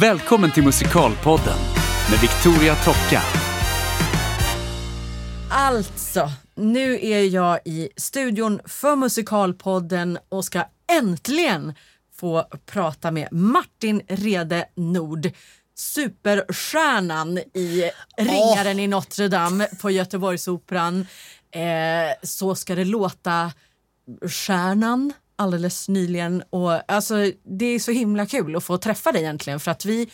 Välkommen 0.00 0.52
till 0.52 0.64
Musikalpodden 0.64 1.58
med 2.10 2.20
Victoria 2.20 2.74
Tocka. 2.74 3.22
Alltså, 5.50 6.30
nu 6.54 7.06
är 7.06 7.22
jag 7.22 7.58
i 7.64 7.88
studion 7.96 8.60
för 8.64 8.96
Musikalpodden 8.96 10.18
och 10.28 10.44
ska 10.44 10.64
äntligen 10.92 11.74
få 12.14 12.44
prata 12.66 13.10
med 13.10 13.28
Martin 13.32 14.02
Rede 14.08 14.68
Nord. 14.74 15.30
Superstjärnan 15.74 17.38
i 17.38 17.90
Ringaren 18.18 18.80
i 18.80 18.86
Notre 18.86 19.28
Dame 19.28 19.68
på 19.80 19.90
Göteborgsoperan. 19.90 21.06
Eh, 21.50 22.14
så 22.22 22.54
ska 22.54 22.74
det 22.74 22.84
låta 22.84 23.52
stjärnan 24.28 25.12
alldeles 25.36 25.88
nyligen. 25.88 26.42
Och, 26.50 26.92
alltså, 26.92 27.14
det 27.58 27.64
är 27.66 27.78
så 27.78 27.90
himla 27.92 28.26
kul 28.26 28.56
att 28.56 28.64
få 28.64 28.78
träffa 28.78 29.12
dig 29.12 29.22
egentligen 29.22 29.60
för 29.60 29.70
att 29.70 29.84
vi 29.84 30.10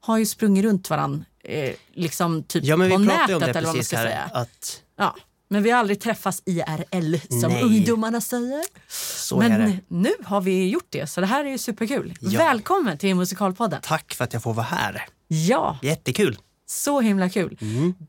har 0.00 0.18
ju 0.18 0.26
sprungit 0.26 0.64
runt 0.64 0.90
varann 0.90 1.24
eh, 1.44 1.70
liksom 1.94 2.42
typ 2.42 2.64
Ja, 2.64 2.76
men 2.76 2.90
på 2.90 2.96
vi 2.98 3.06
nätet 3.06 3.34
om 3.36 3.40
det 3.40 3.46
eller 3.50 3.62
vad 3.66 3.74
man 3.76 3.84
ska 3.84 3.96
här. 3.96 4.04
säga. 4.06 4.30
Att 4.32 4.82
Ja, 4.98 5.16
men 5.48 5.62
vi 5.62 5.70
har 5.70 5.78
aldrig 5.78 6.00
träffats 6.00 6.42
IRL 6.46 7.16
som 7.40 7.52
Nej. 7.52 7.62
ungdomarna 7.62 8.20
säger. 8.20 8.62
så. 8.88 9.36
Men 9.38 9.80
nu 9.88 10.10
har 10.24 10.40
vi 10.40 10.68
gjort 10.68 10.86
det, 10.90 11.06
så 11.06 11.20
det 11.20 11.26
här 11.26 11.44
är 11.44 11.48
ju 11.50 11.58
superkul. 11.58 12.14
Ja. 12.20 12.38
Välkommen 12.38 12.98
till 12.98 13.14
Musikalpodden. 13.14 13.80
Tack 13.82 14.14
för 14.14 14.24
att 14.24 14.32
jag 14.32 14.42
får 14.42 14.54
vara 14.54 14.66
här. 14.66 15.04
Ja, 15.28 15.78
Jättekul. 15.82 16.38
så 16.66 17.00
himla 17.00 17.28
kul. 17.28 17.58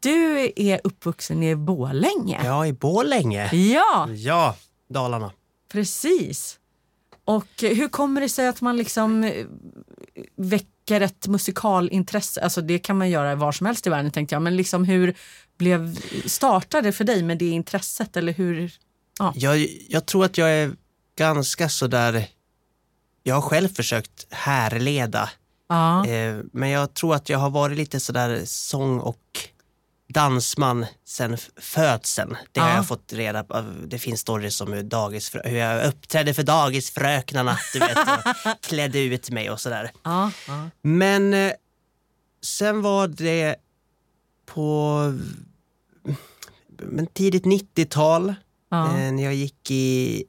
Du 0.01 0.51
är 0.55 0.81
uppvuxen 0.83 1.43
i 1.43 1.55
Borlänge. 1.55 2.41
Ja, 2.43 2.65
i 2.65 2.73
Borlänge. 2.73 3.55
Ja, 3.55 4.09
Ja, 4.15 4.55
Dalarna. 4.89 5.31
Precis. 5.71 6.59
Och 7.25 7.47
hur 7.61 7.87
kommer 7.87 8.21
det 8.21 8.29
sig 8.29 8.47
att 8.47 8.61
man 8.61 8.77
liksom 8.77 9.23
eh, 9.23 9.45
väcker 10.35 11.01
ett 11.01 11.27
musikalintresse? 11.27 12.41
Alltså 12.41 12.61
det 12.61 12.79
kan 12.79 12.97
man 12.97 13.09
göra 13.09 13.35
var 13.35 13.51
som 13.51 13.65
helst 13.65 13.87
i 13.87 13.89
världen 13.89 14.11
tänkte 14.11 14.35
jag. 14.35 14.41
Men 14.41 14.55
liksom 14.55 14.83
hur 14.83 15.17
blev, 15.57 15.99
startade 16.25 16.91
för 16.91 17.03
dig 17.03 17.23
med 17.23 17.37
det 17.37 17.49
intresset? 17.49 18.17
Eller 18.17 18.33
hur? 18.33 18.71
Jag, 19.35 19.67
jag 19.89 20.05
tror 20.05 20.25
att 20.25 20.37
jag 20.37 20.49
är 20.49 20.71
ganska 21.17 21.69
sådär... 21.69 22.27
Jag 23.23 23.35
har 23.35 23.41
själv 23.41 23.67
försökt 23.67 24.27
härleda, 24.29 25.29
Ja, 25.69 26.07
eh, 26.07 26.37
men 26.53 26.69
jag 26.69 26.93
tror 26.93 27.15
att 27.15 27.29
jag 27.29 27.39
har 27.39 27.49
varit 27.49 27.77
lite 27.77 27.99
sådär 27.99 28.41
sång 28.45 28.99
och 28.99 29.39
dansman 30.07 30.85
sen 31.05 31.37
födseln. 31.61 32.37
Det 32.51 32.59
har 32.59 32.69
Ja. 32.69 32.75
jag 32.75 32.87
fått 32.87 33.13
reda 33.13 33.43
på. 33.43 33.61
Det 33.87 33.99
finns 33.99 34.19
stories 34.19 34.61
om 34.61 34.73
hur, 34.73 35.55
jag 35.55 35.85
uppträdde 35.87 36.33
för 36.33 36.43
dagisfröknarna, 36.43 37.57
du 37.73 37.79
vet, 37.79 37.97
och 37.97 38.61
klädde 38.61 38.99
ut 38.99 39.29
mig 39.29 39.49
och 39.49 39.59
sådär. 39.61 39.91
ja, 40.03 40.31
ja. 40.47 40.69
Men 40.81 41.33
eh, 41.33 41.51
sen 42.43 42.81
var 42.81 43.07
det 43.07 43.55
på 44.45 44.97
men 46.79 47.07
tidigt 47.07 47.43
90-tal, 47.45 48.35
ja. 48.69 48.87
eh, 48.97 49.11
när 49.11 49.23
jag 49.23 49.33
gick 49.35 49.71
i 49.71 50.23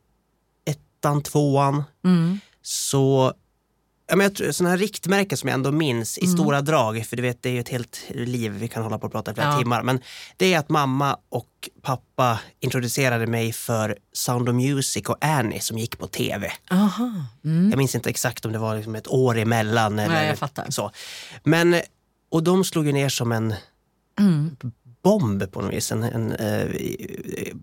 ettan, 0.65 1.23
tvåan, 1.23 1.85
Mm. 2.05 2.41
så 2.63 3.35
Ja, 4.11 4.17
men 4.17 4.25
jag 4.25 4.35
tror, 4.35 4.53
sådana 4.53 4.71
här 4.71 4.79
riktmärken 4.79 5.39
som 5.39 5.49
jag 5.49 5.55
ändå 5.55 5.73
minns 5.73 6.19
i 6.19 6.25
Mm. 6.25 6.37
stora 6.37 6.61
drag, 6.61 7.07
för 7.07 7.17
du 7.17 7.23
vet 7.23 7.43
det 7.43 7.49
är 7.49 7.53
ju 7.53 7.61
ett 7.61 7.69
helt 7.69 8.03
liv, 8.11 8.53
vi 8.53 8.69
kan 8.69 8.83
hålla 8.83 8.99
på 8.99 9.07
och 9.07 9.13
prata 9.13 9.31
i 9.31 9.35
flera 9.35 9.49
Ja. 9.53 9.59
timmar, 9.59 9.83
men 9.83 10.01
det 10.37 10.55
är 10.55 10.59
att 10.59 10.69
mamma 10.69 11.17
och 11.29 11.47
pappa 11.83 12.41
introducerade 12.61 13.27
mig 13.27 13.53
för 13.53 13.97
Sound 14.13 14.49
of 14.49 14.55
Music 14.55 15.07
och 15.09 15.25
Annie 15.25 15.61
som 15.61 15.79
gick 15.79 15.99
på 15.99 16.07
tv. 16.07 16.53
Mm. 17.45 17.71
Jag 17.71 17.79
minns 17.79 17.95
inte 17.95 18.11
exakt 18.11 18.45
om 18.45 18.53
det 18.53 18.59
var 18.59 18.77
liksom 18.77 18.95
ett 18.95 19.09
år 19.09 19.39
emellan. 19.39 19.99
Eller 19.99 20.27
jag 20.27 20.39
fattar. 20.39 20.71
Så. 20.71 20.91
Men, 21.45 21.77
och 22.31 22.43
de 22.43 22.65
slog 22.65 22.87
ju 22.87 22.93
ner 22.93 23.09
som 23.09 23.33
en 23.33 23.55
Mm. 24.21 24.57
bomb 25.03 25.53
på 25.53 25.61
något 25.63 25.73
vis. 25.75 25.93
En, 25.93 26.03
en, 26.03 26.33
eh, 26.33 26.67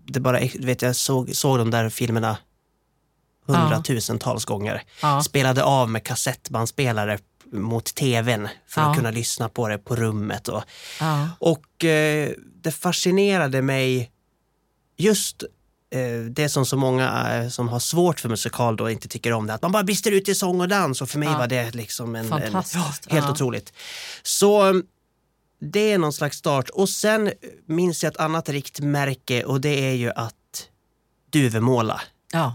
det 0.06 0.20
bara, 0.20 0.40
vet, 0.58 0.82
jag 0.82 0.96
såg, 0.96 1.36
såg 1.36 1.58
de 1.58 1.70
där 1.70 1.88
filmerna 1.90 2.36
hundratusentals 3.46 4.44
gånger. 4.44 4.82
Spelade 5.24 5.62
av 5.64 5.90
med 5.90 6.04
kassettbandspelare 6.04 7.18
mot 7.52 7.84
tvn 7.94 8.48
för 8.68 8.80
att 8.80 8.96
kunna 8.96 9.10
lyssna 9.10 9.48
på 9.48 9.68
det 9.68 9.78
på 9.78 9.96
rummet. 9.96 10.48
Och, 10.48 10.62
och 11.38 11.84
eh, 11.84 12.30
det 12.62 12.70
fascinerade 12.72 13.62
mig 13.62 14.10
just 14.98 15.42
eh, 15.90 16.24
det 16.30 16.48
som 16.48 16.66
så 16.66 16.76
många 16.76 17.34
eh, 17.34 17.48
som 17.48 17.68
har 17.68 17.78
svårt 17.78 18.20
för 18.20 18.28
musikal 18.28 18.76
då 18.76 18.90
inte 18.90 19.08
tycker 19.08 19.32
om 19.32 19.46
det, 19.46 19.54
att 19.54 19.62
man 19.62 19.72
bara 19.72 19.82
brister 19.84 20.10
ut 20.12 20.28
i 20.28 20.34
sång 20.34 20.60
och 20.60 20.68
dans 20.68 21.02
och 21.02 21.08
för 21.10 21.18
mig 21.18 21.28
Ja. 21.28 21.38
var 21.38 21.46
det 21.46 21.74
liksom 21.74 22.14
en, 22.16 22.32
en 22.32 22.52
ja, 22.52 22.62
helt 23.08 23.10
Ja. 23.10 23.30
otroligt. 23.30 23.72
Så 24.22 24.82
det 25.60 25.92
är 25.92 25.98
någon 25.98 26.12
slags 26.12 26.36
start 26.38 26.68
och 26.68 26.88
sen 26.88 27.32
minns 27.66 28.02
jag 28.02 28.10
ett 28.10 28.20
annat 28.20 28.48
riktmärke 28.48 29.44
och 29.44 29.60
det 29.60 29.88
är 29.90 29.94
ju 29.94 30.10
att 30.10 30.34
Duvemåla 31.32 32.00
Ja. 32.32 32.54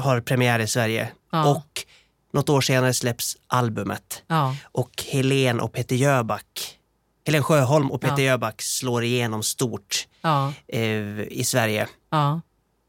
Har 0.00 0.20
premiär 0.20 0.58
i 0.58 0.66
Sverige 0.66 1.12
Ja. 1.32 1.50
och 1.50 1.84
något 2.32 2.48
år 2.48 2.60
senare 2.60 2.94
släpps 2.94 3.36
albumet 3.46 4.22
Ja. 4.26 4.56
och 4.64 5.04
Helen 5.08 5.60
och 5.60 5.72
Peter 5.72 5.96
Jöback 5.96 6.78
Helen 7.26 7.42
Sjöholm 7.42 7.90
och 7.90 8.00
Peter 8.00 8.18
Ja. 8.18 8.24
Jöback 8.24 8.62
slår 8.62 9.04
igenom 9.04 9.42
stort 9.42 10.06
Ja. 10.22 10.52
eh, 10.68 11.20
i 11.20 11.44
Sverige. 11.46 11.88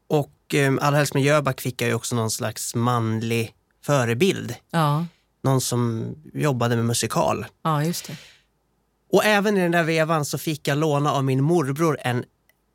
Och 0.08 0.54
eh, 0.54 0.72
allra 0.80 0.96
helst 0.98 1.14
med 1.14 1.22
Jöback 1.22 1.60
fick 1.60 1.82
jag 1.82 1.88
ju 1.88 1.94
också 1.94 2.14
någon 2.16 2.30
slags 2.30 2.74
manlig 2.74 3.54
förebild. 3.84 4.54
Någon 5.42 5.60
som 5.60 6.14
jobbade 6.34 6.76
med 6.76 6.84
musikal. 6.84 7.46
Ja, 7.62 7.84
just 7.84 8.06
det. 8.06 8.16
Och 9.12 9.24
även 9.24 9.56
i 9.56 9.60
den 9.60 9.70
där 9.70 9.82
vevan 9.84 10.24
så 10.24 10.38
fick 10.38 10.68
jag 10.68 10.78
låna 10.78 11.12
av 11.12 11.24
min 11.24 11.42
morbror 11.42 11.98
en 12.00 12.24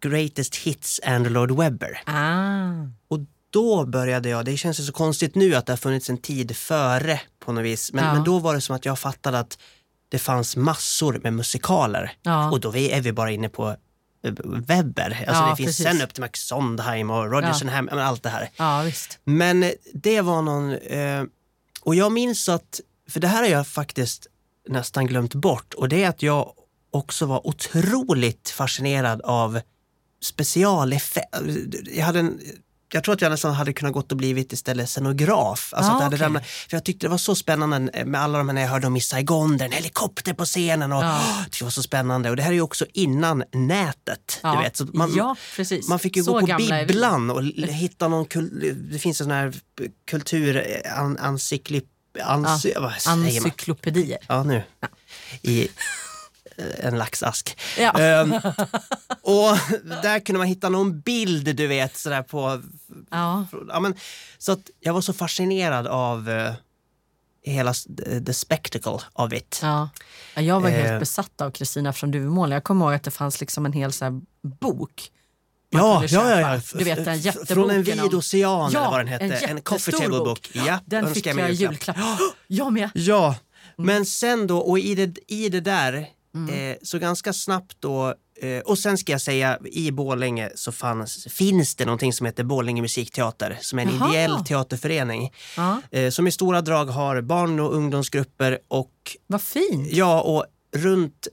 Greatest 0.02 0.56
Hits 0.56 1.00
and 1.06 1.32
Lord 1.32 1.52
Webber. 1.52 2.02
Ah. 2.06 2.88
Och 3.08 3.20
då 3.50 3.86
började 3.86 4.30
jag, 4.30 4.46
det 4.46 4.58
känns 4.58 4.80
ju 4.80 4.84
så 4.84 4.92
konstigt 4.92 5.36
nu 5.36 5.56
att 5.56 5.66
det 5.66 5.72
har 5.72 5.78
funnits 5.78 6.10
en 6.10 6.18
tid 6.18 6.56
före 6.58 7.22
på 7.40 7.52
något 7.52 7.64
vis, 7.64 7.94
men, 7.94 8.06
Ja. 8.06 8.14
men 8.14 8.24
då 8.24 8.40
var 8.40 8.54
det 8.56 8.62
som 8.62 8.76
att 8.76 8.86
jag 8.86 9.00
fattade 9.00 9.40
att 9.40 9.58
det 10.10 10.20
fanns 10.20 10.56
massor 10.56 11.20
med 11.24 11.34
musikaler. 11.34 12.12
Ja. 12.22 12.52
Och 12.52 12.60
då 12.60 12.76
är 12.76 13.02
vi 13.02 13.12
bara 13.12 13.32
inne 13.32 13.50
på 13.50 13.70
eh, 14.24 14.34
Webber. 14.44 15.26
Alltså 15.28 15.44
Ja, 15.44 15.50
det 15.50 15.56
finns 15.56 15.68
precis. 15.78 15.86
sen 15.86 16.02
upp 16.02 16.14
till 16.14 16.22
Max 16.22 16.40
Sondheim 16.48 17.10
och 17.10 17.32
Roger 17.32 17.82
men 17.82 18.00
allt 18.00 18.24
det 18.24 18.30
här. 18.30 18.50
Ja, 18.56 18.82
visst. 18.82 19.20
Men 19.24 19.64
eh, 19.64 19.72
det 19.94 20.22
var 20.22 20.42
någon... 20.42 20.72
Eh, 20.74 21.24
och 21.82 21.96
jag 21.96 22.12
minns 22.12 22.50
att, 22.50 22.80
för 23.10 23.20
det 23.20 23.28
här 23.28 23.44
har 23.44 23.50
jag 23.50 23.68
faktiskt 23.68 24.28
nästan 24.70 25.08
glömt 25.08 25.34
bort, 25.36 25.74
och 25.74 25.90
det 25.90 26.04
är 26.04 26.10
att 26.10 26.22
jag 26.22 26.52
också 26.92 27.26
var 27.26 27.48
otroligt 27.48 28.50
fascinerad 28.50 29.22
av 29.22 29.60
specialeffekter. 30.22 31.84
Jag 31.98 32.06
hade 32.06 32.20
en... 32.20 32.40
Jag 32.94 33.04
tror 33.04 33.14
att 33.16 33.22
jag 33.22 33.30
nästan 33.32 33.54
hade 33.54 33.74
kunnat 33.74 33.94
gått 33.94 34.12
och 34.12 34.18
blivit 34.18 34.54
istället 34.54 34.90
scenograf. 34.90 35.74
Alltså 35.76 35.92
Ah, 35.92 35.94
att 35.94 36.00
det 36.00 36.04
hade 36.04 36.18
ramlat, 36.18 36.46
för 36.48 36.78
jag 36.78 36.84
tyckte 36.84 37.06
det 37.06 37.10
var 37.12 37.18
så 37.18 37.36
spännande 37.36 38.06
med 38.06 38.22
alla 38.22 38.38
de 38.38 38.48
här 38.50 38.54
när 38.54 38.62
jag 38.62 38.70
hörde 38.70 38.88
om 38.88 38.98
i 38.98 39.02
Saigon, 39.02 39.58
där 39.58 39.66
en 39.66 39.72
helikopter 39.72 40.34
på 40.34 40.46
scenen 40.46 40.92
och 40.92 41.04
Ja. 41.04 41.20
åh, 41.22 41.42
det 41.60 41.64
var 41.64 41.72
så 41.72 41.84
spännande. 41.84 42.30
Och 42.30 42.36
det 42.36 42.42
här 42.44 42.50
är 42.50 42.56
ju 42.56 42.62
också 42.62 42.86
innan 42.94 43.44
nätet. 43.54 44.40
Ja. 44.44 44.56
Du 44.56 44.64
vet. 44.64 44.78
Så 44.78 44.86
man, 44.94 45.14
ja, 45.16 45.36
precis. 45.56 45.88
man 45.88 46.00
fick 46.00 46.16
ju 46.18 46.24
Så 46.24 46.34
gå 46.34 46.48
på 46.48 46.58
bibblan 46.58 47.30
och 47.30 47.44
hitta 47.68 48.08
någon 48.08 48.26
kul, 48.26 48.76
det 48.92 49.00
finns 49.00 49.22
en 49.22 49.26
sån 49.26 49.32
här 49.32 49.54
kultur, 50.08 50.82
an, 50.96 51.18
ans, 51.18 51.54
man? 52.26 52.66
Encyklopedier. 53.08 54.18
Ja, 54.28 54.44
nu. 54.44 54.64
I 55.42 55.62
eh, 55.62 55.68
en 56.80 56.98
laxask. 56.98 57.58
Ja. 57.80 58.00
Ehm, 58.00 58.34
och 59.22 59.58
där 60.04 60.20
kunde 60.20 60.38
man 60.40 60.48
hitta 60.48 60.70
någon 60.70 61.00
bild, 61.02 61.56
du 61.56 61.68
vet, 61.68 61.98
sådär 61.98 62.24
på... 62.24 62.62
Ja. 63.12 63.46
Ja, 63.70 63.80
men, 63.80 63.96
så 64.38 64.52
att 64.52 64.70
jag 64.80 64.94
var 64.94 65.02
så 65.02 65.14
fascinerad 65.14 65.88
av 65.88 66.30
eh, 66.30 66.54
hela 67.44 67.74
the, 68.26 68.34
spectacle 68.34 69.00
of 69.14 69.34
it. 69.34 69.60
Ja. 69.64 69.90
Ja, 70.36 70.42
Jag 70.42 70.60
var 70.62 70.70
helt 70.70 70.90
Eh. 70.90 71.00
besatt 71.00 71.42
av 71.42 71.52
Kristina 71.52 71.94
från 71.94 72.12
Duvemåla. 72.12 72.56
Jag 72.56 72.64
kommer 72.64 72.86
ihåg 72.86 72.94
att 72.94 73.04
det 73.04 73.12
fanns 73.12 73.40
liksom 73.40 73.66
en 73.66 73.74
hel 73.74 73.92
så 73.92 74.22
bok. 74.62 75.12
Ja, 75.72 76.04
ja, 76.08 76.40
ja. 76.40 76.62
Du 76.74 76.84
vet 76.84 77.06
den 77.06 77.20
jätteboken. 77.20 77.56
Från 77.56 77.70
en 77.70 77.84
vid 77.84 78.14
ocean 78.14 78.72
Ja, 78.74 78.80
eller 78.80 78.90
vad 78.90 79.00
den 79.00 79.08
hette. 79.08 79.26
en 79.26 79.58
En, 79.58 79.62
coffee 79.62 79.92
table 79.92 80.10
bok. 80.10 80.26
book. 80.28 80.50
Ja, 80.54 80.80
Den 80.86 81.14
fick 81.14 81.26
jag 81.26 81.50
i 81.50 81.54
julklapp. 81.54 81.98
julklapp. 81.98 82.20
Jag 82.48 82.74
med. 82.74 82.90
Ja, 82.94 83.36
Mm. 83.78 83.86
men 83.96 84.06
sen 84.06 84.48
då, 84.48 84.58
och 84.60 84.80
i 84.80 84.96
det, 84.96 85.18
i 85.28 85.50
det 85.50 85.60
där, 85.62 86.08
eh, 86.50 86.78
så 86.84 87.00
ganska 87.00 87.34
snabbt 87.34 87.78
då, 87.80 88.16
eh, 88.42 88.60
och 88.60 88.80
sen 88.80 88.98
ska 88.98 89.12
jag 89.12 89.22
säga, 89.22 89.60
i 89.66 89.92
Borlänge 89.92 90.52
så 90.56 90.72
fanns, 90.72 91.28
finns 91.30 91.76
det 91.76 91.86
någonting 91.86 92.14
som 92.14 92.26
heter 92.26 92.44
Borlänge 92.44 92.82
musikteater, 92.82 93.58
som 93.62 93.80
är 93.80 93.84
en 93.84 93.96
Jaha. 93.96 94.10
ideell 94.14 94.46
teaterförening, 94.46 95.34
Ja. 95.58 95.82
eh, 95.92 96.10
som 96.10 96.28
i 96.28 96.32
stora 96.32 96.62
drag 96.62 96.86
har 96.86 97.22
barn 97.22 97.60
och 97.60 97.74
ungdomsgrupper 97.76 98.60
och, 98.68 98.92
Vad 99.28 99.42
fint. 99.42 99.92
ja, 99.92 100.22
och 100.22 100.46
runt, 100.76 101.28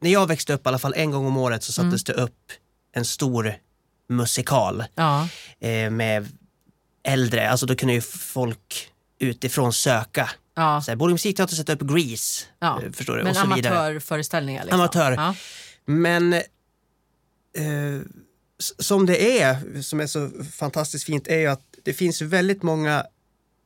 när 0.00 0.10
jag 0.10 0.26
växte 0.26 0.52
upp 0.54 0.66
i 0.66 0.68
alla 0.68 0.78
fall 0.78 0.94
en 0.96 1.10
gång 1.10 1.26
om 1.26 1.36
året 1.36 1.62
så 1.64 1.80
Mm. 1.82 1.90
sattes 1.92 2.04
det 2.04 2.12
upp 2.22 2.52
en 2.92 3.04
stor 3.04 3.54
musikal 4.08 4.84
Ja. 4.94 5.28
eh, 5.60 5.90
med 5.90 6.28
äldre, 7.02 7.50
alltså 7.50 7.66
då 7.66 7.74
kunde 7.76 7.94
ju 7.94 8.00
folk 8.00 8.88
utifrån 9.18 9.72
söka. 9.72 10.30
Ja. 10.60 10.80
Så 10.82 10.90
här, 10.90 10.96
borde 10.96 11.12
musikteater 11.14 11.54
sätta 11.54 11.72
upp 11.72 11.80
Grease? 11.82 12.44
Ja. 12.58 12.82
eh, 12.82 12.92
Förstår 12.92 13.16
du? 13.16 13.22
Men 13.22 13.30
och 13.30 13.36
så 13.36 13.42
amatörföreställningar. 13.42 14.62
Liksom. 14.64 14.80
Amatör. 14.80 15.12
Ja. 15.12 15.34
Men 15.86 16.32
eh, 16.32 16.42
som 18.78 19.06
det 19.06 19.40
är, 19.40 19.82
som 19.82 20.00
är 20.00 20.06
så 20.06 20.30
fantastiskt 20.58 21.04
fint, 21.04 21.28
är 21.28 21.38
ju 21.38 21.46
att 21.46 21.62
det 21.84 21.92
finns 21.92 22.22
väldigt 22.22 22.62
många 22.62 23.04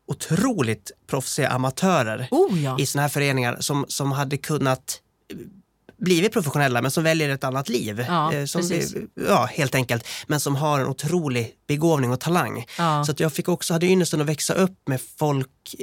otroligt 0.06 0.91
proffsiga 1.06 1.49
amatörer 1.49 2.29
Oh 2.31 2.62
ja. 2.62 2.76
i 2.81 2.87
såna 2.87 3.02
här 3.02 3.08
föreningar 3.08 3.56
som, 3.61 3.85
som 3.88 4.12
hade 4.12 4.37
kunnat 4.37 5.00
eh, 5.32 5.37
blivit 5.96 6.32
professionella 6.32 6.82
men 6.82 6.91
som 6.91 7.05
väljer 7.05 7.29
ett 7.29 7.44
annat 7.44 7.69
liv. 7.69 8.05
Ja, 8.08 8.32
Eh, 8.32 8.44
som, 8.44 8.61
precis. 8.61 8.94
ja, 9.29 9.44
helt 9.44 9.75
enkelt. 9.75 10.06
Men 10.26 10.41
som 10.41 10.56
har 10.56 10.81
en 10.81 10.87
otrolig 10.87 11.55
begåvning 11.67 12.11
och 12.12 12.20
talang. 12.20 12.67
Ja. 12.79 13.05
Så 13.05 13.12
att 13.12 13.20
jag 13.20 13.32
fick 13.32 13.49
också, 13.49 13.73
hade 13.73 13.87
ynnesten 13.87 14.20
att 14.20 14.26
växa 14.26 14.55
upp 14.55 14.88
med 14.88 15.00
folk, 15.19 15.75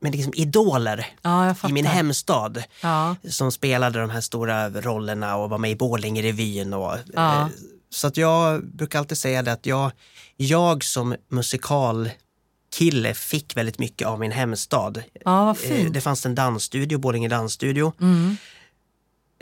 med 0.00 0.12
liksom 0.12 0.32
idoler 0.36 1.06
ja, 1.22 1.46
jag 1.62 1.70
i 1.70 1.72
min 1.72 1.86
hemstad 1.86 2.62
Ja. 2.82 3.16
som 3.30 3.52
spelade 3.52 4.00
de 4.00 4.10
här 4.10 4.20
stora 4.20 4.70
rollerna 4.70 5.36
och 5.36 5.50
var 5.50 5.58
med 5.58 5.70
i 5.70 5.76
Borlängerevyn. 5.76 6.74
Och, 6.74 6.96
Ja. 7.14 7.40
eh, 7.40 7.46
Så 7.90 8.06
att 8.06 8.16
jag 8.16 8.66
brukar 8.66 8.98
alltid 8.98 9.18
säga 9.18 9.42
det 9.42 9.52
att 9.52 9.66
jag, 9.66 9.90
jag 10.36 10.84
som 10.84 11.16
musikalkille 11.28 13.14
fick 13.14 13.56
väldigt 13.56 13.78
mycket 13.78 14.08
av 14.08 14.20
min 14.20 14.32
hemstad. 14.32 15.02
Eh. 15.26 15.54
Det 15.90 16.00
fanns 16.00 16.26
en 16.26 16.34
dansstudio, 16.34 16.98
Borlänge 16.98 17.28
dansstudio, 17.28 17.92
Mm. 18.00 18.36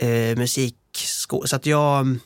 eh, 0.01 0.37
musikskola. 0.37 1.47
Så 1.47 1.55
att 1.55 1.65
jag, 1.65 2.17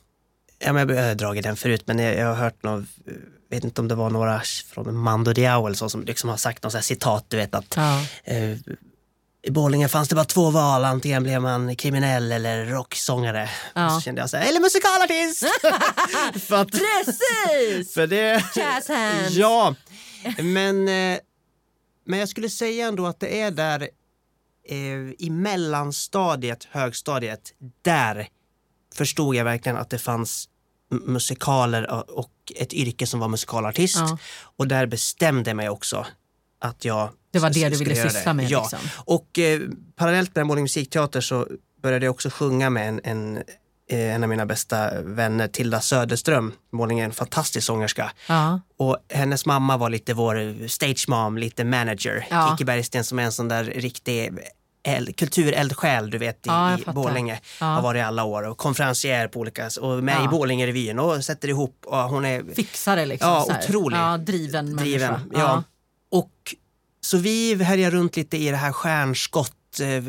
ja, 0.60 0.74
men 0.74 0.90
jag 0.90 1.08
har 1.08 1.16
dragit 1.16 1.44
den 1.44 1.56
förut, 1.56 1.84
men 1.86 2.00
jag, 2.00 2.16
jag 2.16 2.28
har 2.28 2.36
hört 2.36 2.64
någon, 2.64 2.88
eh, 3.08 3.14
vet 3.56 3.64
inte 3.64 3.82
om 3.82 3.88
det 3.88 3.96
var 3.96 4.10
några 4.10 4.42
från 4.74 4.96
Mando 4.98 5.34
Diao 5.34 5.66
eller 5.66 5.76
så 5.76 5.90
som 5.90 6.04
liksom 6.04 6.30
har 6.30 6.38
sagt 6.38 6.64
något 6.64 6.84
citat, 6.84 7.26
du 7.28 7.38
vet 7.38 7.56
att 7.56 7.74
Ja. 7.76 8.04
eh, 8.24 8.58
i 9.44 9.52
Borlänge 9.52 9.88
fanns 9.88 10.10
det 10.10 10.16
bara 10.16 10.26
två 10.26 10.50
val, 10.50 10.86
antingen 10.86 11.24
blev 11.24 11.42
man 11.42 11.76
kriminell 11.76 12.32
eller 12.32 12.66
rocksångare. 12.66 13.50
Ja. 13.74 13.90
Så 13.90 14.02
kände 14.02 14.22
jag 14.22 14.30
så 14.30 14.38
här, 14.38 14.50
eller 14.50 14.60
musikalartist! 14.60 15.40
för, 16.48 16.56
att, 16.56 16.72
Precis! 16.72 17.94
för 17.94 18.08
det... 18.08 18.44
Jazz 18.56 18.88
hands. 18.88 19.32
Ja, 19.32 19.76
men, 20.38 20.88
eh, 20.88 21.20
men 22.06 22.20
jag 22.20 22.30
skulle 22.30 22.50
säga 22.50 22.88
ändå 22.88 23.08
att 23.08 23.20
det 23.20 23.42
är 23.42 23.52
där 23.52 23.82
eh, 24.70 24.78
i 25.20 25.30
mellanstadiet, 25.30 26.68
högstadiet, 26.72 27.42
där 27.82 28.28
förstod 28.96 29.36
jag 29.36 29.44
verkligen 29.46 29.78
att 29.78 29.90
det 29.90 30.00
fanns 30.00 30.50
musikaler 30.92 32.12
och- 32.18 32.28
ett 32.56 32.74
yrke 32.74 33.08
som 33.08 33.20
var 33.20 33.28
musikalartist. 33.28 33.96
Ja. 33.98 34.18
Och 34.58 34.68
där 34.68 34.86
bestämde 34.86 35.50
jag 35.50 35.58
mig 35.58 35.70
också 35.70 36.06
att 36.62 36.86
jag 36.86 37.10
Det 37.32 37.40
var 37.40 37.50
det 37.50 37.70
du 37.70 37.78
ville 37.78 38.10
syssla 38.10 38.34
med, 38.34 38.50
Ja. 38.50 38.62
liksom. 38.62 38.80
Och 39.06 39.40
eh, 39.40 39.60
parallellt 39.96 40.36
med 40.36 40.48
Borlänge 40.48 40.64
musikteater 40.64 41.22
så 41.22 41.48
började 41.82 42.06
jag 42.06 42.12
också 42.14 42.30
sjunga 42.30 42.70
med 42.70 42.88
en, 42.90 43.02
en, 43.04 43.38
eh, 43.90 44.16
en 44.16 44.24
av 44.24 44.30
mina 44.30 44.46
bästa 44.46 45.02
vänner, 45.02 45.48
Tilda 45.48 45.82
Söderström. 45.82 46.54
Borlänge 46.72 47.02
är 47.04 47.06
en 47.06 47.12
fantastisk 47.12 47.66
sångerska. 47.68 48.12
Ja. 48.28 48.62
Och 48.78 48.98
hennes 49.10 49.46
mamma 49.46 49.78
var 49.78 49.90
lite 49.90 50.14
vår 50.14 50.68
stage 50.68 51.06
mom, 51.10 51.38
lite 51.38 51.64
manager. 51.64 52.28
Ja. 52.30 52.50
Kikki 52.52 52.66
Bergsten 52.66 53.04
som 53.04 53.20
är 53.20 53.24
en 53.24 53.32
sån 53.32 53.48
där 53.48 53.64
riktig 53.64 54.30
eld, 54.84 55.16
kultureldsjäl 55.18 56.10
du 56.10 56.18
vet 56.18 56.36
i, 56.36 56.40
Ja, 56.50 56.78
i. 56.78 56.84
Borlänge. 56.94 57.40
Ja. 57.60 57.66
Har 57.66 57.82
varit 57.82 58.00
i 58.00 58.02
alla 58.02 58.24
år 58.24 58.44
och 58.44 58.58
konferencier 58.58 59.28
på 59.28 59.40
olika 59.40 59.70
och 59.82 60.04
med 60.04 60.16
Ja. 60.16 60.26
i 60.26 60.28
Borlängerevyn 60.28 61.00
och 61.00 61.26
sätter 61.26 61.48
ihop 61.48 61.84
och 61.86 61.98
hon 61.98 62.26
är 62.26 62.44
Fixare 62.56 63.06
liksom. 63.06 63.30
Ja, 63.30 63.58
otrolig. 63.60 63.98
Ja, 63.98 64.18
driven, 64.18 64.76
driven. 64.78 65.12
människa. 65.12 65.22
Ja. 65.40 65.64
Och 66.12 66.56
så 67.02 67.18
vi 67.18 67.64
härjar 67.64 67.92
runt 67.92 68.16
lite 68.16 68.38
i 68.38 68.50
det 68.50 68.58
här 68.58 68.72
stjärnskott, 68.72 69.80
eh, 69.82 70.04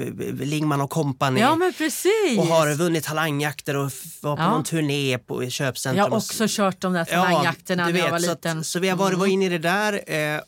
Lingman 0.44 0.80
och 0.80 0.90
kompani. 0.90 1.40
ja, 1.40 1.56
men 1.56 1.72
precis. 1.72 2.38
och 2.38 2.46
har 2.46 2.74
vunnit 2.74 3.04
talangjakter 3.04 3.76
och 3.76 3.90
var 4.20 4.36
på 4.36 4.42
Ja. 4.42 4.50
någon 4.50 4.64
turné 4.64 5.18
på 5.18 5.50
köpcentrum. 5.50 5.98
jag 5.98 6.10
har 6.10 6.16
också 6.16 6.44
kört 6.48 6.80
de 6.80 6.92
där 6.92 7.04
talangjakterna 7.04 7.86
du 7.86 7.92
när 7.92 8.00
jag 8.00 8.10
var 8.10 8.18
vet, 8.18 8.26
så 8.26 8.30
liten. 8.34 8.58
Att, 8.58 8.66
så 8.66 8.78
vi 8.80 8.88
har 8.88 8.96
varit, 8.96 9.18
var 9.18 9.26
inne 9.26 9.44
i 9.44 9.48
det 9.48 9.58
där 9.58 9.92
eh, 10.06 10.40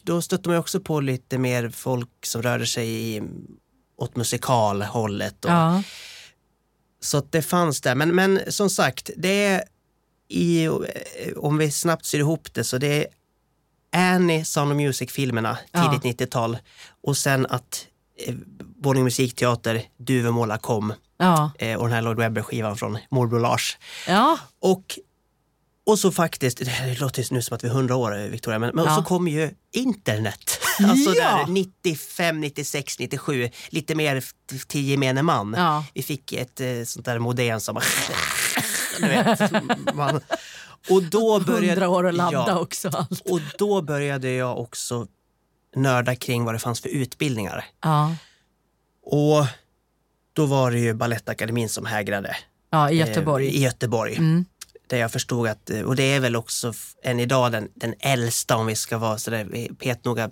och 0.00 0.06
då 0.06 0.22
stötte 0.22 0.48
man 0.48 0.58
också 0.58 0.80
på 0.80 1.00
lite 1.00 1.38
mer 1.38 1.68
folk 1.68 2.08
som 2.26 2.42
rörde 2.42 2.66
sig 2.66 2.88
i, 3.16 3.22
åt 3.96 4.16
musikalhållet. 4.16 5.44
Och, 5.44 5.50
Ja. 5.50 5.82
Så 7.00 7.18
att 7.18 7.32
det 7.32 7.42
fanns 7.42 7.80
där. 7.80 7.94
Men, 7.94 8.14
men 8.14 8.40
som 8.52 8.70
sagt, 8.70 9.10
det 9.16 9.44
är 9.44 9.62
i, 10.28 10.68
om 11.36 11.58
vi 11.58 11.70
snabbt 11.70 12.04
syr 12.04 12.18
ihop 12.18 12.54
det 12.54 12.64
så 12.64 12.78
det 12.78 12.86
är 13.04 13.06
Annie, 13.92 14.44
Sound 14.44 14.72
of 14.72 14.76
Music-filmerna, 14.76 15.58
Ja. 15.72 15.98
tidigt 16.00 16.20
90-tal 16.20 16.58
och 17.02 17.16
sen 17.16 17.46
att 17.46 17.86
eh, 18.26 18.34
Borlänge 18.58 19.04
musikteater, 19.04 19.82
Duvemåla 19.96 20.58
kom 20.58 20.92
Ja. 21.18 21.50
eh, 21.58 21.76
och 21.78 21.84
den 21.84 21.92
här 21.94 22.02
Lloyd 22.02 22.16
Webber-skivan 22.18 22.76
från 22.76 22.98
Morbror 23.10 23.40
Lars. 23.40 23.78
ja. 24.08 24.38
Och, 24.60 24.98
och 25.86 25.98
så 25.98 26.12
faktiskt, 26.12 26.58
det 26.58 27.00
låter 27.00 27.26
nu 27.34 27.42
som 27.42 27.54
att 27.54 27.64
vi 27.64 27.68
är 27.68 27.72
100 27.72 27.96
år 27.96 28.18
eh, 28.18 28.24
Victoria, 28.26 28.58
men, 28.58 28.70
men 28.74 28.84
Ja. 28.84 28.96
så 28.96 29.02
kom 29.02 29.28
ju 29.28 29.50
internet. 29.72 30.58
Alltså 30.88 31.14
Ja. 31.14 31.36
där 31.36 31.46
95, 31.52 32.40
96, 32.40 32.98
97, 32.98 33.50
lite 33.68 33.94
mer 33.94 34.24
till 34.66 34.88
gemene 34.88 35.22
man. 35.22 35.54
Ja. 35.56 35.84
Vi 35.94 36.02
fick 36.02 36.32
ett 36.32 36.60
eh, 36.60 36.66
sånt 36.84 37.06
där 37.06 37.18
modem 37.18 37.60
som 37.60 37.80
du 39.00 39.06
vet, 39.08 39.94
man, 39.94 40.20
och 40.90 41.02
då 41.02 41.40
började, 41.40 41.66
Hundra 41.68 41.88
år 41.88 42.06
att 42.08 42.14
ladda 42.14 42.44
ja, 42.48 42.58
också. 42.58 42.88
Allt. 42.88 43.20
och 43.20 43.40
då 43.58 43.82
började 43.82 44.30
jag 44.30 44.58
också 44.58 45.06
nörda 45.76 46.14
kring 46.16 46.44
vad 46.44 46.54
det 46.54 46.58
fanns 46.58 46.80
för 46.80 46.88
utbildningar. 46.88 47.64
Ja. 47.82 48.14
Och 49.04 49.46
då 50.32 50.46
var 50.46 50.70
det 50.70 50.78
ju 50.78 50.94
Balettakademin 50.94 51.68
som 51.68 51.86
hägrade. 51.86 52.36
ja, 52.70 52.90
i 52.90 53.00
eh, 53.00 53.08
Göteborg. 53.08 53.46
I 53.46 53.62
Göteborg. 53.62 54.16
Mm. 54.16 54.44
Där 54.88 54.96
jag 54.96 55.12
förstod 55.12 55.48
att, 55.48 55.70
eh, 55.70 55.80
och 55.80 55.96
det 55.96 56.02
är 56.02 56.20
väl 56.20 56.36
också 56.36 56.72
än 57.04 57.20
idag 57.20 57.52
den, 57.52 57.68
den 57.74 57.94
äldsta 58.00 58.56
om 58.56 58.66
vi 58.66 58.74
ska 58.76 58.98
vara 58.98 59.18
sådär 59.18 59.48
eh, 59.54 59.66
petnoga, 59.74 60.30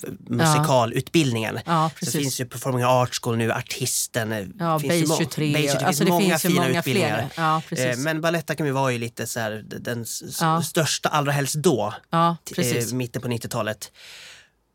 musikalutbildningen. 0.59 1.59
Ja, 1.67 1.91
Så 2.01 2.05
det 2.05 2.11
finns 2.11 2.41
ju 2.41 2.45
Performing 2.47 2.85
Arts 2.85 3.21
School 3.23 3.37
nu, 3.37 3.53
Artisten. 3.53 4.33
eh, 4.33 4.47
Ja, 4.59 4.79
finns 4.79 5.09
må- 5.09 5.17
23. 5.17 5.53
Base 5.53 5.62
23 5.69 5.87
alltså, 5.87 6.05
det 6.05 6.11
många 6.11 6.39
finns 6.39 6.43
fina 6.43 6.62
många 6.67 6.79
utbildningar. 6.79 7.29
Ja, 7.37 7.62
Eh. 7.71 7.97
Men 7.97 8.21
Balettakademin 8.21 8.75
var 8.75 8.91
ju 8.91 8.99
lite 8.99 9.27
så 9.27 9.41
här, 9.41 9.65
den 9.67 10.05
Ja. 10.41 10.62
största, 10.62 11.09
allra 11.09 11.33
helst 11.33 11.55
då, 11.55 11.95
eh, 12.12 12.93
mitten 12.93 13.23
på 13.23 13.29
90-talet. 13.29 13.93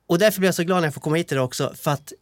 Och 0.08 0.20
därför 0.20 0.40
blev 0.40 0.48
jag 0.48 0.56
så 0.56 0.64
glad 0.64 0.78
när 0.81 0.88
jag 0.88 0.94
får 0.94 1.02
komma 1.02 1.16
hit 1.16 1.31
idag 1.31 1.46
också, 1.46 1.74
för 1.81 1.92
att 1.92 2.14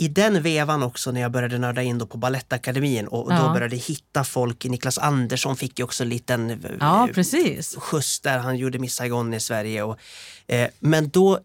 i 0.00 0.08
den 0.08 0.42
vevan 0.42 0.82
också 0.82 1.10
när 1.12 1.20
jag 1.20 1.32
började 1.32 1.58
nörda 1.58 1.82
in 1.82 2.06
på 2.08 2.18
Balettakademin 2.18 3.06
och, 3.06 3.22
och 3.24 3.30
då 3.30 3.36
Ja. 3.36 3.52
började 3.52 3.76
hitta 3.76 4.24
folk, 4.24 4.64
Niklas 4.64 4.98
Andersson 4.98 5.56
fick 5.56 5.78
ju 5.78 5.84
också 5.84 6.02
en 6.02 6.08
liten 6.08 6.50
eh, 6.50 6.56
Ja, 6.80 7.08
precis. 7.14 7.76
skjuts 7.76 8.20
där, 8.20 8.38
han 8.38 8.56
gjorde 8.56 8.78
Miss 8.78 8.94
Saigon 8.94 9.34
i 9.34 9.40
Sverige. 9.40 9.82
Och, 9.82 9.98
eh, 10.46 10.68
men 10.78 11.08
då 11.08 11.38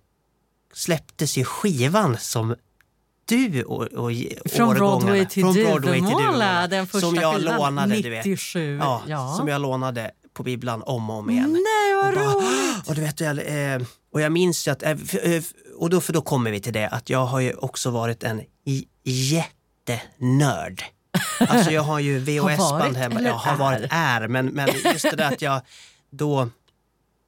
släpptes 0.73 1.37
ju 1.37 1.43
skivan 1.43 2.17
som 2.19 2.55
du 3.25 3.63
och, 3.63 3.81
och 3.83 4.11
Från 4.51 4.75
Broadway 4.75 5.25
till 5.25 5.43
Duvemåla, 5.53 6.67
den 6.67 6.87
första 6.87 7.07
som 7.07 7.15
jag 7.15 7.35
skivan, 7.35 7.55
lånade, 7.57 7.95
du 8.01 8.09
vet. 8.09 8.25
97. 8.25 8.77
Ja, 8.77 9.01
Ja. 9.07 9.33
Som 9.37 9.47
jag 9.47 9.61
lånade 9.61 10.11
på 10.33 10.43
bibblan 10.43 10.83
om 10.85 11.09
och 11.09 11.15
om 11.15 11.29
igen. 11.29 11.51
Nej, 11.51 11.95
vad 11.95 12.07
Och 12.07 12.13
bara, 12.15 12.33
roligt! 12.33 12.87
och 12.87 12.95
du 12.95 13.01
vet, 13.01 13.19
jag, 13.19 13.37
eh, 13.73 13.81
och 14.13 14.21
jag 14.21 14.31
minns 14.31 14.67
ju 14.67 14.71
att, 14.71 14.83
eh, 14.83 14.91
eh, 14.91 15.43
och 15.77 15.89
då, 15.89 16.01
för 16.01 16.13
då 16.13 16.21
kommer 16.21 16.51
vi 16.51 16.59
till 16.59 16.73
det, 16.73 16.87
att 16.87 17.09
jag 17.09 17.25
har 17.25 17.39
ju 17.39 17.53
också 17.53 17.89
varit 17.91 18.23
en 18.23 18.41
jättenörd. 19.03 20.83
Alltså 21.39 21.71
jag 21.71 21.81
har 21.81 21.99
ju 21.99 22.19
VHS-band 22.19 22.97
hemma. 22.97 23.21
Jag 23.21 23.33
har 23.33 23.57
varit 23.57 23.87
är, 23.91 24.27
men, 24.27 24.45
men 24.45 24.69
just 24.93 25.03
det 25.11 25.15
där 25.15 25.31
att 25.33 25.41
jag 25.41 25.61
då 26.11 26.49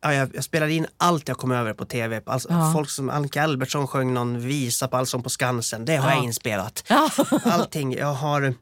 Ja, 0.02 0.14
jag, 0.14 0.36
jag 0.36 0.44
spelade 0.44 0.74
in 0.74 0.88
allt 0.98 1.28
jag 1.28 1.38
kom 1.38 1.52
över 1.52 1.74
på 1.74 1.86
tv. 1.86 2.22
Alltså, 2.26 2.50
Ja. 2.52 2.72
Folk 2.74 2.90
som 2.90 3.10
Annika 3.10 3.44
Albertsson 3.44 3.88
sjöng 3.88 4.14
någon 4.14 4.40
visa 4.42 4.88
på 4.88 4.98
Allsång 4.98 5.24
på 5.24 5.30
Skansen. 5.30 5.86
Det 5.86 5.96
har 5.96 6.10
Ja. 6.10 6.16
jag 6.16 6.24
inspelat. 6.24 6.84
Ja. 6.90 7.10
Allting. 7.46 7.94
Jag 7.94 8.14
har... 8.14 8.54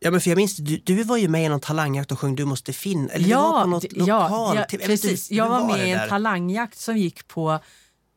Ja, 0.00 0.10
men 0.10 0.20
för 0.20 0.30
jag 0.30 0.36
minns, 0.36 0.56
du, 0.56 0.76
du 0.84 1.02
var 1.02 1.16
ju 1.16 1.28
med 1.28 1.44
i 1.44 1.48
någon 1.48 1.60
talangjakt 1.60 2.12
och 2.12 2.18
sjöng 2.18 2.34
Du 2.34 2.44
måste 2.44 2.72
finna... 2.72 3.08
Eller 3.12 3.28
det 3.28 3.34
var 3.34 3.62
på 3.62 3.66
något 3.68 3.82
d- 3.82 3.88
lokal... 3.92 4.56
ja, 4.56 4.64
precis. 4.86 5.30
Jag 5.30 5.48
var 5.48 5.60
det 5.60 5.66
med 5.66 5.88
i 5.88 5.90
en 5.90 5.98
där? 5.98 6.08
talangjakt 6.08 6.78
som 6.78 6.96
gick 6.96 7.28
på 7.28 7.58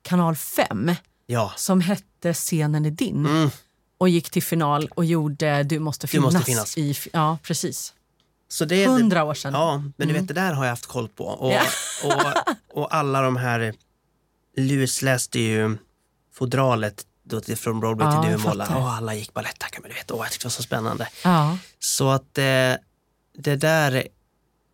kanal 0.03 0.35
5 0.35 0.91
Ja. 1.25 1.53
som 1.55 1.81
hette 1.81 2.33
Scenen 2.33 2.85
är 2.85 2.91
din 2.91 3.25
Mm. 3.25 3.49
och 3.97 4.09
gick 4.09 4.29
till 4.29 4.43
final 4.43 4.87
och 4.95 5.05
gjorde 5.05 5.63
Du 5.63 5.79
måste 5.79 6.07
Du 6.07 6.11
finnas. 6.11 6.33
måste 6.33 6.45
finnas. 6.45 6.77
I, 6.77 6.95
ja, 7.13 7.37
precis. 7.43 7.93
Så 8.47 8.65
det, 8.65 8.87
Hundra 8.87 9.23
år 9.23 9.33
sedan. 9.33 9.53
Ja, 9.53 9.83
men 9.97 10.07
du 10.07 10.13
vet 10.13 10.27
det 10.27 10.33
där 10.33 10.53
har 10.53 10.63
jag 10.65 10.69
haft 10.71 10.85
koll 10.85 11.07
på. 11.09 11.25
Och, 11.25 11.51
Ja. 11.53 11.61
och, 12.73 12.77
och 12.81 12.95
alla 12.95 13.21
de 13.21 13.35
här... 13.37 13.73
Lus 14.57 15.01
läste 15.01 15.39
ju 15.39 15.77
fodralet 16.33 17.05
då 17.23 17.41
till, 17.41 17.57
från 17.57 17.79
Broadway 17.79 18.07
Ja, 18.07 18.23
till 18.23 18.31
Duvemåla 18.31 18.77
och 18.77 18.89
alla 18.91 19.13
gick 19.15 19.33
balettacka. 19.33 19.79
Men 19.81 19.89
du 19.89 19.95
vet, 19.95 20.11
åh, 20.11 20.17
jag 20.19 20.31
tyckte 20.31 20.43
det 20.43 20.47
var 20.47 20.51
så 20.51 20.63
spännande. 20.63 21.07
Ja. 21.23 21.57
Så 21.79 22.09
att 22.09 22.37
eh, 22.37 22.43
det 23.37 23.55
där 23.55 24.07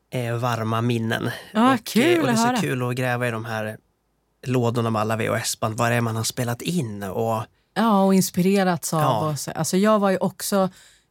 är 0.10 0.34
varma 0.34 0.82
minnen. 0.82 1.30
Ja, 1.54 1.74
och, 1.74 1.84
kul 1.86 2.20
och 2.22 2.26
det 2.28 2.32
är 2.34 2.56
så 2.56 2.62
kul 2.62 2.84
att 2.90 2.96
gräva 2.96 3.28
i 3.28 3.32
de 3.32 3.46
här 3.46 3.78
lådorna 4.46 4.90
med 4.90 5.02
alla 5.02 5.16
VHS-band, 5.18 5.78
vad 5.78 5.92
det 5.92 5.96
är 5.96 6.02
man 6.02 6.16
har 6.16 6.24
spelat 6.24 6.62
in 6.62 7.04
och 7.04 7.44
Ja, 7.74 8.04
och 8.04 8.14
inspirerats 8.14 8.94
av 8.94 9.02
Ja. 9.02 9.28
oss. 9.30 9.48
Alltså 9.48 9.78
jag 9.78 10.00
var 10.00 10.10
ju 10.10 10.18
också 10.18 10.70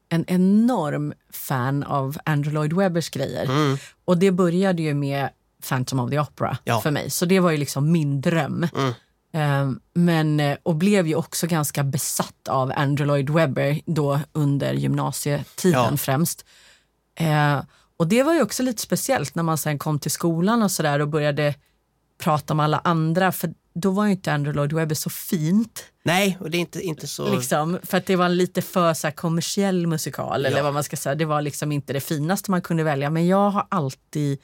en 0.08 0.24
enorm 0.28 1.12
fan 1.32 1.82
av 1.82 2.18
Andrew 2.24 2.54
Lloyd 2.54 2.72
Webbers 2.72 3.10
grejer. 3.10 3.44
Mm. 3.44 3.78
Och 4.04 4.18
det 4.18 4.30
började 4.30 4.82
ju 4.82 4.94
med 4.94 5.28
Phantom 5.68 6.00
of 6.00 6.10
the 6.10 6.18
Opera 6.20 6.58
Ja. 6.64 6.80
för 6.80 6.90
mig. 6.90 7.10
Så 7.10 7.24
det 7.26 7.40
var 7.40 7.50
ju 7.50 7.56
liksom 7.56 7.92
min 7.92 8.20
dröm. 8.20 8.66
Mm. 8.76 8.92
Ehm, 9.32 9.80
men, 9.94 10.40
eh, 10.40 10.56
och 10.62 10.74
blev 10.76 11.06
ju 11.06 11.14
också 11.14 11.46
ganska 11.46 11.82
besatt 11.84 12.48
av 12.48 12.72
Andrew 12.76 13.06
Lloyd 13.06 13.30
Webber 13.30 13.80
då 13.86 14.20
under 14.32 14.72
gymnasietiden 14.72 15.88
Ja. 15.90 15.96
främst. 15.96 16.44
Eh, 17.14 17.60
och 17.96 18.06
det 18.08 18.22
var 18.22 18.34
ju 18.34 18.42
också 18.42 18.62
lite 18.62 18.82
speciellt 18.82 19.34
när 19.34 19.42
man 19.42 19.58
sen 19.58 19.78
kom 19.78 19.98
till 19.98 20.10
skolan 20.10 20.62
och 20.62 20.70
sådär 20.70 20.98
och 21.00 21.08
började 21.08 21.54
prata 22.18 22.52
om 22.54 22.60
alla 22.60 22.78
andra. 22.84 23.32
För 23.32 23.50
då 23.74 23.90
var 23.90 24.04
ju 24.04 24.10
inte 24.10 24.32
Andrew 24.32 24.56
Lloyd 24.56 24.72
Webber 24.72 24.94
så 24.94 25.10
fint. 25.10 25.84
nej, 26.02 26.38
och 26.40 26.50
det 26.50 26.56
är 26.56 26.60
inte, 26.60 26.80
inte 26.80 27.06
så... 27.06 27.34
Liksom, 27.34 27.78
för 27.82 27.98
att 27.98 28.06
det 28.06 28.16
var 28.16 28.24
en 28.26 28.36
lite 28.36 28.62
för 28.62 28.94
så 28.94 29.06
här, 29.06 29.14
kommersiell 29.14 29.86
musikal. 29.86 30.46
Eller 30.46 30.56
Ja. 30.56 30.62
vad 30.62 30.74
man 30.74 30.84
ska 30.84 30.96
säga. 30.96 31.14
Det 31.14 31.24
var 31.24 31.42
liksom 31.42 31.72
inte 31.72 31.92
det 31.92 32.00
finaste 32.00 32.50
man 32.50 32.62
kunde 32.62 32.82
välja. 32.82 33.10
Men 33.10 33.26
jag 33.26 33.50
har 33.50 33.66
alltid 33.68 34.38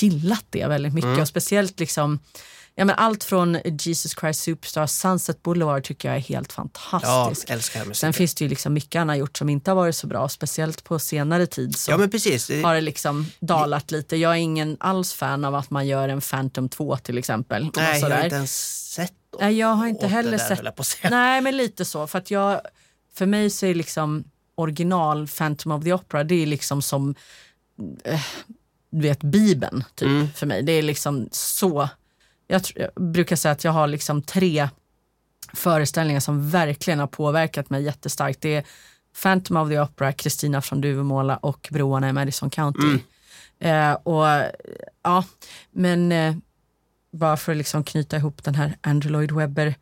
gillat 0.00 0.44
det 0.50 0.66
väldigt 0.66 0.94
mycket. 0.94 1.08
Mm. 1.08 1.20
Och 1.20 1.28
speciellt 1.28 1.80
liksom, 1.80 2.18
ja, 2.76 2.84
men 2.84 2.96
allt 2.96 3.24
från 3.24 3.58
Jesus 3.80 4.14
Christ 4.20 4.40
Superstar, 4.40 4.86
Sunset 4.86 5.42
Boulevard 5.42 5.84
tycker 5.84 6.08
jag 6.08 6.16
är 6.16 6.20
helt 6.20 6.54
Ja, 6.56 6.68
fantastisk. 6.90 7.50
älskar 7.50 7.78
den 7.80 7.84
Sen 7.84 7.88
musiken. 7.88 8.12
finns 8.12 8.34
det 8.34 8.44
ju 8.44 8.48
liksom 8.48 8.72
mycket 8.74 8.98
han 8.98 9.08
har 9.08 9.16
gjort 9.16 9.38
som 9.38 9.48
inte 9.48 9.70
har 9.70 9.76
varit 9.76 9.96
så 9.96 10.06
bra. 10.06 10.28
Speciellt 10.28 10.84
på 10.84 10.98
senare 10.98 11.46
tid 11.46 11.76
så 11.76 11.90
Ja, 11.90 11.96
men 11.96 12.10
precis. 12.10 12.50
Har 12.62 12.74
det 12.74 12.80
liksom 12.80 13.26
dalat 13.40 13.90
lite. 13.90 14.16
Jag 14.16 14.32
är 14.32 14.36
ingen 14.36 14.76
alls 14.80 15.12
fan 15.12 15.44
av 15.44 15.54
att 15.54 15.70
man 15.70 15.86
gör 15.86 16.08
en 16.08 16.20
Phantom 16.20 16.68
2 16.68 16.96
till 16.96 17.18
exempel. 17.18 17.70
Nej, 17.76 18.00
jag 18.00 18.10
har 18.10 18.24
inte 18.24 18.36
ens 18.36 18.90
sett 18.92 19.12
Nej, 19.40 19.58
jag 19.58 19.68
har 19.68 19.86
inte 19.86 20.06
heller 20.06 20.38
sett. 20.38 21.10
Nej, 21.10 21.40
men 21.40 21.56
lite 21.56 21.84
så. 21.84 22.06
För, 22.06 22.18
att 22.18 22.30
jag, 22.30 22.60
för 23.14 23.26
mig 23.26 23.50
så 23.50 23.66
är 23.66 23.74
liksom 23.74 24.24
original 24.54 25.28
Phantom 25.28 25.72
of 25.72 25.84
the 25.84 25.92
Opera, 25.92 26.24
det 26.24 26.34
är 26.42 26.46
liksom 26.46 26.82
som 26.82 27.14
eh, 28.04 28.20
du 28.90 29.00
vet, 29.00 29.20
Bibeln 29.22 29.84
typ, 29.94 30.06
Mm. 30.08 30.28
för 30.36 30.46
mig. 30.46 30.62
Det 30.62 30.72
är 30.72 30.82
liksom 30.82 31.28
så... 31.32 31.88
Jag, 32.54 32.62
jag 32.74 33.04
brukar 33.12 33.36
säga 33.36 33.52
att 33.52 33.64
jag 33.64 33.72
har 33.72 33.86
liksom 33.86 34.22
tre 34.22 34.68
föreställningar 35.52 36.20
som 36.20 36.50
verkligen 36.50 36.98
har 36.98 37.06
påverkat 37.06 37.70
mig 37.70 37.82
jättestarkt. 37.82 38.40
Det 38.40 38.54
är 38.54 38.64
Phantom 39.22 39.56
of 39.56 39.68
the 39.68 39.80
Opera, 39.80 40.12
Kristina 40.12 40.62
från 40.62 40.80
Duvemåla 40.80 41.36
och 41.36 41.68
Broarna 41.70 42.08
i 42.08 42.12
Madison 42.12 42.50
County. 42.50 42.98
Eh, 43.58 43.92
och 43.92 44.26
ja, 45.02 45.24
men 45.70 46.12
eh, 46.12 46.34
bara 47.12 47.36
för 47.36 47.52
att 47.52 47.58
liksom 47.58 47.84
knyta 47.84 48.16
ihop 48.16 48.44
den 48.44 48.54
här 48.54 48.76
Andrew 48.80 49.12
Lloyd 49.12 49.32
Webber 49.32 49.74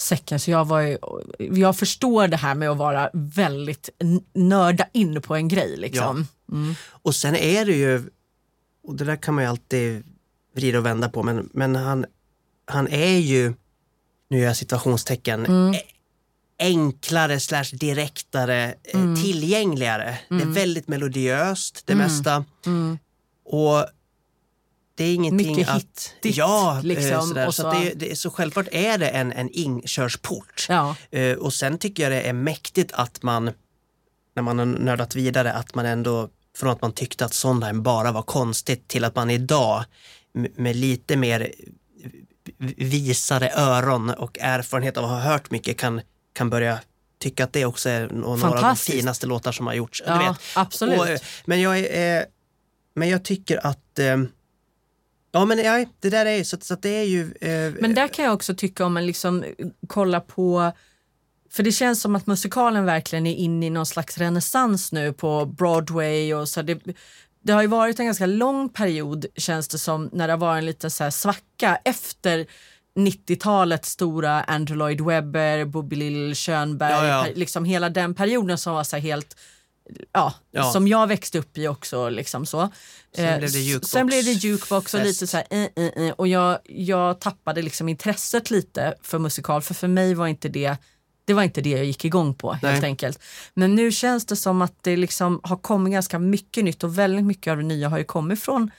säcken. 0.00 0.40
Så 0.40 0.50
jag, 0.50 0.64
var 0.64 0.80
ju, 0.80 0.98
jag 1.38 1.76
förstår 1.76 2.28
det 2.28 2.36
här 2.36 2.54
med 2.54 2.70
att 2.70 2.76
vara 2.76 3.10
väldigt 3.12 3.88
nörda 4.34 4.86
in 4.92 5.22
på 5.22 5.34
en 5.34 5.48
grej. 5.48 5.76
Liksom. 5.76 6.26
Mm. 6.52 6.74
Och 6.88 7.14
sen 7.14 7.36
är 7.36 7.64
det 7.64 7.72
ju, 7.72 8.10
och 8.86 8.94
det 8.94 9.04
där 9.04 9.16
kan 9.16 9.34
man 9.34 9.44
ju 9.44 9.50
alltid 9.50 10.04
vrida 10.54 10.78
och 10.78 10.86
vända 10.86 11.08
på, 11.08 11.22
men, 11.22 11.48
men 11.52 11.76
han, 11.76 12.04
han 12.66 12.88
är 12.88 13.18
ju, 13.18 13.54
nu 14.30 14.38
gör 14.38 14.46
jag 14.46 14.56
situationstecken, 14.56 15.46
Mm. 15.46 15.74
e- 15.74 15.80
enklare 16.58 17.40
slash 17.40 17.64
direktare, 17.72 18.74
eh, 18.84 19.00
Mm. 19.00 19.16
tillgängligare. 19.22 20.18
Det 20.28 20.34
är 20.42 20.46
väldigt 20.46 20.88
melodiöst 20.88 21.82
det 21.86 21.92
Mm. 21.92 22.06
mesta. 22.06 22.44
Mm. 22.66 22.98
Och 23.44 23.86
det 24.96 25.04
är 25.04 25.14
ingenting 25.14 25.56
Mycket 25.56 25.68
att... 25.68 25.76
hittigt, 26.16 26.36
ja, 26.36 26.76
eh, 26.78 26.84
liksom, 26.84 27.22
sådär. 27.28 27.46
så, 27.46 27.52
så- 27.52 27.66
att 27.66 27.82
det, 27.82 27.92
det, 27.94 28.16
så 28.18 28.30
självklart 28.30 28.66
är 28.72 28.98
det 28.98 29.08
en, 29.08 29.32
en 29.32 29.48
inkörsport. 29.50 30.66
Ja. 30.68 30.96
Eh, 31.10 31.36
och 31.36 31.54
sen 31.54 31.78
tycker 31.78 32.02
jag 32.02 32.12
det 32.12 32.22
är 32.22 32.32
mäktigt 32.32 32.92
att 32.92 33.22
man, 33.22 33.50
när 34.36 34.42
man 34.42 34.58
har 34.58 34.66
nördat 34.66 35.14
vidare, 35.14 35.52
att 35.52 35.74
man 35.74 35.86
ändå, 35.86 36.28
från 36.56 36.70
att 36.70 36.82
man 36.82 36.92
tyckte 36.92 37.24
att 37.24 37.34
Sondheim 37.34 37.82
bara 37.82 38.12
var 38.12 38.22
konstigt 38.22 38.88
till 38.88 39.04
att 39.04 39.14
man 39.16 39.30
idag 39.30 39.84
med 40.56 40.76
lite 40.76 41.16
mer 41.16 41.52
visare 42.76 43.50
öron 43.56 44.10
och 44.10 44.38
erfarenhet 44.40 44.96
av 44.96 45.04
att 45.04 45.10
ha 45.10 45.18
hört 45.18 45.50
mycket 45.50 45.76
kan, 45.78 46.00
kan 46.32 46.50
börja 46.50 46.78
tycka 47.18 47.44
att 47.44 47.52
det 47.52 47.64
också 47.64 47.88
är 47.88 48.08
nå- 48.08 48.36
några 48.36 48.58
av 48.58 48.62
de 48.62 48.76
finaste 48.76 49.26
låtar 49.26 49.52
som 49.52 49.66
har 49.66 49.74
gjorts. 49.74 50.02
Ja, 50.06 50.36
absolut. 50.54 50.98
Och, 50.98 51.08
eh, 51.08 51.18
men, 51.44 51.60
jag 51.60 51.78
eh, 52.18 52.22
men 52.94 53.08
jag 53.08 53.24
tycker 53.24 53.66
att 53.66 53.98
eh, 53.98 54.16
Ja 55.32 55.44
men 55.44 55.58
ja, 55.58 55.84
det 56.00 56.10
där 56.10 56.26
är 56.26 56.44
så, 56.44 56.56
att- 56.56 56.64
så 56.64 56.74
att 56.74 56.82
det 56.82 56.88
är 56.88 57.04
ju... 57.04 57.22
Eh, 57.40 57.72
Men 57.80 57.94
där 57.94 58.08
kan 58.08 58.24
jag 58.24 58.34
också 58.34 58.54
tycka 58.54 58.84
om 58.86 58.94
man 58.94 59.06
liksom 59.06 59.44
kollar 59.86 60.20
på 60.20 60.72
för 61.50 61.62
det 61.62 61.72
känns 61.72 62.00
som 62.00 62.16
att 62.16 62.26
musikalen 62.26 62.84
verkligen 62.84 63.26
är 63.26 63.34
inne 63.34 63.66
i 63.66 63.70
någon 63.70 63.86
slags 63.86 64.18
renässans 64.18 64.92
nu 64.92 65.12
på 65.12 65.46
Broadway 65.46 66.34
och 66.34 66.48
så. 66.48 66.62
Det, 66.62 66.78
det 67.44 67.52
har 67.52 67.62
ju 67.62 67.68
varit 67.68 67.98
en 68.00 68.06
ganska 68.06 68.26
lång 68.26 68.68
period 68.68 69.26
känns 69.36 69.68
det 69.68 69.78
som 69.78 70.10
när 70.12 70.26
det 70.26 70.32
har 70.32 70.38
varit 70.38 70.58
en 70.58 70.66
liten 70.66 70.90
så 70.90 71.10
svacka 71.10 71.78
efter 71.84 72.46
90-talets 72.98 73.88
stora 73.90 74.42
Andrew 74.42 74.78
Lloyd 74.78 75.00
Webber, 75.00 75.64
Bobby 75.64 75.96
Lill, 75.96 76.34
Schönberg, 76.34 76.92
Ja, 76.92 77.06
ja. 77.26 77.26
liksom 77.34 77.64
hela 77.64 77.88
den 77.88 78.14
perioden 78.14 78.58
som 78.58 78.74
var 78.74 78.84
så 78.84 78.96
här 78.96 79.02
helt 79.02 79.36
Ja, 80.12 80.34
Ja. 80.50 80.72
som 80.72 80.88
jag 80.88 81.06
växte 81.06 81.38
upp 81.38 81.58
i 81.58 81.68
också. 81.68 82.08
Liksom 82.08 82.46
så. 82.46 82.68
Sen 83.16 83.24
Eh, 83.24 83.38
blev 83.38 83.52
det 83.52 83.58
jukebox 83.58 83.90
Sen 83.90 84.06
blev 84.06 84.24
det 84.24 84.30
jukebox 84.32 84.94
och 84.94 85.00
fest. 85.00 85.06
lite 85.20 85.26
så 85.26 85.36
här, 85.36 85.46
eh, 85.50 85.84
eh, 85.84 86.06
eh, 86.06 86.12
och 86.12 86.28
jag, 86.28 86.58
jag 86.64 87.20
tappade 87.20 87.62
liksom 87.62 87.88
intresset 87.88 88.50
lite 88.50 88.94
för 89.02 89.18
musikal 89.18 89.62
för 89.62 89.74
för 89.74 89.88
mig 89.88 90.14
var 90.14 90.26
inte 90.26 90.48
det 90.48 90.76
det 91.24 91.34
var 91.34 91.42
inte 91.42 91.60
det 91.60 91.70
jag 91.70 91.84
gick 91.84 92.04
igång 92.04 92.34
på 92.34 92.52
helt 92.52 92.62
Nej. 92.62 92.84
enkelt. 92.84 93.22
Men 93.54 93.74
nu 93.74 93.92
känns 93.92 94.26
det 94.26 94.36
som 94.36 94.62
att 94.62 94.74
det 94.82 94.96
liksom 94.96 95.40
har 95.42 95.56
kommit 95.56 95.92
ganska 95.92 96.18
mycket 96.18 96.64
nytt 96.64 96.84
och 96.84 96.98
väldigt 96.98 97.24
mycket 97.24 97.50
av 97.50 97.56
det 97.56 97.62
nya 97.62 97.88
har 97.88 97.98
ju 97.98 98.04
kommit 98.04 98.40
från 98.40 98.70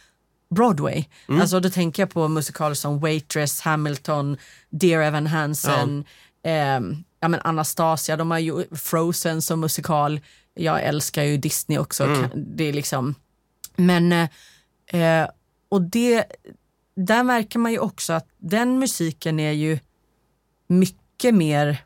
Broadway. 0.55 1.05
Mm. 1.27 1.41
Alltså 1.41 1.59
då 1.59 1.69
tänker 1.69 2.01
jag 2.03 2.09
på 2.09 2.27
musikaler 2.27 2.75
som 2.75 2.99
Waitress, 2.99 3.61
Hamilton, 3.61 4.37
Dear 4.69 5.01
Evan 5.01 5.27
Hansen, 5.27 6.05
ehm, 6.43 7.03
ja, 7.19 7.27
men 7.27 7.39
Anastasia, 7.43 8.17
de 8.17 8.31
har 8.31 8.39
ju 8.39 8.75
Frozen 8.75 9.41
som 9.41 9.59
musikal. 9.59 10.19
Jag 10.53 10.83
älskar 10.83 11.23
ju 11.23 11.37
Disney 11.37 11.77
också. 11.77 12.03
Mm. 12.03 12.29
Det 12.35 12.63
är 12.63 12.73
liksom, 12.73 13.15
men, 13.75 14.11
eh, 14.11 14.29
eh, 14.87 15.27
och 15.69 15.81
det, 15.81 16.25
där 16.95 17.23
märker 17.23 17.59
man 17.59 17.71
ju 17.71 17.79
också 17.79 18.13
att 18.13 18.27
den 18.37 18.79
musiken 18.79 19.39
är 19.39 19.51
ju 19.51 19.79
mycket 20.67 21.35
mer 21.35 21.84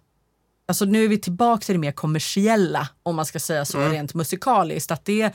Alltså 0.69 0.85
nu 0.85 1.03
är 1.03 1.07
vi 1.07 1.17
tillbaka 1.17 1.65
till 1.65 1.75
det 1.75 1.79
mer 1.79 1.91
kommersiella 1.91 2.87
om 3.03 3.15
man 3.15 3.25
ska 3.25 3.39
säga 3.39 3.65
så 3.65 3.77
Mm. 3.77 3.91
rent 3.91 4.13
musikaliskt. 4.13 4.91
Att 4.91 5.05
det 5.05 5.21
är 5.21 5.31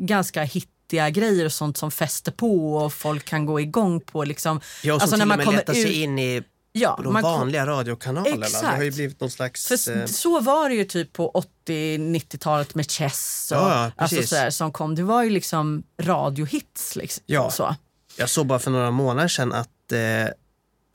ganska 0.00 0.42
hittiga 0.42 1.10
grejer 1.10 1.44
och 1.44 1.52
sånt 1.52 1.76
som 1.76 1.90
fäster 1.90 2.32
på 2.32 2.76
och 2.76 2.92
folk 2.92 3.24
kan 3.24 3.46
gå 3.46 3.60
igång 3.60 4.00
på. 4.00 4.24
Liksom. 4.24 4.60
Ja, 4.82 4.94
och 4.94 5.00
som 5.00 5.04
alltså 5.04 5.16
till 5.16 5.18
när 5.18 5.24
och 5.24 5.28
man 5.28 5.36
med 5.36 5.46
kommer 5.46 5.58
letar 5.58 5.72
sig 5.74 5.82
ut- 5.82 5.96
in 5.96 6.18
i 6.18 6.42
Ja, 6.72 7.00
de 7.04 7.12
man 7.12 7.22
vanliga 7.22 7.66
radiokanalerna. 7.66 8.36
Det 8.46 8.66
har 8.66 8.82
ju 8.82 8.86
Exakt. 8.86 8.94
blivit 8.96 9.20
någon 9.20 9.30
slags... 9.30 9.66
för 9.66 9.96
eh, 10.00 10.06
så 10.06 10.40
var 10.40 10.68
det 10.68 10.74
ju 10.74 10.84
typ 10.84 11.12
på 11.12 11.44
80-90-talet 11.68 12.74
med 12.74 12.90
Chess 12.90 13.52
och 13.54 13.58
Ja, 13.58 13.90
alltså 13.96 14.22
sådär, 14.22 14.50
som 14.50 14.72
kom. 14.72 14.94
Det 14.94 15.02
var 15.02 15.22
ju 15.22 15.30
liksom 15.30 15.82
radiohits. 16.02 16.96
Liksom, 16.96 17.22
Ja. 17.26 17.50
så. 17.50 17.74
Jag 18.16 18.30
såg 18.30 18.46
bara 18.46 18.58
för 18.58 18.70
några 18.70 18.90
månader 18.90 19.28
sedan 19.28 19.52
att 19.52 19.92
eh, 19.92 20.28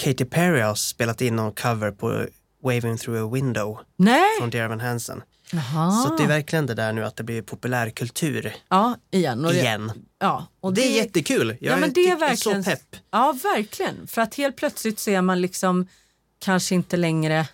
Katy 0.04 0.26
Perry 0.26 0.62
har 0.62 0.76
spelat 0.76 1.22
in 1.22 1.36
någon 1.36 1.52
cover 1.52 1.92
på 1.92 2.26
Waving 2.64 2.98
through 2.98 3.24
a 3.24 3.30
window 3.34 3.80
Nej! 3.96 4.24
från 4.40 4.50
Dear 4.50 4.66
Evan 4.66 4.80
Hansen. 4.80 5.22
Jaha. 5.52 5.92
Så 5.92 6.16
det 6.16 6.24
är 6.24 6.28
verkligen 6.28 6.66
det 6.66 6.74
där 6.74 6.94
nu 6.94 7.06
att 7.06 7.16
det 7.16 7.24
blir 7.24 7.42
populärkultur 7.42 8.56
Ja, 8.70 8.96
igen. 9.12 9.46
Och 9.46 9.52
det, 9.52 9.60
igen. 9.60 9.92
Ja, 10.20 10.48
och 10.60 10.74
det 10.74 10.82
är 10.82 11.04
jättekul. 11.04 11.58
Jag 11.60 11.74
ja, 11.74 11.78
men 11.78 11.94
det 11.94 12.02
är 12.02 12.04
tycker 12.04 12.18
verkligen 12.18 12.64
så 12.64 12.70
pepp. 12.70 12.96
Ja, 13.12 13.36
verkligen. 13.44 14.08
För 14.08 14.22
att 14.22 14.36
helt 14.36 14.56
plötsligt 14.56 15.00
så 15.00 15.10
är 15.10 15.22
man 15.22 15.42
liksom 15.42 15.88
kanske 16.40 16.76
inte 16.76 16.98
längre, 16.98 17.48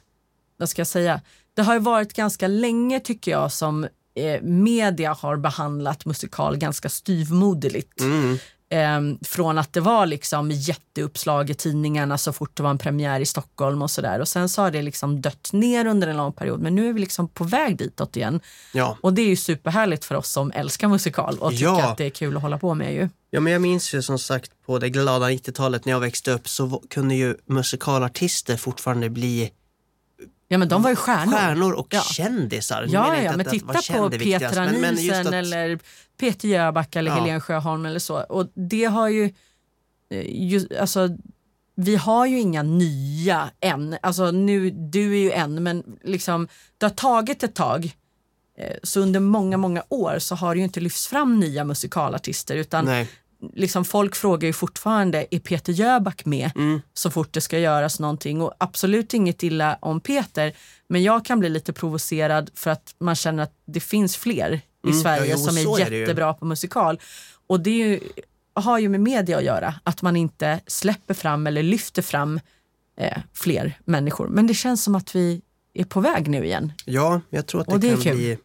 vad 0.58 0.70
ska 0.70 0.80
jag 0.80 0.88
säga, 0.88 1.22
det 1.54 1.62
har 1.62 1.74
ju 1.74 1.80
varit 1.80 2.14
ganska 2.14 2.48
länge 2.48 3.00
tycker 3.00 3.32
jag 3.32 3.52
som 3.52 3.84
eh, 4.16 4.42
media 4.42 5.14
har 5.14 5.38
behandlat 5.38 6.06
musikal 6.06 6.58
ganska 6.58 6.90
styvmoderligt. 6.90 8.02
Mm. 8.02 8.38
Eh, 8.70 9.02
från 9.26 9.58
att 9.58 9.74
det 9.74 9.80
var 9.82 10.06
liksom 10.06 10.52
jätteuppslag 10.52 11.50
i 11.50 11.54
tidningarna 11.54 12.18
så 12.18 12.34
fort 12.34 12.52
det 12.58 12.64
var 12.64 12.70
en 12.70 12.78
premiär 12.78 13.20
i 13.20 13.26
Stockholm 13.26 13.82
och 13.82 13.92
sådär. 13.92 14.20
Och 14.20 14.28
sen 14.28 14.50
så 14.50 14.62
har 14.62 14.72
det 14.72 14.82
liksom 14.82 15.22
dött 15.22 15.50
ner 15.54 15.86
under 15.86 16.08
en 16.08 16.18
lång 16.18 16.34
period 16.34 16.60
men 16.62 16.76
nu 16.76 16.90
är 16.90 16.94
vi 16.94 17.00
liksom 17.00 17.28
på 17.28 17.44
väg 17.44 17.78
ditåt 17.78 18.16
igen. 18.18 18.40
Ja. 18.74 18.98
Och 19.02 19.14
det 19.14 19.22
är 19.22 19.28
ju 19.28 19.36
superhärligt 19.36 20.06
för 20.06 20.16
oss 20.16 20.30
som 20.32 20.52
älskar 20.52 20.88
musikal 20.88 21.38
och 21.40 21.52
tycker 21.52 21.64
Ja. 21.66 21.84
att 21.92 21.98
det 21.98 22.06
är 22.06 22.10
kul 22.10 22.36
att 22.36 22.42
hålla 22.42 22.58
på 22.58 22.74
med 22.74 22.94
ju. 22.94 23.10
ja, 23.30 23.40
men 23.40 23.54
jag 23.54 23.62
minns 23.62 23.94
ju 23.94 24.02
som 24.02 24.20
sagt 24.20 24.52
på 24.66 24.80
det 24.80 24.90
glada 24.90 25.30
90-talet 25.30 25.86
när 25.86 25.94
jag 25.94 26.00
växte 26.00 26.32
upp 26.32 26.50
så 26.50 26.84
kunde 26.90 27.16
ju 27.16 27.36
musikalartister 27.46 28.58
fortfarande 28.58 29.10
bli 29.10 29.52
Ja 30.48 30.58
men 30.58 30.68
de 30.70 30.82
var 30.82 30.90
ju 30.90 30.96
stjärnor. 30.96 31.32
stjärnor 31.34 31.74
och 31.74 31.88
Ja. 31.90 32.02
kändisar. 32.02 32.86
Ja, 32.90 33.02
menar 33.04 33.16
ja, 33.24 33.32
men 33.32 33.42
att- 33.42 33.50
titta 33.50 33.66
på 33.74 34.10
Petra 34.10 34.66
men- 34.66 34.82
men 34.82 34.90
just 34.90 35.02
Nielsen 35.04 35.28
att- 35.28 35.34
eller 35.34 35.80
Peter 36.20 36.48
Jöback 36.48 36.96
eller 36.96 37.12
Ja. 37.12 37.18
Helen 37.24 37.42
Sjöholm 37.42 37.86
eller 37.86 38.00
så. 38.00 38.16
Och 38.22 38.48
det 38.54 38.84
har 38.86 39.08
ju, 39.10 39.34
eh, 40.12 40.22
ju 40.46 40.68
alltså, 40.80 41.10
vi 41.76 41.96
har 41.96 42.26
ju 42.26 42.40
inga 42.40 42.64
nya 42.64 43.50
än. 43.62 43.98
Alltså 44.02 44.32
nu, 44.32 44.70
du 44.70 45.14
är 45.14 45.20
ju 45.20 45.32
en, 45.32 45.64
men 45.64 45.84
liksom, 46.04 46.48
det 46.78 46.86
har 46.86 46.94
tagit 46.94 47.44
ett 47.44 47.56
tag. 47.56 47.96
Eh, 48.60 48.76
Så 48.84 49.00
under 49.00 49.20
många, 49.20 49.58
många 49.58 49.84
år 49.90 50.20
så 50.20 50.36
har 50.36 50.56
det 50.56 50.60
ju 50.60 50.64
inte 50.64 50.80
lyfts 50.80 51.08
fram 51.08 51.40
nya 51.40 51.64
musikalartister 51.64 52.56
utan 52.56 52.86
Nej. 52.86 53.10
Liksom 53.54 53.86
folk 53.86 54.16
frågar 54.16 54.48
ju 54.48 54.54
fortfarande, 54.54 55.26
är 55.32 55.40
Peter 55.40 55.74
Jöback 55.74 56.26
med 56.26 56.52
Mm. 56.56 56.82
så 56.94 57.12
fort 57.12 57.34
det 57.34 57.42
ska 57.42 57.60
göras 57.60 58.00
någonting? 58.00 58.42
Och 58.42 58.54
absolut 58.58 59.14
inget 59.14 59.44
illa 59.44 59.78
om 59.82 60.00
Peter, 60.00 60.54
men 60.88 61.04
jag 61.04 61.26
kan 61.26 61.40
bli 61.40 61.50
lite 61.50 61.74
provocerad 61.74 62.50
för 62.56 62.72
att 62.72 62.96
man 63.00 63.16
känner 63.16 63.44
att 63.44 63.54
det 63.66 63.80
finns 63.80 64.18
fler 64.18 64.52
i 64.54 64.90
Mm, 64.90 65.02
Sverige 65.02 65.26
ja, 65.26 65.36
jo, 65.40 65.46
som 65.46 65.58
är 65.58 65.82
är 65.82 65.92
jättebra 65.92 66.34
på 66.34 66.46
musikal. 66.46 67.00
Och 67.48 67.60
det 67.60 67.70
ju, 67.78 68.00
har 68.54 68.80
ju 68.80 68.90
med 68.90 69.00
media 69.00 69.38
att 69.38 69.44
göra, 69.44 69.76
att 69.84 70.02
man 70.02 70.16
inte 70.16 70.60
släpper 70.68 71.14
fram 71.14 71.48
eller 71.48 71.64
lyfter 71.64 72.02
fram 72.02 72.40
eh, 73.00 73.18
fler 73.34 73.80
människor. 73.86 74.28
Men 74.28 74.48
det 74.48 74.54
känns 74.54 74.84
som 74.84 74.96
att 74.96 75.16
vi 75.16 75.42
är 75.74 75.84
på 75.84 76.00
väg 76.02 76.28
nu 76.28 76.46
igen. 76.46 76.74
Ja, 76.86 77.22
jag 77.30 77.46
tror 77.48 77.62
att 77.62 77.68
det, 77.68 77.74
Och 77.74 77.80
det 77.80 77.88
är 77.90 77.94
kan 77.94 78.02
kul. 78.02 78.16
bli... 78.16 78.38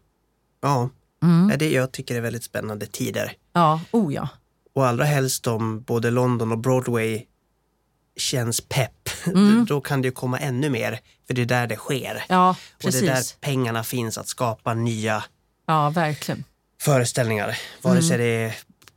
Ja, 0.63 0.89
Mm. 1.23 1.53
det, 1.59 1.71
jag 1.71 1.93
tycker 1.93 2.15
det 2.15 2.19
är 2.19 2.23
väldigt 2.23 2.45
spännande 2.45 2.87
tider. 2.87 3.33
Ja, 3.53 3.81
oh 3.91 4.15
ja. 4.15 4.29
Och 4.75 4.87
allra 4.87 5.05
helst 5.05 5.47
om 5.47 5.83
både 5.83 6.11
London 6.11 6.53
och 6.53 6.59
Broadway 6.59 7.23
känns 8.17 8.61
pepp. 8.61 8.93
Mm. 9.27 9.65
Då 9.69 9.81
kan 9.81 10.03
det 10.03 10.09
ju 10.09 10.13
komma 10.13 10.39
ännu 10.39 10.71
mer, 10.71 11.01
för 11.27 11.35
det 11.35 11.43
är 11.43 11.47
där 11.47 11.67
det 11.67 11.77
sker. 11.77 12.25
Ja, 12.29 12.57
Och 12.85 12.91
det 12.93 12.99
är 12.99 13.03
där 13.07 13.23
pengarna 13.41 13.85
finns 13.85 14.19
att 14.19 14.29
skapa 14.29 14.75
nya 14.75 15.25
Ja, 15.67 15.91
verkligen. 15.91 16.45
föreställningar. 16.81 17.59
Vare 17.83 17.93
Mm. 17.99 18.09
sig 18.09 18.19
det 18.19 18.25
är 18.25 18.55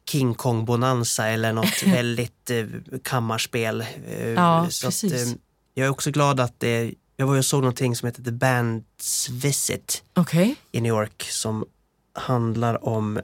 King 0.09 0.33
Kong 0.33 0.65
Bonanza 0.65 1.27
eller 1.27 1.53
något 1.53 1.83
väldigt 1.85 2.49
eh, 2.51 2.65
kammarspel. 3.03 3.81
Eh, 4.07 4.27
Ja, 4.29 4.67
så 4.69 4.87
precis. 4.87 5.13
eh, 5.13 5.37
jag 5.73 5.85
är 5.85 5.89
också 5.89 6.11
glad 6.11 6.39
att 6.39 6.59
det, 6.59 6.93
jag 7.17 7.27
var 7.27 7.37
och 7.37 7.45
såg 7.45 7.61
någonting 7.61 7.95
som 7.95 8.05
heter 8.05 8.23
The 8.23 8.31
Band's 8.31 9.31
Visit 9.31 10.03
Okej. 10.13 10.55
i 10.71 10.81
New 10.81 10.89
York 10.89 11.23
som 11.29 11.65
handlar 12.13 12.85
om, 12.87 13.19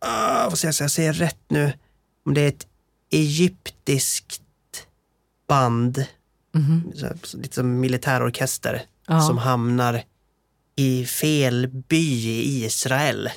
ah, 0.00 0.48
vad 0.48 0.58
säger 0.58 0.74
jag, 0.78 0.84
jag 0.84 0.90
säger 0.90 1.12
rätt 1.12 1.40
nu, 1.48 1.72
om 2.26 2.34
det 2.34 2.40
är 2.40 2.48
ett 2.48 2.66
egyptiskt 3.10 4.42
band, 5.48 6.04
så 6.94 7.06
här, 7.06 7.16
så 7.22 7.36
lite 7.36 7.54
som 7.54 7.80
militärorkester, 7.80 8.82
Ja. 9.06 9.20
som 9.20 9.38
hamnar 9.38 10.02
i 10.76 11.06
fel 11.06 11.68
by 11.68 12.28
i 12.28 12.64
Israel. 12.64 13.30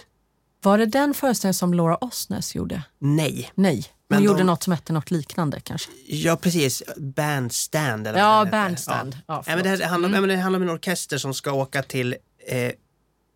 Var 0.61 0.77
det 0.77 0.85
den 0.85 1.13
föreställningen 1.13 1.53
som 1.53 1.73
Laura 1.73 1.95
Osnes 1.97 2.55
gjorde? 2.55 2.83
Nej. 2.99 3.51
Nej, 3.55 3.75
hon 3.75 3.85
Men 4.17 4.23
gjorde 4.23 4.39
de- 4.39 4.43
något 4.43 4.63
som 4.63 4.73
hette 4.73 4.93
något 4.93 5.11
liknande 5.11 5.59
kanske. 5.59 5.91
Ja, 6.07 6.35
precis. 6.35 6.83
Bandstand. 6.97 8.07
Eller 8.07 8.19
Ja. 8.19 8.47
Bandstand. 8.51 9.13
Ja, 9.15 9.21
Ja. 9.27 9.43
Ja, 9.47 9.55
men 9.55 9.63
det, 9.63 9.85
handlar, 9.85 10.09
Mm. 10.09 10.13
ja, 10.15 10.21
men 10.21 10.29
det 10.29 10.35
handlar 10.43 10.57
om 10.59 10.63
en 10.63 10.75
orkester 10.75 11.17
som 11.17 11.33
ska 11.33 11.51
åka 11.51 11.83
till 11.83 12.15
eh, 12.47 12.71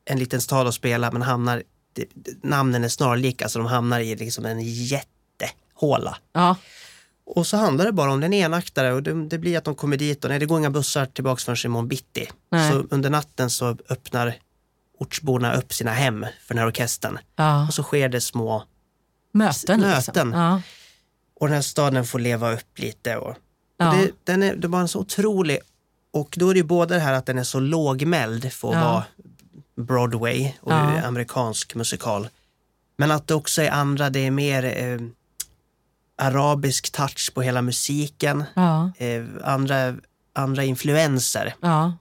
en 0.06 0.20
liten 0.20 0.42
stad 0.42 0.68
och 0.68 0.74
spela 0.74 1.12
men 1.12 1.22
hamnar, 1.22 1.64
namnen 2.42 2.84
är 2.84 2.90
snarlika 2.90 3.50
så 3.50 3.60
de 3.60 3.68
hamnar 3.68 4.00
i 4.00 4.16
liksom 4.16 4.46
en 4.46 4.60
jättehåla. 4.64 6.18
Ja, 6.34 6.56
Och 7.26 7.48
så 7.48 7.58
handlar 7.58 7.86
det 7.86 7.92
bara 7.92 8.12
om 8.12 8.20
den 8.20 8.34
enaktare 8.34 8.94
och 8.94 9.04
det, 9.04 9.28
det 9.28 9.38
blir 9.38 9.58
att 9.58 9.64
de 9.64 9.76
kommer 9.76 9.98
dit 9.98 10.24
och 10.24 10.30
nej, 10.30 10.40
det 10.40 10.46
går 10.46 10.60
inga 10.60 10.70
bussar 10.70 11.06
tillbaks 11.06 11.44
förrän 11.46 11.58
imorgon 11.66 11.88
bitti. 11.88 12.30
Nej. 12.52 12.72
Så 12.72 12.86
under 12.90 13.10
natten 13.10 13.50
så 13.50 13.78
öppnar 13.90 14.36
ortsborna 15.00 15.54
upp 15.54 15.74
sina 15.74 15.92
hem 15.92 16.26
för 16.48 16.54
den 16.54 16.58
här 16.58 16.68
orkestern 16.68 17.20
ja. 17.36 17.68
och 17.68 17.74
så 17.74 17.84
sker 17.84 18.10
det 18.10 18.22
små 18.22 18.64
Möten. 19.34 19.80
Möten. 19.80 19.96
Liksom. 20.28 20.34
Ja. 20.34 20.62
och 21.40 21.48
den 21.48 21.56
här 21.56 21.62
staden 21.62 22.06
får 22.06 22.20
leva 22.20 22.54
upp 22.54 22.80
lite 22.80 23.18
och 23.18 23.36
Ja. 23.80 23.92
Och 23.92 23.98
Det, 23.98 24.12
den 24.24 24.44
är, 24.44 24.56
det 24.56 24.68
var 24.68 24.80
en 24.80 24.88
så 24.88 25.00
otrolig, 25.00 25.60
och 26.14 26.36
då 26.38 26.50
är 26.50 26.54
det 26.54 26.58
ju 26.58 26.64
både 26.64 26.96
det 26.96 27.02
här 27.02 27.14
att 27.14 27.26
den 27.26 27.38
är 27.38 27.44
så 27.44 27.60
lågmäld 27.60 28.54
för 28.54 28.70
att 28.70 28.84
vara 28.84 29.04
Broadway 29.78 30.52
och 30.62 30.72
Ja. 30.72 31.02
amerikansk 31.02 31.76
musikal. 31.76 32.30
Men 32.98 33.12
att 33.12 33.28
det 33.28 33.34
också 33.34 33.62
är 33.62 33.72
andra, 33.72 34.10
det 34.10 34.20
är 34.20 34.32
mer 34.32 34.64
eh, 34.64 35.00
arabisk 36.18 36.92
touch 36.92 37.32
på 37.34 37.42
hela 37.42 37.62
musiken, 37.62 38.44
Ja. 38.54 38.92
eh, 38.98 39.24
andra, 39.44 39.96
andra 40.34 40.64
influenser. 40.64 41.56
Ja. 41.62 41.94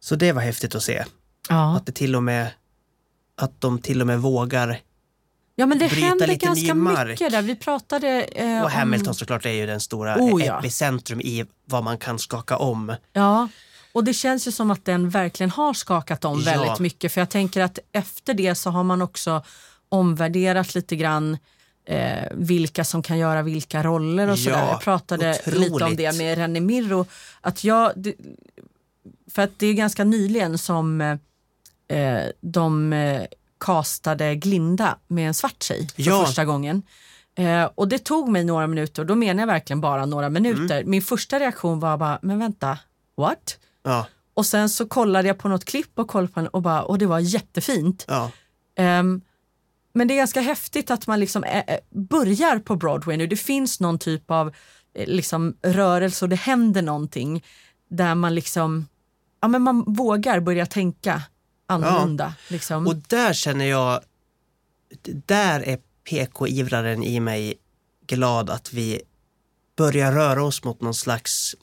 Så 0.00 0.16
det 0.16 0.32
var 0.32 0.42
häftigt 0.42 0.74
att 0.74 0.82
se. 0.82 1.04
Att 1.48 1.86
det 1.86 1.92
till 1.92 2.16
och 2.16 2.22
med 2.22 2.50
att 3.36 3.60
de 3.60 3.78
till 3.78 4.00
och 4.00 4.06
med 4.06 4.20
vågar. 4.20 4.80
ja, 5.54 5.66
men 5.66 5.78
det 5.78 5.88
bryta 5.88 6.06
händer 6.06 6.26
lite 6.26 6.46
ganska 6.46 6.74
mycket 6.74 7.30
där. 7.32 7.42
Vi 7.42 7.56
pratade 7.56 8.22
eh, 8.22 8.62
Och 8.62 8.70
Hamilton 8.70 9.08
om... 9.08 9.14
såklart 9.14 9.46
är 9.46 9.50
ju 9.50 9.66
den 9.66 9.80
stora 9.80 10.16
Oh, 10.18 10.42
epicentrum 10.44 11.20
i 11.20 11.44
vad 11.64 11.84
man 11.84 11.98
kan 11.98 12.18
skaka 12.18 12.56
om. 12.56 12.94
Ja, 13.12 13.48
och 13.96 14.04
det 14.04 14.14
känns 14.14 14.46
ju 14.48 14.52
som 14.52 14.70
att 14.70 14.84
den 14.84 15.10
verkligen 15.10 15.50
har 15.50 15.74
skakat 15.74 16.24
om 16.24 16.40
Ja. 16.46 16.50
väldigt 16.52 16.78
mycket. 16.78 17.12
För 17.12 17.20
jag 17.20 17.30
tänker 17.30 17.60
att 17.60 17.78
efter 17.92 18.34
det 18.34 18.54
så 18.54 18.70
har 18.70 18.82
man 18.84 19.02
också 19.02 19.42
omvärderat 19.88 20.74
lite 20.74 20.96
grann 20.96 21.38
eh, 21.84 22.28
vilka 22.34 22.84
som 22.84 23.02
kan 23.02 23.18
göra 23.18 23.42
vilka 23.42 23.82
roller 23.82 24.28
och 24.30 24.38
sådär. 24.38 24.58
Ja, 24.58 24.68
Jag 24.70 24.80
pratade 24.80 25.38
otroligt. 25.46 25.60
lite 25.72 25.84
om 25.84 25.96
det 25.96 26.18
med 26.18 26.38
René 26.38 26.60
Mirro. 26.60 27.06
Att 27.40 27.64
jag, 27.64 27.92
det, 27.96 28.14
för 29.30 29.42
att 29.42 29.58
det 29.58 29.66
är 29.66 29.74
ganska 29.74 30.04
nyligen 30.04 30.58
som 30.58 31.00
eh, 31.88 32.22
de 32.40 32.92
eh, 32.92 33.22
castade 33.60 34.34
Glinda 34.34 34.98
med 35.08 35.28
en 35.28 35.34
svart 35.34 35.62
tjej 35.62 35.88
för 35.96 36.02
Ja. 36.02 36.24
första 36.26 36.44
gången. 36.44 36.82
Eh, 37.38 37.64
och 37.74 37.88
det 37.88 37.98
tog 37.98 38.28
mig 38.28 38.44
några 38.44 38.66
minuter, 38.66 39.02
och 39.02 39.06
då 39.06 39.14
menar 39.14 39.42
jag 39.42 39.46
verkligen 39.46 39.80
bara 39.80 40.06
några 40.06 40.28
minuter. 40.28 40.76
Mm. 40.76 40.90
Min 40.90 41.02
första 41.02 41.40
reaktion 41.40 41.80
var 41.80 41.96
bara, 41.96 42.18
men 42.22 42.38
vänta, 42.38 42.78
what? 43.16 43.58
Ja, 43.86 44.06
Och 44.34 44.46
sen 44.46 44.68
så 44.68 44.86
kollade 44.86 45.28
jag 45.28 45.38
på 45.38 45.48
något 45.48 45.64
klipp 45.64 45.98
och 45.98 46.08
kollade 46.08 46.32
på 46.32 46.40
den 46.40 46.48
och 46.48 46.62
bara, 46.62 46.82
och 46.82 46.98
det 46.98 47.06
var 47.06 47.18
jättefint. 47.18 48.04
ja. 48.08 48.30
Ehm, 48.76 49.20
men 49.94 50.08
det 50.08 50.14
är 50.14 50.16
ganska 50.16 50.40
häftigt 50.40 50.90
att 50.90 51.06
man 51.06 51.20
liksom 51.20 51.44
eh, 51.44 51.64
eh, 51.66 51.78
börjar 51.90 52.58
på 52.58 52.76
Broadway 52.76 53.16
nu. 53.16 53.26
Det 53.26 53.36
finns 53.36 53.80
någon 53.80 53.98
typ 53.98 54.30
av 54.30 54.54
eh, 54.94 55.06
liksom, 55.06 55.56
rörelse 55.62 56.24
och 56.24 56.28
det 56.28 56.36
händer 56.36 56.82
någonting 56.82 57.44
där 57.88 58.14
man 58.14 58.34
liksom, 58.34 58.86
ja 59.40 59.48
men 59.48 59.62
man 59.62 59.84
vågar 59.86 60.40
börja 60.40 60.66
tänka 60.66 61.22
annorlunda. 61.66 62.34
Liksom. 62.48 62.86
Och 62.86 62.96
där 62.96 63.32
känner 63.32 63.64
jag, 63.64 64.00
där 65.26 65.60
är 65.60 65.78
PK-ivraren 66.10 67.02
i 67.02 67.20
mig 67.20 67.54
glad 68.06 68.50
att 68.50 68.72
vi 68.72 69.00
börjar 69.76 70.12
röra 70.12 70.44
oss 70.44 70.64
mot 70.64 70.80
någon 70.80 70.94
slags 70.94 71.54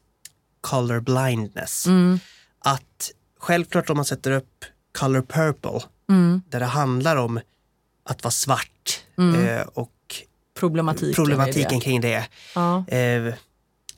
color 0.64 1.00
blindness. 1.00 1.86
Mm, 1.88 2.20
Att 2.60 3.12
självklart 3.40 3.90
om 3.90 3.96
man 3.98 4.06
sätter 4.06 4.32
upp 4.32 4.66
color 5.00 5.22
purple, 5.22 5.80
mm, 6.10 6.42
där 6.50 6.60
det 6.60 6.66
handlar 6.66 7.16
om 7.16 7.40
att 8.06 8.24
vara 8.24 8.32
svart 8.32 9.00
Mm. 9.18 9.46
eh, 9.48 9.62
och 9.62 9.92
problematiken. 10.60 11.14
problematiken 11.14 11.80
det. 11.80 11.86
kring 11.86 12.02
det. 12.02 12.28
Ja, 12.56 12.86
Eh, 12.88 13.34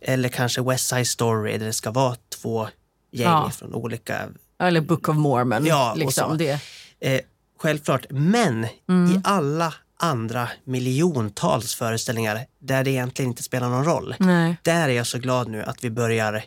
eller 0.01 0.29
kanske 0.29 0.61
West 0.61 0.87
Side 0.89 1.07
Story 1.07 1.57
där 1.57 1.65
det 1.65 1.73
ska 1.73 1.91
vara 1.91 2.15
två 2.41 2.67
gäng 3.11 3.27
Ja. 3.27 3.51
från 3.55 3.73
olika 3.73 4.29
eller 4.59 4.81
Book 4.81 5.09
of 5.09 5.15
Mormon. 5.17 5.65
Ja, 5.65 5.93
liksom, 5.97 6.37
det. 6.37 6.59
Eh, 6.99 7.19
självklart, 7.59 8.05
men 8.09 8.67
Mm. 8.89 9.11
i 9.11 9.21
alla 9.23 9.73
andra 9.99 10.49
miljontals 10.63 11.75
föreställningar 11.75 12.45
där 12.59 12.83
det 12.83 12.91
egentligen 12.91 13.31
inte 13.31 13.43
spelar 13.43 13.69
någon 13.69 13.85
roll. 13.85 14.15
Nej. 14.19 14.55
Där 14.63 14.89
är 14.89 14.93
jag 14.93 15.07
så 15.07 15.17
glad 15.19 15.47
nu 15.49 15.63
att 15.63 15.83
vi 15.83 15.89
börjar 15.89 16.43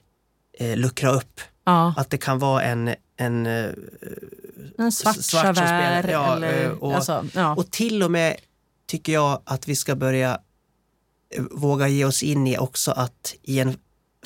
eh, 0.58 0.76
luckra 0.76 1.10
upp. 1.10 1.40
Ja. 1.64 1.94
Att 1.96 2.10
det 2.10 2.18
kan 2.18 2.38
vara 2.38 2.62
en, 2.62 2.94
en 3.16 3.46
eh, 3.46 3.70
En 4.78 4.92
svart, 4.92 5.16
svart 5.16 5.56
spelar, 5.56 6.08
ja, 6.08 6.36
eller... 6.36 6.64
eh, 6.64 6.70
och- 6.70 6.94
alltså, 6.94 7.26
ja. 7.34 7.54
och 7.54 7.70
till 7.70 8.02
och 8.02 8.10
med 8.10 8.36
tycker 8.86 9.12
jag 9.12 9.42
att 9.44 9.68
vi 9.68 9.76
ska 9.76 9.96
börja 9.96 10.38
eh, 11.34 11.42
våga 11.50 11.88
ge 11.88 12.04
oss 12.04 12.22
in 12.22 12.46
i 12.46 12.58
också 12.58 12.90
att 12.90 13.34
i 13.42 13.60
en 13.60 13.76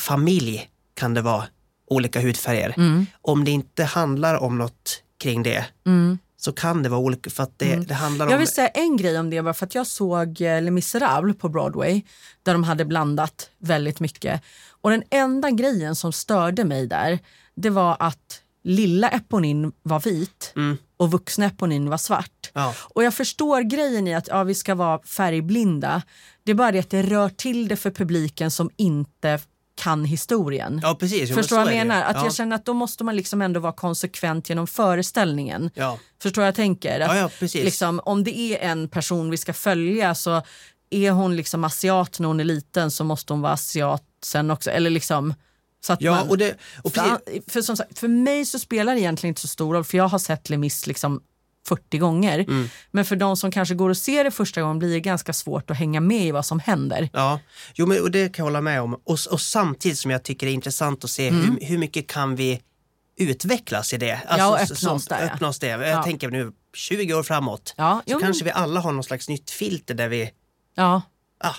familj 0.00 0.70
kan 0.94 1.14
det 1.14 1.22
vara 1.22 1.44
olika 1.86 2.20
hudfärger. 2.20 2.74
mm, 2.76 3.06
Om 3.22 3.44
det 3.44 3.50
inte 3.50 3.84
handlar 3.84 4.34
om 4.42 4.58
något 4.58 5.02
kring 5.18 5.42
det 5.42 5.66
mm. 5.86 6.18
Så 6.44 6.52
kan 6.52 6.82
det 6.82 6.88
vara 6.88 7.00
olika 7.00 7.30
för 7.30 7.42
att 7.42 7.58
det, 7.58 7.76
det 7.76 7.94
handlar 7.94 8.26
om 8.26 8.32
Jag 8.32 8.38
vill 8.38 8.48
säga 8.48 8.68
en 8.68 8.96
grej 8.96 9.18
om 9.18 9.30
det 9.30 9.42
bara 9.42 9.54
för 9.54 9.66
att 9.66 9.74
jag 9.74 9.86
såg 9.86 10.40
eh, 10.40 10.62
Les 10.62 10.70
Misérables 10.70 11.38
på 11.38 11.48
Broadway 11.48 12.02
där 12.42 12.52
de 12.52 12.64
hade 12.64 12.84
blandat 12.84 13.50
väldigt 13.58 14.00
mycket. 14.00 14.42
Och 14.80 14.90
den 14.90 15.02
enda 15.10 15.50
grejen 15.50 15.94
som 15.96 16.12
störde 16.12 16.64
mig 16.64 16.86
där 16.86 17.18
det 17.54 17.70
var 17.70 17.96
att 18.00 18.42
lilla 18.64 19.08
Eponin 19.08 19.72
var 19.82 20.00
vit 20.00 20.52
Mm. 20.56 20.76
och 20.96 21.10
vuxna 21.10 21.46
Eponin 21.46 21.90
var 21.90 21.98
svart. 21.98 22.50
Ja. 22.52 22.74
Och 22.78 23.04
jag 23.04 23.14
förstår 23.14 23.60
grejen 23.60 24.08
i 24.08 24.14
att 24.14 24.28
ja, 24.28 24.44
vi 24.44 24.54
ska 24.54 24.74
vara 24.74 25.00
färgblinda. 25.02 26.02
Det 26.44 26.50
är 26.50 26.54
bara 26.54 26.72
det 26.72 26.78
att 26.78 26.90
det 26.90 27.02
rör 27.02 27.28
till 27.28 27.68
det 27.68 27.76
för 27.76 27.90
publiken 27.90 28.50
som 28.50 28.70
inte 28.76 29.40
kan 29.74 30.04
historien. 30.04 30.80
Ja, 30.82 30.94
precis. 30.94 31.30
Jo, 31.30 31.36
Förstår 31.36 31.56
så 31.56 31.64
vad 31.64 31.74
jag 31.74 31.78
menar? 31.78 32.02
Att 32.02 32.16
ja. 32.16 32.24
jag 32.24 32.34
känner 32.34 32.56
att 32.56 32.64
då 32.64 32.74
måste 32.74 33.04
man 33.04 33.16
liksom 33.16 33.42
ändå 33.42 33.60
vara 33.60 33.72
konsekvent 33.72 34.48
genom 34.48 34.66
föreställningen. 34.66 35.70
Ja. 35.74 35.98
Förstår 36.22 36.42
vad 36.42 36.46
jag 36.46 36.54
tänker? 36.54 37.00
Att 37.00 37.14
Ja, 37.14 37.16
ja, 37.16 37.30
precis. 37.38 37.64
Liksom, 37.64 38.00
om 38.04 38.24
det 38.24 38.38
är 38.38 38.70
en 38.70 38.88
person 38.88 39.30
vi 39.30 39.36
ska 39.36 39.52
följa 39.52 40.14
så 40.14 40.42
är 40.90 41.10
hon 41.10 41.36
liksom 41.36 41.64
asiat 41.64 42.18
när 42.18 42.28
hon 42.28 42.40
är 42.40 42.44
liten 42.44 42.90
så 42.90 43.04
måste 43.04 43.32
hon 43.32 43.40
vara 43.40 43.52
asiat 43.52 44.04
sen 44.24 44.50
också. 44.50 44.70
Eller 44.70 44.90
liksom, 44.90 45.34
så 45.84 45.92
att 45.92 46.00
Ja, 46.02 46.12
man, 46.12 46.28
och 46.28 46.38
det, 46.38 46.54
och 46.82 46.92
för, 46.92 47.50
för, 47.50 47.62
som 47.62 47.76
sagt, 47.76 47.98
för 47.98 48.08
mig 48.08 48.44
så 48.44 48.58
spelar 48.58 48.94
det 48.94 49.00
egentligen 49.00 49.30
inte 49.30 49.40
så 49.40 49.48
stor 49.48 49.74
roll 49.74 49.84
för 49.84 49.98
jag 49.98 50.08
har 50.08 50.18
sett 50.18 50.50
Les 50.50 50.58
Mis 50.58 50.86
liksom 50.86 51.22
40 51.68 51.98
gånger. 51.98 52.38
Mm. 52.38 52.68
Men 52.90 53.04
för 53.04 53.16
de 53.16 53.36
som 53.36 53.50
kanske 53.50 53.74
går 53.74 53.90
och 53.90 53.96
ser 53.96 54.24
det 54.24 54.30
första 54.30 54.62
gången 54.62 54.78
blir 54.78 54.90
det 54.92 55.00
ganska 55.00 55.32
svårt 55.32 55.70
att 55.70 55.76
hänga 55.76 56.00
med 56.00 56.26
i 56.26 56.30
vad 56.30 56.46
som 56.46 56.60
händer. 56.60 57.08
Ja, 57.12 57.40
jo, 57.74 57.86
men, 57.86 58.00
och 58.02 58.10
det 58.10 58.28
kan 58.28 58.42
jag 58.42 58.46
hålla 58.50 58.60
med 58.60 58.80
om. 58.82 58.94
Och, 58.94 59.18
och 59.30 59.40
samtidigt 59.40 59.98
som 59.98 60.10
jag 60.10 60.22
tycker 60.22 60.46
det 60.46 60.52
är 60.52 60.54
intressant 60.54 61.04
att 61.04 61.10
se 61.10 61.30
hur, 61.30 61.58
hur 61.66 61.78
mycket 61.78 62.06
kan 62.06 62.36
vi 62.36 62.60
utvecklas 63.18 63.92
i 63.92 63.96
det? 63.96 64.12
Alltså, 64.12 64.38
Ja, 64.38 64.48
och 64.48 64.60
öppna 64.60 64.92
oss 64.92 65.04
som- 65.04 65.16
där, 65.16 65.24
ja. 65.26 65.32
öppna 65.32 65.48
oss 65.48 65.58
det. 65.58 65.66
Jag 65.66 65.88
Ja. 65.88 66.02
tänker 66.02 66.30
nu 66.30 66.52
20 66.74 67.14
år 67.14 67.22
framåt. 67.22 67.74
Ja, 67.76 68.02
så 68.06 68.12
jo, 68.12 68.16
men- 68.18 68.26
kanske 68.26 68.44
vi 68.44 68.50
alla 68.50 68.80
har 68.80 68.92
någon 68.92 69.04
slags 69.04 69.28
nytt 69.28 69.50
filter 69.50 69.94
där 69.94 70.08
vi 70.08 70.30
Ja, 70.74 71.02
Ah, 71.44 71.54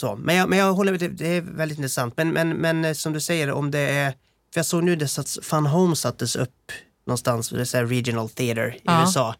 så. 0.00 0.16
Men, 0.16 0.36
jag, 0.36 0.48
men 0.48 0.58
jag 0.58 0.72
håller 0.72 0.92
med, 0.92 1.00
det, 1.00 1.08
det 1.08 1.26
är 1.28 1.40
väldigt 1.40 1.78
intressant. 1.78 2.14
Men, 2.16 2.28
men, 2.32 2.48
men 2.50 2.84
eh, 2.84 2.92
som 2.92 3.12
du 3.12 3.20
säger, 3.20 3.50
om 3.50 3.70
det 3.70 3.78
är... 3.78 4.10
För 4.52 4.58
jag 4.58 4.66
såg 4.66 4.84
nu 4.84 4.96
det 4.96 5.08
satts, 5.08 5.38
Fun 5.42 5.66
Home 5.66 5.96
sattes 5.96 6.36
upp 6.36 6.72
någonstans, 7.06 7.48
det 7.48 7.60
är 7.60 7.64
så 7.64 7.82
regional 7.82 8.28
theater 8.28 8.74
i 8.76 8.80
Ja. 8.84 9.00
USA. 9.02 9.34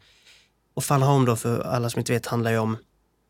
Och 0.75 0.85
Fun 0.85 1.03
Home 1.03 1.27
då, 1.27 1.37
för 1.37 1.61
alla 1.61 1.91
som 1.91 1.99
inte 1.99 2.13
vet, 2.13 2.27
handlar 2.27 2.51
ju 2.51 2.59
om 2.59 2.77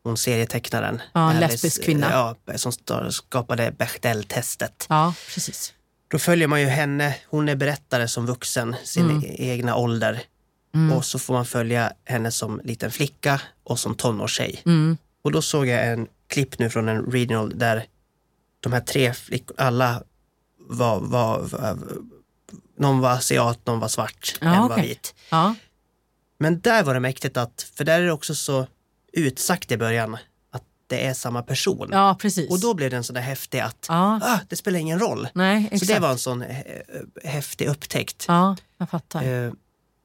hon 0.03 0.17
serietecknaren. 0.17 1.01
Ja, 1.13 1.19
en 1.31 1.37
Alice, 1.37 1.51
lesbisk 1.51 1.83
kvinna. 1.83 2.35
Ja, 2.45 2.57
som 2.57 2.71
skapade 3.11 3.71
Bechdel-testet. 3.71 4.85
ja 4.89 5.13
precis. 5.33 5.73
Då 6.07 6.19
följer 6.19 6.47
man 6.47 6.61
ju 6.61 6.67
henne, 6.67 7.15
hon 7.27 7.49
är 7.49 7.55
berättare 7.55 8.07
som 8.07 8.25
vuxen, 8.25 8.75
sin 8.83 9.05
Mm. 9.09 9.23
e- 9.23 9.35
egna 9.53 9.75
ålder. 9.75 10.21
Och 10.95 11.05
så 11.05 11.19
får 11.19 11.33
man 11.33 11.45
följa 11.45 11.93
henne 12.05 12.31
som 12.31 12.61
liten 12.63 12.91
flicka 12.91 13.41
och 13.63 13.79
som 13.79 13.95
tonårstjej. 13.95 14.61
Mm. 14.65 14.97
Och 15.23 15.31
då 15.31 15.41
såg 15.41 15.67
jag 15.67 15.87
en 15.87 16.07
klipp 16.27 16.59
nu 16.59 16.69
från 16.69 16.89
en 16.89 17.01
regional 17.05 17.57
där 17.59 17.85
de 18.59 18.73
här 18.73 18.79
tre 18.79 19.13
flickorna, 19.13 19.63
alla 19.67 20.03
var, 20.69 20.99
var, 20.99 21.39
var, 21.39 21.77
någon 22.79 22.99
var 22.99 23.09
asiat, 23.11 23.59
någon 23.65 23.79
var 23.79 23.87
svart, 23.87 24.35
Ja, 24.41 24.53
en 24.55 24.61
var 24.61 24.69
okej. 24.71 24.87
vit. 24.87 25.15
Ja, 25.29 25.55
Men 26.39 26.59
där 26.59 26.83
var 26.83 26.93
det 26.93 26.99
mäktigt 26.99 27.37
att, 27.37 27.71
för 27.75 27.83
där 27.83 27.99
är 28.01 28.05
det 28.05 28.11
också 28.11 28.35
så 28.35 28.67
utsagt 29.13 29.71
i 29.71 29.77
början 29.77 30.17
att 30.51 30.63
det 30.87 31.05
är 31.05 31.13
samma 31.13 31.41
person. 31.41 31.89
ja 31.91 32.17
precis. 32.21 32.49
Och 32.49 32.59
då 32.59 32.73
blev 32.73 32.89
den 32.91 33.03
så 33.03 33.13
där 33.13 33.21
häftig 33.21 33.59
att 33.59 33.85
Ja, 33.89 34.19
ah, 34.23 34.39
det 34.49 34.55
spelar 34.55 34.79
ingen 34.79 34.99
roll. 34.99 35.27
nej, 35.33 35.61
Så 35.69 35.75
exakt. 35.75 35.93
det 35.93 35.99
var 35.99 36.11
en 36.11 36.17
sån 36.19 36.41
eh, 36.41 36.57
häftig 37.23 37.67
upptäckt. 37.67 38.25
Ja, 38.27 38.55
jag 38.77 38.89
fattar. 38.89 39.23
Eh, 39.45 39.51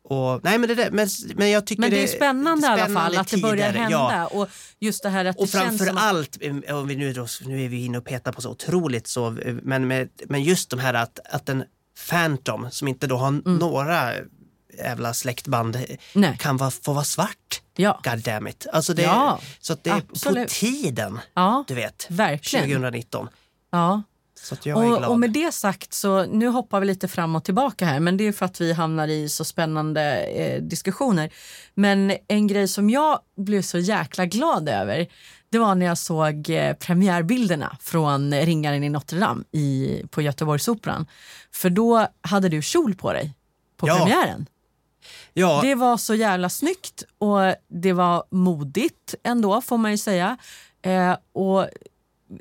och, 0.04 0.40
nej 0.44 0.58
men, 0.58 0.68
det 0.68 0.74
där, 0.74 0.90
men, 0.90 1.08
men 1.36 1.50
jag 1.50 1.66
tycker 1.66 1.80
Men 1.80 1.90
det 1.90 2.02
är 2.02 2.06
spännande, 2.06 2.66
i 2.66 2.70
alla 2.70 2.94
fall 3.00 3.16
att 3.18 3.28
det 3.28 3.36
börjar 3.36 3.66
tider, 3.72 3.80
hända. 3.80 3.96
ja. 3.98 4.26
Och 4.26 4.48
just 4.80 5.02
det 5.02 5.08
här 5.08 5.24
att 5.24 5.36
Och 5.36 5.46
det 5.46 5.52
känns 5.52 5.78
framför 5.78 5.86
att, 5.96 6.02
allt, 6.02 6.38
eh, 6.40 6.76
om 6.76 6.86
vi 6.88 6.96
nu, 6.96 7.14
nu 7.44 7.64
är 7.64 7.68
vi 7.68 7.84
inne 7.84 7.98
och 7.98 8.04
petar 8.04 8.32
på 8.32 8.40
så 8.42 8.50
otroligt 8.50 9.06
så, 9.06 9.26
eh, 9.38 9.54
men, 9.62 10.08
men 10.28 10.42
just 10.42 10.70
de 10.70 10.78
här 10.78 10.94
att, 10.94 11.18
att 11.30 11.48
en 11.48 11.64
Phantom 12.10 12.68
som 12.70 12.88
inte 12.88 13.06
då 13.06 13.16
har 13.16 13.28
Mm. 13.28 13.42
några 13.56 14.12
jävla 14.78 15.14
släktband 15.14 15.78
Nej. 16.14 16.36
kan 16.40 16.56
vara, 16.56 16.70
få 16.70 16.92
vara 16.92 17.04
svart. 17.04 17.62
Ja, 17.76 18.00
God 18.04 18.18
damn 18.18 18.48
it. 18.48 18.66
Alltså 18.72 18.94
det, 18.94 19.02
Ja, 19.02 19.40
så 19.60 19.76
det 19.82 19.90
är 19.90 19.94
absolut. 19.96 20.48
på 20.48 20.54
tiden, 20.54 21.18
ja 21.34 21.64
du 21.68 21.74
vet. 21.74 22.06
verkligen. 22.10 22.64
2019. 22.66 23.28
Ja. 23.72 24.02
Så 24.40 24.56
jag 24.62 24.84
är 24.84 24.88
glad. 24.88 25.04
Och, 25.04 25.10
och 25.10 25.18
med 25.18 25.30
det 25.32 25.52
sagt 25.54 25.94
så 25.94 26.24
nu 26.26 26.48
hoppar 26.48 26.80
vi 26.80 26.86
lite 26.86 27.08
fram 27.08 27.36
och 27.36 27.44
tillbaka 27.44 27.84
här 27.86 28.00
men 28.00 28.16
det 28.16 28.24
är 28.24 28.32
för 28.32 28.46
att 28.46 28.60
vi 28.60 28.72
hamnar 28.72 29.08
i 29.08 29.28
så 29.28 29.44
spännande 29.44 30.24
eh, 30.24 30.62
diskussioner. 30.62 31.30
Men 31.74 32.12
en 32.28 32.46
grej 32.46 32.68
som 32.68 32.90
jag 32.90 33.20
blev 33.36 33.62
så 33.62 33.78
jäkla 33.78 34.26
glad 34.26 34.68
över 34.68 35.06
det 35.52 35.58
var 35.58 35.74
när 35.74 35.86
jag 35.86 35.98
såg 35.98 36.50
eh, 36.50 36.74
premiärbilderna 36.74 37.76
från 37.80 38.34
Ringaren 38.34 38.84
i 38.84 38.88
Notre 38.88 39.18
Dame 39.18 39.44
i, 39.52 40.02
på 40.10 40.22
Göteborgsoperan. 40.22 41.06
För 41.52 41.70
då 41.70 42.06
hade 42.20 42.48
du 42.48 42.62
kjol 42.62 42.94
på 42.94 43.12
dig 43.12 43.34
på 43.76 43.88
Ja. 43.88 43.96
premiären. 43.98 44.46
ja, 45.32 45.60
Det 45.62 45.74
var 45.74 45.96
så 45.96 46.14
jävla 46.14 46.48
snyggt 46.48 47.02
och 47.18 47.38
det 47.68 47.92
var 47.92 48.24
modigt 48.30 49.14
ändå 49.24 49.60
får 49.60 49.78
man 49.78 49.90
ju 49.90 49.98
säga. 49.98 50.36
Eh, 50.82 51.16
och 51.32 51.66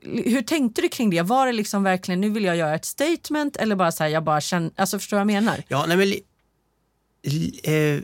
hur 0.03 0.41
tänkte 0.41 0.81
du 0.81 0.89
kring 0.89 1.09
det? 1.09 1.21
Var 1.21 1.45
det 1.47 1.53
liksom 1.53 1.83
verkligen 1.83 2.21
nu 2.21 2.29
vill 2.29 2.43
jag 2.43 2.55
göra 2.55 2.75
ett 2.75 2.85
statement 2.85 3.57
eller 3.57 3.75
bara 3.75 3.91
så 3.91 4.03
här, 4.03 4.09
jag 4.09 4.23
bara 4.23 4.41
känner, 4.41 4.71
alltså 4.75 4.99
förstår 4.99 5.17
vad 5.17 5.21
jag 5.21 5.27
menar? 5.27 5.63
Ja, 5.67 5.85
nej 5.87 5.97
men... 5.97 6.09
li- 6.09 6.23
li- 7.23 7.59
eh, 7.63 8.03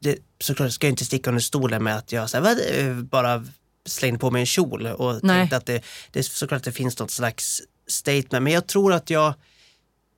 det, 0.00 0.18
såklart 0.40 0.72
ska 0.72 0.86
jag 0.86 0.92
inte 0.92 1.04
sticka 1.04 1.30
under 1.30 1.40
stolen 1.42 1.82
med 1.84 1.96
att 1.96 2.12
jag 2.12 2.30
så 2.30 2.36
här, 2.36 2.44
vad, 2.44 2.88
eh, 2.88 3.02
bara 3.02 3.44
slängde 3.86 4.18
på 4.18 4.30
mig 4.30 4.40
en 4.40 4.46
kjol 4.46 4.86
och 4.86 5.20
Nej. 5.22 5.40
tänkte 5.40 5.56
att 5.56 5.66
det, 5.66 5.84
det 6.10 6.18
är 6.18 6.22
såklart 6.22 6.56
att 6.58 6.64
det 6.64 6.72
finns 6.72 6.98
något 6.98 7.10
slags 7.10 7.62
statement. 7.86 8.42
Men 8.44 8.52
jag 8.52 8.66
tror 8.66 8.92
att 8.92 9.10
jag, 9.10 9.34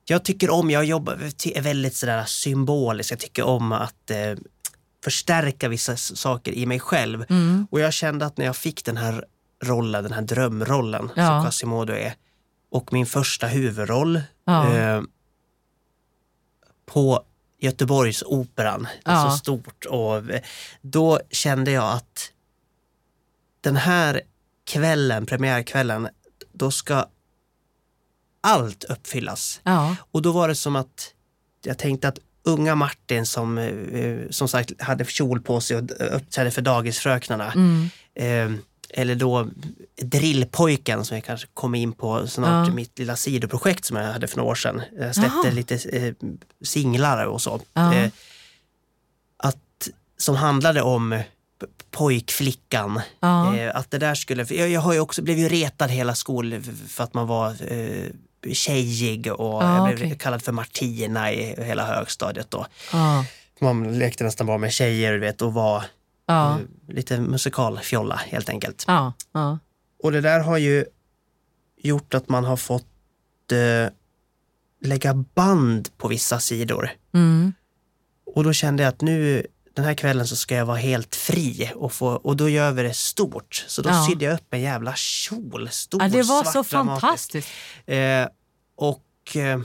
jag 0.05 0.25
tycker 0.25 0.51
om, 0.51 0.71
jag 0.71 0.85
jobbar, 0.85 1.15
är 1.55 1.61
väldigt 1.63 1.95
sådär 1.97 2.25
symbolisk. 2.25 3.13
Jag 3.13 3.19
tycker 3.19 3.43
om 3.45 3.73
att 3.73 4.11
eh, 4.11 4.35
förstärka 5.05 5.69
vissa 5.69 5.97
saker 5.97 6.53
i 6.53 6.67
mig 6.67 6.81
själv. 6.81 7.25
Mm. 7.29 7.67
Och 7.71 7.81
jag 7.81 7.93
kände 7.93 8.27
att 8.27 8.37
när 8.37 8.45
jag 8.47 8.57
fick 8.57 8.85
den 8.85 8.97
här 8.97 9.25
rollen, 9.65 10.03
den 10.03 10.13
här 10.13 10.23
drömrollen 10.23 11.11
Ja. 11.17 11.27
som 11.27 11.43
Quasimodo 11.45 11.93
är 11.93 12.15
och 12.71 12.93
min 12.93 13.07
första 13.07 13.47
huvudroll 13.47 14.21
Ja. 14.45 14.77
eh, 14.77 15.03
på 16.87 17.23
Göteborgsoperan, 17.61 18.87
är 19.05 19.15
Ja. 19.15 19.31
så 19.31 19.37
stort 19.39 19.85
och 19.85 20.17
eh, 20.31 20.41
då 20.81 21.21
kände 21.31 21.71
jag 21.71 21.93
att 21.93 22.31
den 23.67 23.77
här 23.77 24.21
kvällen, 24.65 25.27
premiärkvällen, 25.27 26.09
då 26.53 26.71
ska 26.71 27.05
allt 28.41 28.85
uppfyllas. 28.85 29.61
Ja, 29.63 29.97
Och 30.13 30.23
då 30.23 30.33
var 30.33 30.49
det 30.49 30.55
som 30.55 30.77
att 30.77 31.13
jag 31.65 31.79
tänkte 31.79 32.09
att 32.09 32.19
unga 32.43 32.75
Martin 32.75 33.27
som 33.27 33.59
eh, 33.59 34.19
som 34.31 34.49
sagt 34.49 34.83
hade 34.83 35.05
kjol 35.05 35.41
på 35.41 35.61
sig 35.61 35.77
och 35.77 35.83
uppträdde 35.99 36.51
för 36.51 36.63
dagisfröknarna 36.63 37.53
mm. 37.53 37.89
eh, 38.15 38.61
eller 38.91 39.15
då 39.15 39.49
Drillpojken 40.03 41.05
som 41.05 41.17
jag 41.17 41.25
kanske 41.25 41.49
kommer 41.55 41.79
in 41.79 41.93
på 41.93 42.27
snart, 42.27 42.69
Ja. 42.69 42.75
mitt 42.75 42.99
lilla 42.99 43.17
sidoprojekt 43.17 43.85
som 43.85 43.97
jag 43.97 44.13
hade 44.13 44.27
för 44.27 44.37
några 44.37 44.51
år 44.51 44.55
sedan. 44.55 44.83
Jag 44.99 45.15
släppte 45.15 45.41
Jaha. 45.45 45.53
lite 45.53 45.75
eh, 45.75 46.15
singlar 46.65 47.27
och 47.27 47.43
så. 47.43 47.61
Ja. 47.73 47.95
Eh, 47.95 48.11
att, 49.37 49.89
som 50.19 50.37
handlade 50.37 50.83
om 50.83 51.23
pojkflickan. 51.91 53.01
Ja. 53.21 53.57
Eh, 53.57 53.77
att 53.77 53.91
det 53.91 53.99
där 53.99 54.15
skulle, 54.15 54.47
jag, 54.51 54.69
jag 54.69 54.81
har 54.81 54.93
ju 54.93 55.01
också, 55.01 55.23
blev 55.23 55.39
ju 55.39 55.49
retad 55.49 55.91
hela 55.91 56.15
skol 56.15 56.63
för 56.89 57.05
att 57.05 57.15
man 57.15 57.27
var 57.27 57.73
eh, 57.73 58.07
tjejig 58.53 59.33
och 59.33 59.63
Ja, 59.63 59.77
jag 59.77 59.85
blev 59.97 60.07
okej. 60.07 60.19
kallad 60.19 60.43
för 60.43 60.53
Martina 60.53 61.33
i 61.33 61.65
hela 61.65 61.85
högstadiet 61.87 62.51
då. 62.51 62.67
ja, 62.93 63.25
Man 63.61 63.99
lekte 63.99 64.25
nästan 64.25 64.47
bara 64.47 64.59
med 64.59 64.73
tjejer 64.73 65.13
du 65.13 65.19
vet, 65.19 65.43
och 65.43 65.55
var 65.55 65.85
eh, 66.29 66.59
lite 66.89 67.21
musikalfjolla 67.21 68.17
helt 68.17 68.49
enkelt. 68.49 68.85
Och 70.03 70.13
det 70.13 70.21
där 70.21 70.41
har 70.41 70.59
ju 70.59 70.85
gjort 71.83 72.15
att 72.15 72.29
man 72.29 72.45
har 72.45 72.57
fått 72.57 73.53
eh, 73.53 73.93
lägga 74.85 75.15
band 75.15 75.89
på 75.97 76.09
vissa 76.09 76.41
sidor. 76.41 76.91
Mm. 77.15 77.53
Och 78.35 78.45
då 78.45 78.53
kände 78.53 78.83
jag 78.83 78.89
att 78.91 79.01
nu 79.01 79.47
den 79.77 79.85
här 79.85 79.95
kvällen 79.95 80.27
så 80.27 80.37
ska 80.37 80.55
jag 80.55 80.67
vara 80.67 80.77
helt 80.77 81.17
fri 81.17 81.73
och, 81.75 81.93
få, 81.93 82.09
och 82.09 82.37
då 82.37 82.49
gör 82.49 82.73
vi 82.73 82.83
det 82.83 82.95
stort. 82.95 83.65
Så 83.69 83.83
då 83.83 83.89
Ja. 83.91 84.07
sydde 84.11 84.25
jag 84.25 84.35
upp 84.35 84.55
en 84.55 84.61
jävla 84.61 84.95
kjol, 84.97 85.69
stor, 85.71 86.03
ja 86.03 86.09
det 86.09 86.23
var 86.23 86.43
svart, 86.43 86.53
så 86.53 86.65
fantastiskt. 86.65 87.49
Eh, 87.87 88.27
och, 88.77 89.37
eh, 89.37 89.61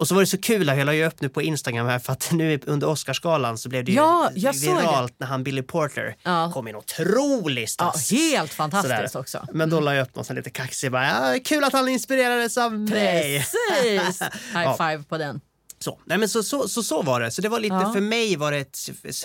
och 0.00 0.08
så 0.08 0.14
var 0.14 0.22
det 0.22 0.26
så 0.26 0.38
kul, 0.38 0.66
jag 0.68 0.86
la 0.86 0.92
ju 0.94 1.04
upp 1.06 1.20
nu 1.20 1.28
på 1.28 1.42
Instagram 1.42 1.86
här 1.86 1.98
för 1.98 2.12
att 2.12 2.28
nu 2.32 2.60
under 2.66 2.88
Oscarsgalan 2.88 3.58
så 3.58 3.68
blev 3.68 3.84
det 3.84 3.92
ju 3.92 3.96
Ja, 3.96 4.30
det. 4.34 4.52
viralt 4.52 5.14
när 5.18 5.26
han 5.26 5.44
Billy 5.44 5.62
Porter 5.62 6.16
Ja. 6.22 6.50
kom 6.54 6.68
in 6.68 6.76
otrolig 6.76 7.68
Ja, 7.78 7.94
helt 8.10 8.52
fantastiskt 8.54 8.94
Sådär. 9.12 9.20
också. 9.20 9.46
Men 9.52 9.70
då 9.70 9.80
la 9.80 9.94
jag 9.94 10.02
upp 10.02 10.14
någon 10.16 10.24
sån 10.24 10.36
lite 10.36 10.50
kaxig 10.50 10.92
bara, 10.92 11.06
ja, 11.34 11.40
kul 11.44 11.64
att 11.64 11.72
han 11.72 11.88
inspirerades 11.88 12.56
av 12.58 12.72
mig. 12.78 13.44
Precis! 13.72 14.22
High 14.54 14.76
five 14.76 15.02
på 15.08 15.18
den. 15.18 15.40
Så, 15.80 15.98
nej 16.04 16.18
men 16.18 16.28
så, 16.28 16.42
så, 16.42 16.68
så, 16.68 16.82
så 16.82 17.02
var 17.02 17.20
det. 17.20 17.30
Så 17.30 17.42
det 17.42 17.48
var 17.48 17.60
lite, 17.60 17.74
Ja. 17.74 17.92
för 17.92 18.00
mig 18.00 18.36
var 18.36 18.52
det 18.52 18.58
ett, 18.58 18.78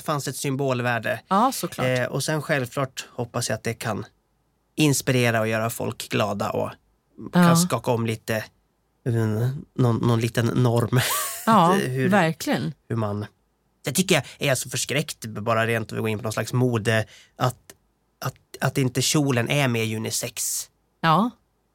fanns 0.05 0.27
ett 0.27 0.35
symbolvärde. 0.35 1.19
Ja, 1.27 1.51
såklart. 1.51 1.87
Eh, 1.99 2.05
och 2.05 2.23
sen 2.23 2.41
självklart 2.41 3.07
hoppas 3.11 3.49
jag 3.49 3.55
att 3.55 3.63
det 3.63 3.73
kan 3.73 4.05
inspirera 4.75 5.39
och 5.39 5.47
göra 5.47 5.69
folk 5.69 6.09
glada 6.09 6.49
och 6.49 6.69
kan 7.33 7.43
Ja. 7.43 7.55
skaka 7.55 7.91
om 7.91 8.05
lite, 8.05 8.43
mm, 9.07 9.65
någon, 9.75 9.97
någon 9.97 10.19
liten 10.19 10.45
norm. 10.45 10.99
ja, 11.45 11.73
hur- 11.81 12.09
verkligen. 12.09 12.73
hur 12.89 12.95
man... 12.95 13.25
Det 13.85 13.91
tycker 13.91 14.15
jag 14.15 14.23
är 14.49 14.55
så 14.55 14.69
förskräckt, 14.69 15.25
bara 15.25 15.67
rent 15.67 15.91
vi 15.91 15.97
går 15.97 16.09
in 16.09 16.17
på 16.17 16.23
någon 16.23 16.33
slags 16.33 16.53
mode, 16.53 17.05
att, 17.37 17.73
att, 18.25 18.35
att 18.61 18.77
inte 18.77 19.01
kjolen 19.01 19.49
är 19.49 19.67
mer 19.67 19.95
unisex 19.95 20.69
Ja, 21.01 21.29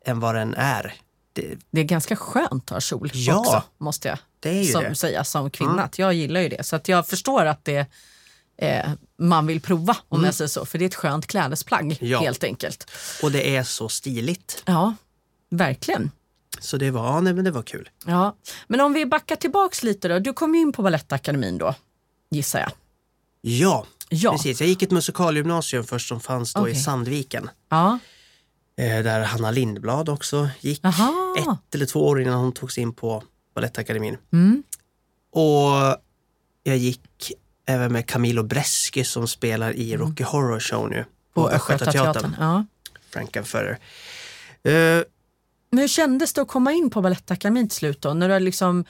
än 0.06 0.20
vad 0.20 0.34
den 0.34 0.54
är. 0.54 0.94
Det, 1.42 1.57
det 1.70 1.81
är 1.81 1.85
ganska 1.85 2.16
skönt 2.16 2.64
att 2.64 2.70
ha 2.70 2.81
kjol 2.81 3.11
Ja. 3.14 3.38
också, 3.38 3.62
måste 3.79 4.09
jag 4.09 4.18
det 4.40 4.48
är 4.51 4.64
som, 4.64 4.83
det. 4.85 4.94
säga 4.94 5.24
som 5.24 5.51
kvinna. 5.51 5.72
Mm. 5.72 5.85
Att 5.85 5.98
jag 5.98 6.14
gillar 6.14 6.40
ju 6.40 6.48
det. 6.48 6.62
Så 6.66 6.77
att 6.77 6.88
jag 6.88 7.07
förstår 7.07 7.46
att 7.46 7.64
det 7.64 7.87
eh, 8.57 8.90
man 9.18 9.46
vill 9.46 9.61
prova 9.61 9.96
om 10.09 10.24
jag 10.24 10.35
säger 10.35 10.48
så. 10.48 10.64
För 10.66 10.79
det 10.79 10.85
är 10.85 10.87
ett 10.87 10.94
skönt 10.94 11.27
klädesplagg 11.27 11.83
Mm. 11.85 11.96
Ja. 12.01 12.20
helt 12.20 12.44
enkelt. 12.44 12.90
Och 13.22 13.33
det 13.33 13.57
är 13.57 13.62
så 13.62 13.88
stiligt. 13.88 14.62
Ja, 14.66 14.94
verkligen. 15.51 16.11
Så 16.61 16.77
det 16.77 16.90
var, 16.90 17.07
ja, 17.07 17.20
nej, 17.20 17.35
men 17.35 17.44
det 17.44 17.51
var 17.51 17.62
kul. 17.62 17.88
Ja. 18.07 18.37
Men 18.66 18.81
om 18.81 18.92
vi 18.92 19.07
backar 19.07 19.37
tillbaks 19.37 19.83
lite 19.83 20.09
då. 20.09 20.18
Du 20.18 20.33
kom 20.33 20.55
ju 20.55 20.61
in 20.61 20.72
på 20.72 20.83
Balettakademin 20.83 21.59
då, 21.59 21.74
gissar 22.31 22.59
jag. 22.61 22.70
Ja, 23.40 23.87
Ja. 24.09 24.33
precis. 24.33 24.61
Jag 24.61 24.68
gick 24.68 24.83
ett 24.83 24.90
musikalgymnasium 24.90 25.85
först 25.85 26.09
som 26.09 26.20
fanns 26.20 26.55
då 26.55 26.61
Okej. 26.61 26.72
i 26.72 26.77
Sandviken. 26.77 27.51
Ja. 27.68 27.98
Eh, 28.78 29.02
där 29.02 29.24
Hanna 29.24 29.50
Lindblad 29.50 30.08
också 30.08 30.48
gick 30.60 30.80
Jaha. 30.82 31.34
ett 31.38 31.74
eller 31.74 31.86
två 31.86 32.06
år 32.06 32.20
innan 32.20 32.34
hon 32.34 32.52
tog 32.52 32.72
sig 32.72 32.82
in 32.82 32.92
på 32.92 33.22
Balettakademin. 33.54 34.16
Mm. 34.32 34.62
Och 35.32 35.96
jag 36.62 36.76
gick 36.76 37.32
även 37.66 37.92
med 37.92 38.06
Camilo 38.06 38.42
Breschi 38.42 39.04
som 39.04 39.28
spelar 39.28 39.72
i 39.72 39.96
Rocky 39.96 40.24
Horror 40.24 40.60
Show 40.60 40.88
nu. 40.90 40.96
Mm. 40.96 41.06
På 41.34 41.50
Östgötateatern. 41.50 42.36
Ja. 42.38 42.64
Frankenfurter. 43.10 43.78
Uh, 44.68 45.04
Men 45.70 45.78
hur 45.78 45.88
kändes 45.88 46.32
det 46.32 46.42
att 46.42 46.48
komma 46.48 46.72
in 46.72 46.90
på 46.90 47.02
Balettakademin 47.02 47.68
till 47.68 47.78
slut 47.78 48.00
då? 48.00 48.14
När 48.14 48.28
du 48.28 48.38
liksom 48.38 48.84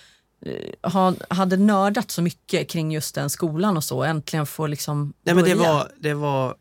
eh, 0.46 0.90
ha, 0.90 1.14
hade 1.30 1.56
nördat 1.56 2.10
så 2.10 2.22
mycket 2.22 2.68
kring 2.68 2.92
just 2.92 3.14
den 3.14 3.30
skolan 3.30 3.76
och 3.76 3.84
så. 3.84 4.02
Äntligen 4.02 4.46
få 4.46 4.66
liksom 4.66 5.12
nej 5.22 5.34
men 5.34 5.44
det 5.44 5.54
var, 5.54 5.92
det 6.00 6.14
var 6.14 6.56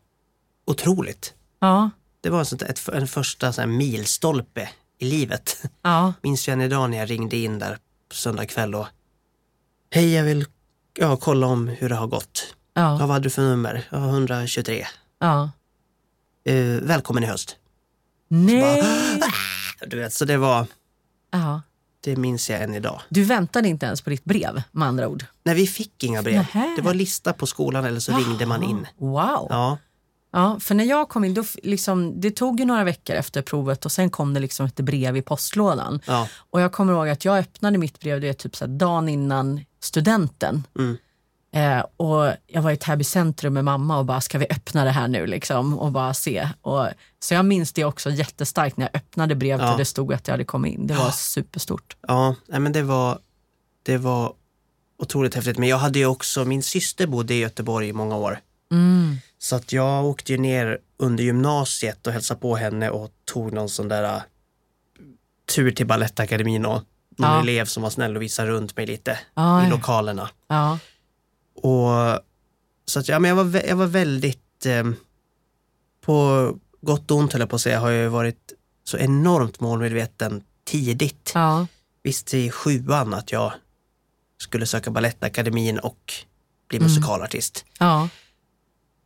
otroligt. 0.64 1.34
Ja, 1.60 1.90
Det 2.20 2.30
var 2.30 2.44
sånt, 2.44 2.62
ett, 2.62 2.88
en 2.88 3.08
första 3.08 3.52
så 3.52 3.66
milstolpe 3.66 4.68
i 4.98 5.04
livet. 5.04 5.62
ja, 5.82 6.12
Minns 6.22 6.48
jag 6.48 6.52
än 6.52 6.60
idag 6.60 6.90
när 6.90 6.98
jag 6.98 7.10
ringde 7.10 7.36
in 7.36 7.58
där 7.58 7.78
på 8.08 8.14
söndag 8.14 8.46
kväll 8.46 8.74
och 8.74 8.86
Hej, 9.90 10.14
jag 10.14 10.24
vill 10.24 10.44
ja, 10.98 11.16
kolla 11.16 11.46
om 11.46 11.68
hur 11.68 11.88
det 11.88 11.94
har 11.94 12.06
gått. 12.06 12.54
Ja, 12.74 12.82
ja, 12.82 12.96
vad 12.98 13.08
hade 13.08 13.22
du 13.22 13.30
för 13.30 13.42
nummer? 13.42 13.88
Ja, 13.90 14.08
123. 14.08 14.86
ja. 15.18 15.50
Eh, 16.44 16.54
välkommen 16.82 17.24
i 17.24 17.26
höst. 17.26 17.56
Nej! 18.28 18.82
Du 19.86 19.96
vet, 19.98 20.12
så 20.14 20.24
det 20.24 20.36
var, 20.36 20.66
Ja. 21.30 21.62
det 22.00 22.16
minns 22.16 22.50
jag 22.50 22.62
än 22.62 22.74
idag. 22.74 23.00
Du 23.08 23.24
väntade 23.24 23.68
inte 23.68 23.86
ens 23.86 24.02
på 24.02 24.10
ditt 24.10 24.24
brev 24.24 24.62
med 24.72 24.88
andra 24.88 25.08
ord? 25.08 25.24
Nej, 25.44 25.54
vi 25.54 25.66
fick 25.66 26.04
inga 26.04 26.22
brev. 26.22 26.34
Nähä. 26.36 26.74
Det 26.76 26.82
var 26.82 26.94
lista 26.94 27.32
på 27.32 27.46
skolan 27.46 27.84
eller 27.84 28.00
så 28.00 28.16
ringde 28.16 28.46
man 28.46 28.62
in. 28.62 28.86
Wow! 28.98 29.46
Ja, 29.50 29.78
Ja, 30.30 30.60
för 30.60 30.74
när 30.74 30.84
jag 30.84 31.08
kom 31.08 31.24
in, 31.24 31.34
då, 31.34 31.44
liksom, 31.62 32.20
det 32.20 32.30
tog 32.30 32.60
ju 32.60 32.66
några 32.66 32.84
veckor 32.84 33.16
efter 33.16 33.42
provet 33.42 33.84
och 33.84 33.92
sen 33.92 34.10
kom 34.10 34.34
det 34.34 34.40
liksom 34.40 34.66
ett 34.66 34.76
brev 34.80 35.16
i 35.16 35.22
postlådan. 35.22 36.00
ja, 36.06 36.28
Och 36.50 36.60
jag 36.60 36.72
kommer 36.72 36.92
ihåg 36.92 37.08
att 37.08 37.24
jag 37.24 37.38
öppnade 37.38 37.78
mitt 37.78 38.00
brev 38.00 38.20
det 38.20 38.28
är 38.28 38.32
typ 38.32 38.56
så 38.56 38.64
här, 38.66 38.72
dagen 38.72 39.08
innan 39.08 39.60
studenten. 39.80 40.66
Mm. 40.78 40.96
Eh, 41.52 41.84
och 41.96 42.32
jag 42.46 42.62
var 42.62 42.70
i 42.70 42.76
Täby 42.76 43.04
centrum 43.04 43.54
med 43.54 43.64
mamma 43.64 43.98
och 43.98 44.04
bara, 44.04 44.20
ska 44.20 44.38
vi 44.38 44.46
öppna 44.50 44.84
det 44.84 44.90
här 44.90 45.08
nu 45.08 45.26
liksom? 45.26 45.78
Och 45.78 45.92
bara 45.92 46.14
se. 46.14 46.48
Och, 46.60 46.86
så 47.20 47.34
jag 47.34 47.44
minns 47.44 47.72
det 47.72 47.84
också 47.84 48.10
jättestarkt 48.10 48.76
när 48.76 48.84
jag 48.92 48.96
öppnade 49.00 49.34
brevet 49.34 49.62
Ja. 49.66 49.72
och 49.72 49.78
det 49.78 49.84
stod 49.84 50.12
att 50.12 50.28
jag 50.28 50.32
hade 50.32 50.44
kommit 50.44 50.74
in. 50.74 50.86
Det 50.86 50.94
var 50.94 51.04
Ja. 51.04 51.12
superstort. 51.12 51.96
ja. 52.08 52.34
Nej, 52.48 52.60
men 52.60 52.72
det 52.72 52.82
var, 52.82 53.18
det 53.82 53.96
var 53.98 54.32
otroligt 54.98 55.34
häftigt. 55.34 55.58
Men 55.58 55.68
jag 55.68 55.78
hade 55.78 55.98
ju 55.98 56.06
också, 56.06 56.44
min 56.44 56.62
syster 56.62 57.06
bodde 57.06 57.34
i 57.34 57.38
Göteborg 57.38 57.88
i 57.88 57.92
många 57.92 58.16
år. 58.16 58.38
Mm. 58.72 59.16
Så 59.38 59.56
att 59.56 59.72
jag 59.72 60.04
åkte 60.04 60.32
ju 60.32 60.38
ner 60.38 60.78
under 60.96 61.24
gymnasiet 61.24 62.06
och 62.06 62.12
hälsade 62.12 62.40
på 62.40 62.56
henne 62.56 62.90
och 62.90 63.10
tog 63.24 63.52
någon 63.52 63.68
sån 63.68 63.88
där 63.88 64.14
uh, 64.16 64.22
tur 65.54 65.70
till 65.70 65.86
Balettakademin 65.86 66.66
och 66.66 66.82
någon 67.18 67.30
Ja. 67.30 67.40
elev 67.40 67.64
som 67.64 67.82
var 67.82 67.90
snäll 67.90 68.16
och 68.16 68.22
visade 68.22 68.48
runt 68.50 68.76
mig 68.76 68.86
lite 68.86 69.18
Ja, 69.34 69.66
i 69.66 69.70
lokalerna. 69.70 70.30
Ja. 70.48 70.78
Och, 71.54 72.20
så 72.84 72.98
att, 73.00 73.08
ja, 73.08 73.18
men 73.18 73.28
jag, 73.28 73.44
var, 73.44 73.62
jag 73.68 73.76
var 73.76 73.86
väldigt, 73.86 74.66
eh, 74.66 74.84
på 76.00 76.56
gott 76.80 77.10
och 77.10 77.16
ont 77.16 77.32
höll 77.32 77.40
jag 77.40 77.50
på 77.50 77.56
att 77.56 77.62
säga, 77.62 77.80
har 77.80 77.90
jag 77.90 78.10
varit 78.10 78.52
så 78.84 78.98
enormt 78.98 79.60
målmedveten 79.60 80.42
tidigt. 80.64 81.32
Ja. 81.34 81.66
Visste 82.02 82.38
i 82.38 82.50
sjuan 82.50 83.14
att 83.14 83.32
jag 83.32 83.52
skulle 84.38 84.66
söka 84.66 84.90
Balettakademin 84.90 85.78
och 85.78 86.12
bli 86.68 86.78
Mm. 86.78 86.88
musikalartist. 86.88 87.64
Ja. 87.78 88.08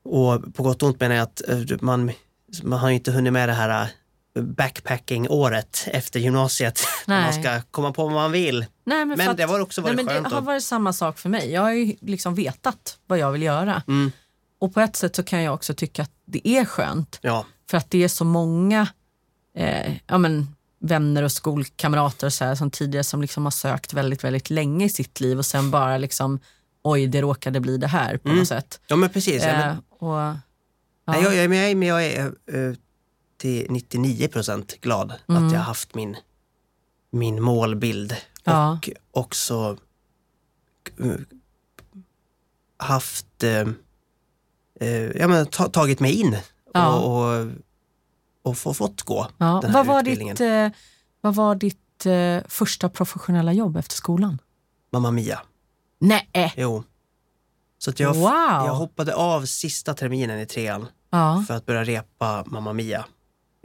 Och 0.05 0.55
på 0.55 0.63
gott 0.63 0.83
och 0.83 0.89
ont 0.89 1.01
menar 1.01 1.15
jag 1.15 1.23
att 1.23 1.43
eh, 1.49 1.59
man, 1.81 2.13
man 2.63 2.79
har 2.79 2.89
ju 2.89 2.95
inte 2.95 3.13
hunnit 3.13 3.33
med 3.33 3.49
det 3.49 3.53
här 3.53 3.89
eh, 4.37 4.43
backpacking-året 4.43 5.89
efter 5.93 6.21
gymnasiet. 6.21 6.81
Nej. 7.07 7.23
man 7.25 7.43
ska 7.43 7.61
komma 7.71 7.93
på 7.93 8.05
vad 8.05 8.13
man 8.13 8.33
vill. 8.33 8.67
Nej, 8.85 9.05
men 9.05 9.19
Men 9.19 9.31
att- 9.31 9.37
det 9.37 9.47
var 9.47 9.61
också 9.61 9.81
varit 9.81 9.97
Nej, 9.97 10.05
men 10.05 10.15
skönt 10.15 10.29
det 10.29 10.35
har 10.35 10.43
varit 10.43 10.63
samma 10.65 10.93
sak 10.93 11.19
för 11.19 11.29
mig. 11.29 11.51
Jag 11.53 11.63
har 11.63 11.73
ju 11.73 11.97
liksom 12.01 12.35
vetat 12.35 12.99
vad 13.07 13.19
jag 13.19 13.33
vill 13.33 13.43
göra. 13.43 13.83
Mm, 13.89 14.13
Och 14.61 14.75
på 14.75 14.81
ett 14.81 14.97
sätt 14.97 15.17
så 15.17 15.23
kan 15.23 15.43
jag 15.43 15.55
också 15.55 15.75
tycka 15.75 16.03
att 16.03 16.11
det 16.25 16.49
är 16.49 16.65
skönt. 16.65 17.19
ja, 17.23 17.47
För 17.71 17.79
att 17.79 17.91
det 17.91 18.05
är 18.05 18.09
så 18.09 18.25
många 18.25 18.89
eh, 19.57 19.93
ja, 20.07 20.19
men, 20.19 20.55
vänner 20.85 21.23
och 21.23 21.33
skolkamrater 21.33 22.27
och 22.27 22.33
så 22.33 22.45
här, 22.45 22.55
som 22.55 22.71
tidigare 22.71 23.05
som 23.05 23.21
liksom 23.23 23.45
har 23.45 23.51
sökt 23.51 23.93
väldigt, 23.93 24.25
väldigt 24.25 24.51
länge 24.51 24.85
i 24.85 24.89
sitt 24.89 25.21
liv 25.21 25.39
och 25.39 25.47
sen 25.47 25.71
bara 25.71 25.99
liksom 25.99 26.41
oj, 26.83 27.07
det 27.07 27.21
råkade 27.23 27.61
bli 27.61 27.77
det 27.77 27.87
här 27.87 28.17
på 28.17 28.29
Mm. 28.29 28.39
något 28.39 28.49
sätt. 28.49 28.81
ja 28.87 28.97
men 28.97 29.11
precis. 29.11 29.43
Ja, 29.43 29.53
men, 29.53 29.71
Eh, 29.71 29.77
och, 29.89 30.15
ja. 30.21 30.37
nej, 31.07 31.23
jag, 31.23 31.35
jag, 31.35 31.55
jag, 31.55 31.77
men 31.77 31.89
jag 31.89 32.05
är 32.07 32.27
eh, 32.27 32.75
till 33.37 33.67
99 33.71 34.29
procent 34.29 34.81
glad 34.81 35.13
Mm. 35.29 35.47
att 35.47 35.53
jag 35.53 35.59
har 35.61 35.65
haft 35.65 35.95
min, 35.95 36.17
min 37.11 37.43
målbild. 37.43 38.17
Ja. 38.45 38.73
Och 38.73 38.91
också 39.11 39.77
eh, 41.01 41.15
haft, 42.77 43.43
eh, 43.43 43.69
eh, 44.81 45.11
ja, 45.11 45.29
men, 45.29 45.47
ta, 45.47 45.69
tagit 45.69 46.01
mig 46.01 46.13
in 46.21 46.37
Ja. 46.75 46.99
och, 46.99 47.41
och, 47.41 47.47
och 48.43 48.59
få, 48.59 48.75
fått 48.75 49.03
gå 49.03 49.27
Ja. 49.39 49.59
den 49.63 49.71
här 49.71 49.79
Vad 49.79 49.87
var 49.87 50.01
utbildningen. 50.01 50.37
ditt, 50.37 50.41
eh, 50.75 50.79
vad 51.21 51.35
var 51.35 51.55
ditt 51.55 52.07
eh, 52.07 52.39
första 52.49 52.89
professionella 52.89 53.53
jobb 53.53 53.77
efter 53.77 53.95
skolan? 53.95 54.39
Mamma 54.93 55.11
Mia. 55.11 55.41
Nej. 56.03 56.55
Jo. 56.57 56.85
Så 57.79 57.91
att 57.91 58.01
jag, 58.01 58.15
Wow. 58.15 58.67
jag 58.67 58.75
hoppade 58.75 59.15
av 59.15 59.45
sista 59.45 59.95
terminen 59.95 60.41
i 60.41 60.47
trean 60.47 60.87
Ja. 61.11 61.45
för 61.49 61.55
att 61.55 61.67
börja 61.67 61.85
repa 61.85 62.45
Mamma 62.47 62.73
Mia. 62.73 63.05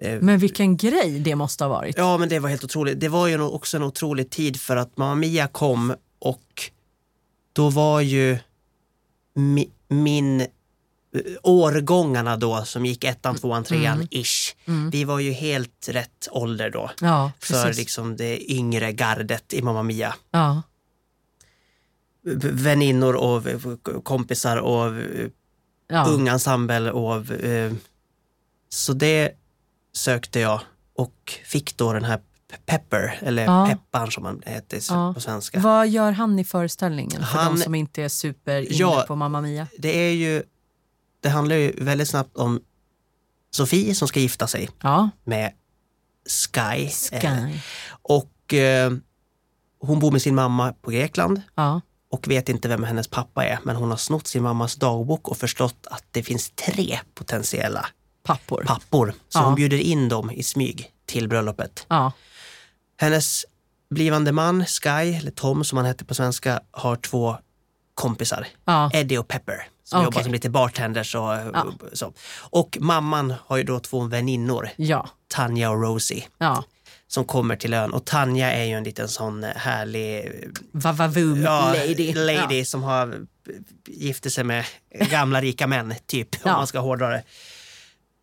Eh, 0.02 0.22
Men 0.22 0.40
vilken 0.40 0.78
grej 0.78 1.20
det 1.20 1.36
måste 1.36 1.64
ha 1.64 1.70
varit. 1.70 1.98
Ja, 1.98 2.18
men 2.18 2.30
det 2.30 2.40
var 2.40 2.50
helt 2.50 2.64
otroligt. 2.64 3.00
Det 3.00 3.10
var 3.10 3.28
ju 3.28 3.42
också 3.42 3.78
en 3.78 3.84
otrolig 3.84 4.30
tid 4.30 4.60
för 4.62 4.78
att 4.78 4.98
Mamma 4.98 5.16
Mia 5.16 5.48
kom 5.48 5.96
och 6.20 6.72
då 7.54 7.70
var 7.70 8.02
ju 8.02 8.38
mi, 9.36 9.70
min 9.88 10.42
eh, 10.42 10.48
årgångarna 11.44 12.38
då 12.38 12.66
som 12.66 12.86
gick 12.86 13.04
ettan, 13.04 13.36
tvåan, 13.36 13.64
trean 13.64 14.08
ish. 14.12 14.56
Mm. 14.66 14.90
Vi 14.90 15.04
var 15.04 15.20
ju 15.20 15.32
helt 15.32 15.90
rätt 15.90 16.28
ålder 16.32 16.70
då 16.70 16.92
Ja, 17.02 17.32
för 17.40 17.74
liksom 17.74 18.16
det 18.16 18.52
yngre 18.52 18.92
gardet 18.92 19.54
i 19.54 19.62
Mamma 19.62 19.84
Mia. 19.84 20.16
Ja. 20.32 20.62
Väninnor 22.36 23.16
och 23.16 23.44
kompisar 24.04 24.58
och 24.58 24.86
eh, 24.96 25.28
Ja. 25.90 26.06
ung 26.06 26.28
ensemble 26.28 26.92
och 26.92 27.32
eh, 27.32 27.74
så 28.70 28.94
det 28.94 29.32
sökte 29.94 30.40
jag 30.40 30.62
och 30.96 31.34
fick 31.46 31.78
då 31.78 31.94
den 31.94 32.04
här 32.04 32.18
Pe- 32.18 32.58
Pepper, 32.66 33.20
eller 33.22 33.44
Ja. 33.44 33.66
Pepparn 33.70 34.12
som 34.12 34.24
man 34.24 34.42
heter 34.46 34.80
Ja. 34.90 35.14
på 35.14 35.20
svenska. 35.20 35.60
Vad 35.60 35.88
gör 35.88 36.12
han 36.12 36.40
i 36.40 36.44
föreställningen 36.44 37.12
för 37.20 37.38
Han- 37.40 37.56
de 37.56 37.62
som 37.64 37.76
inte 37.76 38.04
är 38.04 38.10
super 38.10 38.62
inne 38.62 38.76
Ja. 38.76 39.06
på 39.08 39.16
Mamma 39.16 39.42
Mia? 39.42 39.68
Det 39.78 39.98
är 39.98 40.12
ju, 40.14 40.44
det 41.20 41.30
handlar 41.30 41.56
ju 41.56 41.72
väldigt 41.84 42.08
snabbt 42.10 42.38
om 42.38 42.62
Sofie 43.52 43.96
som 43.96 44.08
ska 44.08 44.20
gifta 44.20 44.48
sig 44.48 44.70
Ja, 44.82 45.10
med 45.24 45.52
Sky. 46.52 46.84
Eh, 47.12 47.22
Sky. 47.22 47.60
och 48.02 48.54
eh, 48.54 48.94
hon 49.80 50.00
bor 50.00 50.12
med 50.12 50.22
sin 50.22 50.36
mamma 50.36 50.74
på 50.82 50.92
Grekland 50.92 51.42
Ja. 51.56 51.82
Och 52.18 52.28
vet 52.32 52.50
inte 52.50 52.68
vem 52.68 52.84
hennes 52.84 53.08
pappa 53.08 53.46
är 53.46 53.60
men 53.64 53.76
hon 53.76 53.90
har 53.90 53.98
snott 53.98 54.28
sin 54.28 54.44
mammas 54.44 54.76
dagbok 54.76 55.28
och 55.28 55.38
förstått 55.38 55.88
att 55.92 56.04
det 56.12 56.24
finns 56.24 56.50
tre 56.50 57.00
potentiella 57.16 57.86
Pappor. 58.24 58.64
pappor. 58.68 59.14
Så 59.30 59.40
Ja. 59.40 59.44
hon 59.46 59.56
bjuder 59.56 59.78
in 59.78 60.10
dem 60.10 60.32
i 60.32 60.44
smyg 60.44 60.92
till 61.06 61.28
bröllopet. 61.30 61.86
Ja. 61.88 62.12
Hennes 62.98 63.46
blivande 63.90 64.32
man, 64.32 64.66
Sky, 64.66 64.90
eller 64.90 65.32
Tom 65.32 65.64
som 65.64 65.78
han 65.78 65.86
hette 65.86 66.06
på 66.06 66.14
svenska, 66.14 66.62
har 66.72 66.96
två 66.96 67.38
kompisar. 67.94 68.48
Ja. 68.66 68.92
Eddie 68.94 69.18
och 69.18 69.28
Pepper 69.28 69.68
som 69.84 70.00
Okej. 70.00 70.06
jobbar 70.06 70.22
som 70.24 70.32
lite 70.32 70.50
bartenders 70.50 71.16
och 71.16 71.22
Ja. 71.22 71.66
så. 71.94 72.14
Och 72.40 72.78
mamman 72.82 73.34
har 73.46 73.58
ju 73.58 73.64
då 73.64 73.80
två 73.80 74.02
väninnor, 74.02 74.70
Ja. 74.76 75.10
Tanja 75.28 75.70
och 75.72 75.82
Rosie, 75.82 76.24
Ja. 76.38 76.64
Som 77.08 77.26
kommer 77.26 77.56
till 77.56 77.74
ön. 77.74 77.94
Och 77.94 78.06
Tanja 78.06 78.52
är 78.52 78.64
ju 78.64 78.74
en 78.74 78.84
liten 78.84 79.08
sån 79.08 79.44
härlig 79.44 80.34
Vavavoom 80.72 81.42
ja, 81.42 81.74
lady. 81.74 82.14
lady 82.14 82.66
som 82.66 82.84
har 82.84 83.26
gifte 83.88 84.30
sig 84.30 84.44
med 84.44 84.66
gamla 84.90 85.42
rika 85.42 85.68
män, 85.68 85.94
typ, 86.06 86.36
om 86.36 86.40
Ja. 86.44 86.58
man 86.58 86.68
ska 86.68 86.80
hårdra 86.80 87.10
det. 87.10 87.24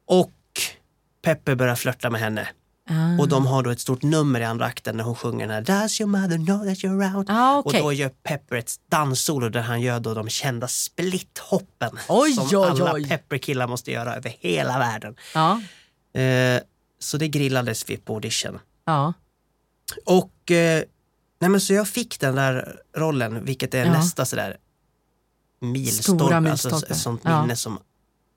Och 0.06 0.32
Pepper 1.22 1.54
börjar 1.54 1.74
flörta 1.76 2.10
med 2.10 2.20
henne. 2.20 2.48
Ja. 2.88 3.18
Och 3.22 3.28
de 3.28 3.46
har 3.46 3.62
då 3.62 3.70
ett 3.70 3.80
stort 3.80 4.02
nummer 4.02 4.40
i 4.40 4.44
andra 4.44 4.64
akten 4.66 4.96
när 4.96 5.04
hon 5.04 5.14
sjunger 5.14 5.46
den 5.46 5.54
här 5.66 5.82
Does 5.82 6.00
your 6.00 6.08
mother 6.10 6.36
know 6.36 6.58
that 6.64 6.78
you're 6.78 7.16
out? 7.16 7.26
Ah, 7.30 7.58
okej. 7.58 7.80
Och 7.80 7.86
då 7.86 7.92
gör 7.92 8.08
Pepper 8.08 8.56
ett 8.56 8.72
danssolo 8.90 9.48
där 9.48 9.60
han 9.60 9.80
gör 9.80 10.00
då 10.00 10.14
de 10.14 10.28
kända 10.28 10.68
splithoppen 10.68 11.98
Oj, 12.08 12.32
som 12.32 12.46
oj, 12.46 12.54
alla 12.70 12.92
oj. 12.94 13.08
Pepper-killar 13.08 13.66
måste 13.66 13.92
göra 13.92 14.14
över 14.16 14.36
hela 14.40 14.78
världen. 14.78 15.16
Ja. 15.34 15.60
Eh, 16.20 16.60
så 16.98 17.16
det 17.16 17.28
grillades 17.28 17.90
vi 17.90 17.96
på 17.96 18.14
audition. 18.14 18.58
Ja. 18.84 19.12
Och 20.06 20.50
eh, 20.50 20.84
nej 21.38 21.50
men 21.50 21.60
så 21.60 21.72
jag 21.72 21.88
fick 21.88 22.20
den 22.20 22.34
där 22.34 22.80
rollen, 22.96 23.44
vilket 23.44 23.74
är 23.74 23.84
Ja. 23.84 23.92
nästa 23.92 24.24
sådär 24.24 24.56
milstolpe, 25.60 26.50
alltså 26.50 26.86
ett 26.90 26.96
sånt 26.96 27.20
Ja. 27.24 27.40
minne 27.42 27.56
som 27.56 27.78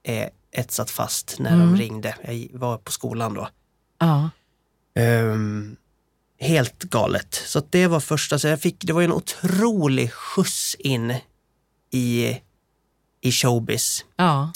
är 0.02 0.30
etsat 0.50 0.90
fast 0.90 1.38
när 1.38 1.52
Mm. 1.54 1.66
de 1.72 1.76
ringde. 1.78 2.14
Jag 2.22 2.58
var 2.58 2.78
på 2.78 2.92
skolan 2.92 3.34
då. 3.34 3.48
Ja. 3.98 4.30
Ehm, 4.94 5.76
helt 6.40 6.78
galet. 6.84 7.34
Så 7.34 7.62
det 7.70 7.86
var 7.86 8.00
första, 8.00 8.38
så 8.38 8.48
jag 8.48 8.60
fick, 8.60 8.84
det 8.84 8.92
var 8.92 9.00
ju 9.00 9.04
en 9.04 9.12
otrolig 9.12 10.12
skjuts 10.12 10.74
in 10.74 11.14
i, 11.90 12.36
i 13.20 13.32
showbiz. 13.32 14.04
Ja. 14.16 14.52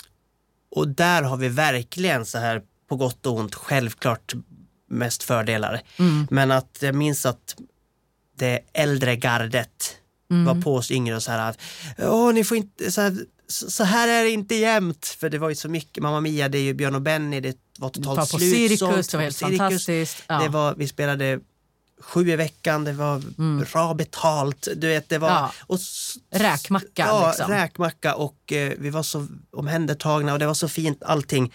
Och 0.70 0.88
där 0.88 1.22
har 1.22 1.37
vi 1.37 1.48
verkligen 1.48 2.26
så 2.26 2.38
här 2.38 2.62
på 2.88 2.96
gott 2.96 3.26
och 3.26 3.37
ont, 3.37 3.55
självklart 3.55 4.33
mest 4.92 5.22
fördelar. 5.22 5.83
Mm. 5.98 6.26
Men 6.31 6.50
att 6.50 6.78
jag 6.81 6.94
minns 6.94 7.26
att 7.26 7.57
det 8.37 8.61
äldre 8.72 9.16
gardet 9.16 9.96
Mm. 10.31 10.44
var 10.44 10.62
på 10.62 10.76
oss 10.76 10.90
yngre 10.90 11.16
och 11.16 11.22
så 11.22 11.31
här 11.31 11.50
att 11.50 11.59
Åh, 11.98 12.33
ni 12.35 12.44
får 12.44 12.57
inte, 12.57 12.92
så 12.92 13.00
här, 13.00 13.16
så 13.48 13.85
här 13.85 14.09
är 14.09 14.24
det 14.24 14.31
inte 14.31 14.55
jämt. 14.55 15.07
För 15.07 15.31
det 15.31 15.38
var 15.38 15.48
ju 15.48 15.55
så 15.55 15.68
mycket, 15.68 16.02
Mamma 16.02 16.20
Mia, 16.20 16.48
det 16.48 16.59
är 16.59 16.62
ju 16.62 16.74
Björn 16.74 16.94
och 16.94 17.02
Benny, 17.02 17.40
det 17.40 17.57
var 17.78 17.88
Det 17.88 17.94
totalt 17.94 18.18
var 18.18 18.26
på. 18.26 18.38
Cirkus, 18.38 18.78
det 18.78 19.16
var 19.16 19.22
helt 19.24 19.37
Cirkus. 19.37 19.59
fantastiskt. 19.59 20.22
Ja. 20.26 20.42
Det 20.42 20.48
var, 20.48 20.74
vi 20.74 20.88
spelade 20.88 21.40
sju 22.00 22.31
i 22.31 22.37
veckan, 22.37 22.85
det 22.85 22.92
var 22.92 23.22
bra 23.72 23.94
betalt. 23.94 24.68
Du 24.76 24.88
vet, 24.88 25.09
det 25.09 25.18
var... 25.18 25.28
Mm. 25.31 25.40
Ja. 25.42 25.52
Och, 25.66 25.78
Räkmacka, 26.31 26.87
Ja, 26.94 27.28
liksom. 27.28 27.50
räkmacka 27.50 28.14
och 28.14 28.52
eh, 28.52 28.72
vi 28.78 28.90
var 28.90 29.02
så 29.02 29.26
omhändertagna 29.52 30.33
och 30.33 30.38
det 30.38 30.46
var 30.46 30.55
så 30.55 30.68
fint 30.68 31.02
allting. 31.02 31.52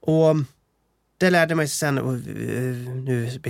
Och 0.00 0.36
det 1.18 1.30
lärde 1.30 1.54
mig 1.54 1.68
sen, 1.68 1.98
och, 1.98 2.12
eh, 2.14 2.20
nu 2.94 3.40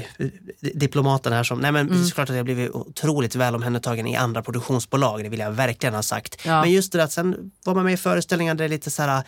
diplomaten 0.74 1.32
här 1.32 1.42
som, 1.42 1.58
nej 1.60 1.72
men 1.72 1.88
Mm. 1.90 2.04
såklart 2.04 2.30
att 2.30 2.36
jag 2.36 2.44
blivit 2.44 2.70
otroligt 2.70 3.34
väl 3.34 3.54
omhändertagen 3.54 4.06
i 4.06 4.16
andra 4.16 4.42
produktionsbolag, 4.42 5.22
det 5.22 5.28
vill 5.28 5.40
jag 5.40 5.50
verkligen 5.52 5.94
ha 5.94 6.02
sagt. 6.02 6.44
Ja. 6.46 6.60
Men 6.60 6.70
just 6.72 6.92
det 6.92 7.04
att 7.04 7.12
sen 7.12 7.50
var 7.64 7.74
man 7.74 7.84
med 7.84 7.94
i 7.94 7.96
föreställningar 7.96 8.54
där 8.54 8.58
det 8.58 8.64
är 8.64 8.76
lite 8.76 8.90
så 8.90 9.02
här, 9.02 9.24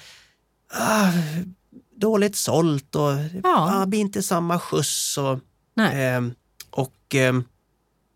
ah, 0.72 1.12
dåligt 1.96 2.36
sålt 2.36 2.94
och 2.94 3.10
Ja. 3.42 3.82
ah, 3.82 3.86
blir 3.86 4.00
inte 4.00 4.22
samma 4.22 4.58
skjuts 4.58 5.18
och 5.18 5.38
Nej. 5.74 6.04
Ehm, 6.04 6.34
och 6.70 7.14
ehm, 7.14 7.44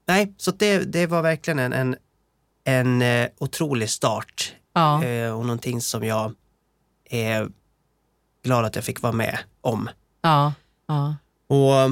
nej, 0.09 0.35
så 0.37 0.51
det, 0.51 0.79
det 0.79 1.07
var 1.07 1.23
verkligen 1.23 1.59
en, 1.59 1.73
en, 1.73 1.97
en 2.65 3.03
eh, 3.03 3.29
otrolig 3.39 3.91
start 3.91 4.53
Ja. 4.75 5.05
eh, 5.05 5.33
och 5.39 5.47
någonting 5.47 5.81
som 5.81 6.05
jag 6.05 6.33
är 7.11 7.49
glad 8.45 8.65
att 8.65 8.75
jag 8.77 8.85
fick 8.85 9.03
vara 9.03 9.13
med 9.13 9.39
om. 9.61 9.89
Ja. 10.23 10.53
Ja. 10.89 11.17
Och, 11.49 11.91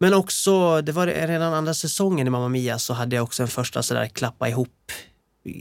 men 0.00 0.14
också, 0.14 0.82
det 0.82 0.92
var 0.92 1.06
redan 1.06 1.54
andra 1.54 1.74
säsongen 1.74 2.26
i 2.26 2.30
Mamma 2.30 2.48
Mia 2.48 2.78
så 2.78 2.94
hade 2.94 3.16
jag 3.16 3.22
också 3.22 3.42
en 3.42 3.48
första 3.48 3.82
sådär 3.82 4.06
klappa 4.06 4.48
ihop 4.48 4.92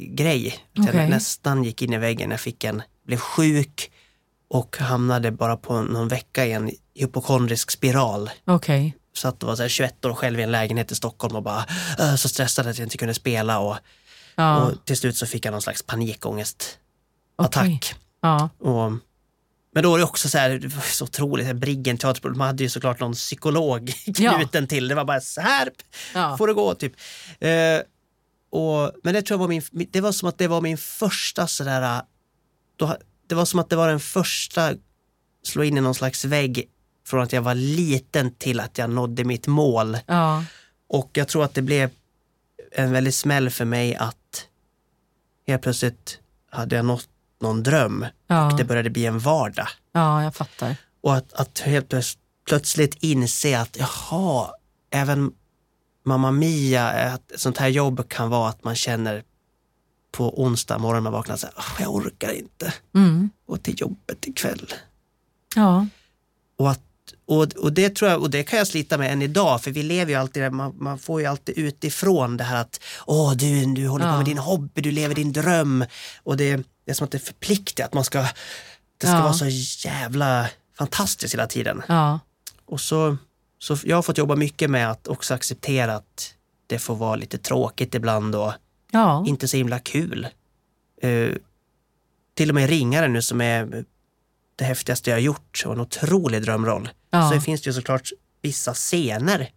grej. 0.09 0.55
Okej. 0.79 0.95
Jag 0.95 1.09
nästan 1.09 1.63
gick 1.63 1.81
in 1.81 1.93
i 1.93 1.97
väggen. 1.97 2.31
Jag 2.31 2.39
fick 2.39 2.63
en, 2.63 2.81
blev 3.05 3.17
sjuk 3.17 3.91
och 4.49 4.77
hamnade 4.77 5.31
bara 5.31 5.57
på 5.57 5.81
någon 5.81 6.07
vecka 6.07 6.45
i 6.45 6.51
en 6.51 6.71
hypokondrisk 6.95 7.71
spiral. 7.71 8.29
Okej. 8.45 8.97
satt 9.15 9.43
och 9.43 9.49
var 9.49 9.55
så 9.55 9.61
här 9.61 9.69
21 9.69 10.05
år 10.05 10.13
själv 10.13 10.39
i 10.39 10.43
en 10.43 10.51
lägenhet 10.51 10.91
i 10.91 10.95
Stockholm 10.95 11.35
och 11.35 11.43
bara 11.43 11.65
äh, 11.99 12.15
så 12.15 12.29
stressad 12.29 12.67
att 12.67 12.77
jag 12.77 12.85
inte 12.85 12.97
kunde 12.97 13.13
spela 13.13 13.59
och, 13.59 13.77
Ja. 14.35 14.57
och 14.65 14.85
till 14.85 14.97
slut 14.97 15.17
så 15.17 15.25
fick 15.25 15.45
jag 15.45 15.51
någon 15.51 15.61
slags 15.61 15.83
panikångestattack. 15.83 16.77
Okej. 17.37 17.79
Ja. 18.21 18.49
Och, 18.59 18.91
men 19.77 19.83
då 19.83 19.93
är 19.95 19.97
det 19.97 20.03
också 20.03 20.29
så 20.29 20.37
här, 20.37 20.49
det 20.49 20.67
var 20.67 20.81
så 20.81 21.03
otroligt, 21.03 21.55
Briggen 21.55 21.97
teater, 21.97 22.29
man 22.29 22.47
hade 22.47 22.63
ju 22.63 22.69
såklart 22.69 22.99
någon 22.99 23.13
psykolog 23.13 23.93
knuten 24.15 24.67
till. 24.67 24.87
Det 24.87 24.95
var 24.95 25.05
bara 25.05 25.21
så 25.21 25.41
här 25.41 25.69
Ja. 26.13 26.37
får 26.37 26.47
det 26.47 26.53
gå 26.53 26.75
typ. 26.75 26.93
Eh, 27.39 27.79
och, 28.49 28.91
men 29.03 29.13
det 29.13 29.21
tror 29.21 29.35
jag 29.35 29.39
var 29.39 29.47
min, 29.47 29.61
det 29.91 30.01
var 30.01 30.11
som 30.11 30.29
att 30.29 30.37
det 30.37 30.47
var 30.47 30.61
min 30.61 30.77
första 30.77 31.47
sådär, 31.47 32.01
då, 32.75 32.97
det 33.27 33.35
var 33.35 33.45
som 33.45 33.59
att 33.59 33.69
det 33.69 33.75
var 33.75 33.87
den 33.87 33.99
första 33.99 34.73
slå 35.43 35.63
in 35.63 35.77
i 35.77 35.81
någon 35.81 35.95
slags 35.95 36.25
vägg 36.25 36.69
från 37.07 37.21
att 37.23 37.33
jag 37.33 37.41
var 37.41 37.55
liten 37.55 38.33
till 38.35 38.59
att 38.59 38.77
jag 38.77 38.89
nådde 38.89 39.23
mitt 39.23 39.47
mål. 39.47 39.97
Ja. 40.07 40.43
Och 40.89 41.11
jag 41.13 41.27
tror 41.27 41.43
att 41.43 41.53
det 41.53 41.61
blev 41.61 41.89
en 42.71 42.91
väldig 42.91 43.13
smäll 43.13 43.49
för 43.49 43.65
mig 43.65 43.95
att 43.95 44.47
helt 45.47 45.61
plötsligt 45.61 46.19
hade 46.51 46.75
jag 46.75 46.85
nått 46.85 47.09
någon 47.41 47.63
dröm 47.63 48.05
Ja. 48.27 48.51
och 48.51 48.57
det 48.57 48.63
började 48.63 48.89
bli 48.89 49.05
en 49.05 49.19
vardag. 49.19 49.67
ja, 49.91 50.23
jag 50.23 50.35
fattar. 50.35 50.75
Och 51.01 51.15
att, 51.15 51.33
att 51.33 51.59
helt 51.59 51.89
plöts- 51.89 52.17
plötsligt 52.47 52.95
inse 53.03 53.59
att 53.61 53.77
jaha, 53.79 54.47
även 54.91 55.31
Mamma 56.05 56.31
Mia, 56.31 56.89
att 57.13 57.31
ett 57.31 57.39
sånt 57.39 57.57
här 57.57 57.67
jobb 57.67 58.09
kan 58.09 58.29
vara 58.29 58.49
att 58.49 58.63
man 58.63 58.75
känner 58.75 59.23
på 60.11 60.41
onsdag 60.43 60.77
morgon 60.77 61.03
man 61.03 61.13
vaknar 61.13 61.35
så 61.35 61.45
här, 61.47 61.55
"Åh, 61.57 61.75
jag 61.81 61.95
orkar 61.95 62.31
inte 62.31 62.73
Mm. 62.95 63.29
gå 63.47 63.57
till 63.57 63.81
jobbet 63.81 64.27
ikväll. 64.27 64.73
Ja. 65.55 65.87
Och, 66.57 66.71
att, 66.71 66.81
och, 67.27 67.43
och, 67.43 67.73
det 67.73 67.95
tror 67.95 68.11
jag, 68.11 68.21
och 68.21 68.29
det 68.29 68.43
kan 68.43 68.57
jag 68.59 68.67
slita 68.67 68.97
med 68.97 69.11
än 69.13 69.21
idag, 69.21 69.61
för 69.63 69.71
vi 69.71 69.83
lever 69.83 70.11
ju 70.11 70.17
alltid 70.19 70.43
där, 70.43 70.49
man, 70.49 70.73
man 70.79 70.99
får 70.99 71.21
ju 71.21 71.27
alltid 71.27 71.57
utifrån 71.57 72.37
det 72.37 72.43
här 72.43 72.61
att 72.61 72.79
åh, 73.05 73.33
du, 73.33 73.65
du 73.65 73.87
håller 73.87 74.05
på 74.05 74.11
Ja. 74.11 74.17
med 74.17 74.25
din 74.25 74.37
hobby, 74.37 74.81
du 74.81 74.91
lever 74.91 75.15
din 75.15 75.33
dröm. 75.33 75.85
Och 76.23 76.37
det, 76.37 76.55
det 76.55 76.91
är 76.91 76.93
som 76.93 77.05
att 77.05 77.11
det 77.11 77.19
förpliktar, 77.19 77.85
att 77.85 77.93
man 77.93 78.03
ska, 78.03 78.19
det 78.97 79.07
ska 79.07 79.15
Ja. 79.15 79.21
vara 79.21 79.33
så 79.33 79.45
jävla 79.87 80.49
fantastiskt 80.77 81.33
hela 81.33 81.47
tiden. 81.47 81.83
Ja. 81.87 82.19
Och 82.65 82.81
så, 82.81 83.17
så 83.59 83.77
jag 83.83 83.97
har 83.97 84.01
fått 84.03 84.17
jobba 84.17 84.35
mycket 84.35 84.69
med 84.69 84.91
att 84.91 85.07
också 85.07 85.33
acceptera 85.33 85.95
att 85.95 86.33
det 86.67 86.79
får 86.79 86.95
vara 86.95 87.15
lite 87.15 87.37
tråkigt 87.37 87.95
ibland 87.95 88.35
och 88.35 88.53
inte 89.27 89.47
så 89.47 89.57
himla 89.57 89.79
kul. 89.79 90.27
Eh, 91.01 91.29
till 92.35 92.49
och 92.49 92.55
med 92.55 92.69
Ringaren 92.69 93.13
nu 93.13 93.21
som 93.21 93.41
är 93.41 93.85
det 94.57 94.65
häftigaste 94.65 95.09
jag 95.09 95.15
har 95.17 95.21
gjort 95.21 95.63
och 95.65 95.73
en 95.73 95.79
otrolig 95.79 96.41
drömroll. 96.41 96.89
Ja. 97.09 97.31
Så 97.31 97.41
finns 97.41 97.61
det 97.61 97.67
ju 97.69 97.73
såklart 97.73 98.09
vissa 98.41 98.73
scener 98.73 99.49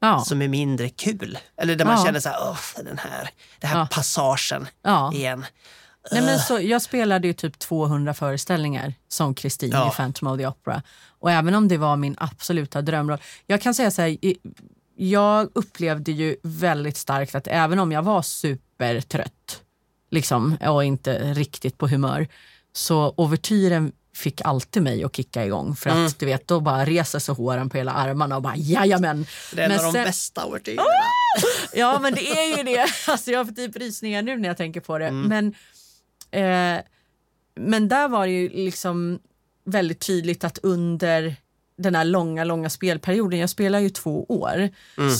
Ja. 0.00 0.24
som 0.24 0.42
är 0.42 0.48
mindre 0.48 0.88
kul. 0.88 1.38
Eller 1.56 1.76
där 1.76 1.84
man 1.84 1.98
Ja. 1.98 2.04
känner 2.04 2.20
så 2.20 2.28
här, 2.28 2.56
den 2.84 2.98
här, 2.98 3.30
den 3.58 3.70
här 3.70 3.86
passagen 3.86 4.66
igen. 5.12 5.44
Nej, 6.12 6.22
men 6.22 6.38
så, 6.38 6.60
jag 6.60 6.82
spelade 6.82 7.26
ju 7.26 7.32
typ 7.32 7.58
200 7.58 8.14
föreställningar 8.14 8.94
som 9.08 9.34
Kristin 9.34 9.68
i 9.70 9.90
Phantom 9.96 10.28
of 10.28 10.38
the 10.38 10.46
Opera. 10.46 10.82
Och 11.18 11.30
även 11.30 11.54
om 11.54 11.68
det 11.68 11.76
var 11.76 11.96
min 11.96 12.14
absoluta 12.18 12.82
drömroll. 12.82 13.18
Jag 13.46 13.62
kan 13.62 13.74
säga 13.74 13.90
så 13.90 14.02
här, 14.02 14.16
jag 14.96 15.48
upplevde 15.54 16.12
ju 16.12 16.36
väldigt 16.42 16.96
starkt 16.96 17.34
att 17.34 17.46
även 17.46 17.78
om 17.78 17.92
jag 17.92 18.02
var 18.02 18.22
supertrött 18.22 19.62
liksom, 20.10 20.56
och 20.56 20.84
inte 20.84 21.34
riktigt 21.34 21.78
på 21.78 21.88
humör 21.88 22.28
så 22.72 23.14
ouvertyren 23.16 23.92
fick 24.14 24.40
alltid 24.40 24.82
mig 24.82 25.04
att 25.04 25.16
kicka 25.16 25.44
igång. 25.46 25.76
För 25.76 25.90
att 25.90 25.96
Mm. 25.96 26.10
du 26.18 26.26
vet, 26.26 26.48
då 26.48 26.60
bara 26.60 26.84
reser 26.84 27.18
sig 27.18 27.34
håren 27.34 27.70
på 27.70 27.76
hela 27.78 27.92
armarna 27.92 28.36
och 28.36 28.42
bara 28.42 28.56
jajamän. 28.56 29.26
Det 29.54 29.60
är 29.60 29.64
en 29.64 29.70
Men 29.70 29.78
av 29.78 29.84
de 29.84 29.92
sen- 29.92 30.04
bästa 30.04 30.46
ouvertyrerna. 30.46 30.82
Ja 31.74 31.98
men 32.02 32.14
det 32.14 32.28
är 32.30 32.56
ju 32.56 32.62
det. 32.62 32.86
Alltså, 33.08 33.30
jag 33.30 33.46
får 33.46 33.54
typ 33.54 33.76
rysningar 33.76 34.22
nu 34.22 34.36
när 34.36 34.48
jag 34.48 34.56
tänker 34.56 34.80
på 34.80 34.98
det. 34.98 35.10
Men, 35.10 35.46
eh, 36.30 36.82
men 37.54 37.88
där 37.88 38.08
var 38.08 38.26
det 38.26 38.32
ju 38.32 38.48
liksom 38.48 39.18
väldigt 39.64 40.00
tydligt 40.00 40.44
att 40.44 40.58
under 40.62 41.36
den 41.78 41.94
här 41.94 42.04
långa, 42.04 42.44
långa 42.44 42.70
spelperioden, 42.70 43.38
jag 43.38 43.50
spelar 43.50 43.78
ju 43.78 43.90
två 43.90 44.24
år, 44.28 44.68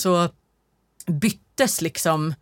så 0.00 0.28
byttes 1.06 1.80
liksom 1.80 2.34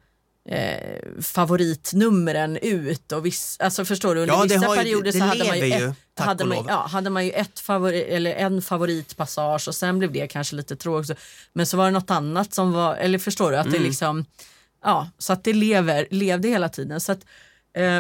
eh, 0.48 1.22
favoritnumren 1.22 2.56
ut 2.56 3.12
och 3.12 3.26
viss, 3.26 3.56
alltså 3.60 3.84
förstår 3.84 4.14
du, 4.14 4.20
under 4.20 4.34
Ja, 4.34 4.42
det 4.44 4.54
vissa 4.54 4.70
ju- 4.70 4.76
perioder 4.76 5.12
det 5.12 5.18
så 5.18 5.24
hade 5.24 5.44
man 5.44 5.58
ju, 5.58 5.66
ju, 5.66 5.88
ett, 5.88 5.94
hade 6.18 6.44
man, 6.44 6.64
ja, 6.68 6.86
hade 6.86 7.10
man 7.10 7.24
ju 7.26 7.32
ett 7.32 7.60
favori, 7.60 8.02
eller 8.02 8.34
en 8.34 8.62
favoritpassage 8.62 9.68
och 9.68 9.74
sen 9.74 9.98
blev 9.98 10.12
det 10.12 10.26
kanske 10.28 10.56
lite 10.56 10.76
tråkigt. 10.76 11.18
Men 11.52 11.66
så 11.66 11.76
var 11.76 11.84
det 11.84 11.90
något 11.90 12.10
annat 12.10 12.54
som 12.54 12.72
var, 12.72 12.96
eller 12.96 13.18
förstår 13.18 13.50
du, 13.50 13.56
att 13.56 13.70
det 13.70 13.76
Mm. 13.76 13.88
liksom, 13.88 14.24
ja, 14.84 15.10
så 15.18 15.32
att 15.32 15.44
det 15.44 15.52
lever, 15.52 16.06
levde 16.10 16.48
hela 16.48 16.68
tiden. 16.68 17.00
Så 17.00 17.12
att, 17.12 17.20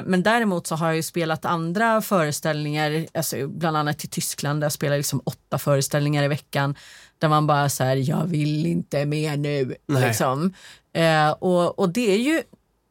men 0.04 0.22
däremot 0.22 0.66
så 0.66 0.74
har 0.74 0.86
jag 0.86 0.96
ju 0.96 1.02
spelat 1.02 1.44
andra 1.44 2.00
föreställningar, 2.00 3.06
alltså 3.14 3.48
bland 3.48 3.76
annat 3.76 4.04
i 4.04 4.08
Tyskland 4.08 4.60
där 4.60 4.64
jag 4.64 4.72
spelar 4.72 4.96
liksom 4.96 5.22
åtta 5.24 5.58
föreställningar 5.58 6.24
i 6.24 6.28
veckan 6.28 6.74
där 7.18 7.28
man 7.28 7.46
bara 7.46 7.68
så 7.68 7.84
här, 7.84 7.96
jag 7.96 8.26
vill 8.26 8.66
inte 8.66 9.06
mer 9.06 9.36
nu. 9.36 9.76
Liksom. 9.88 10.54
Eh, 10.92 11.30
och, 11.30 11.78
och 11.78 11.92
det 11.92 12.12
är 12.14 12.18
ju 12.18 12.42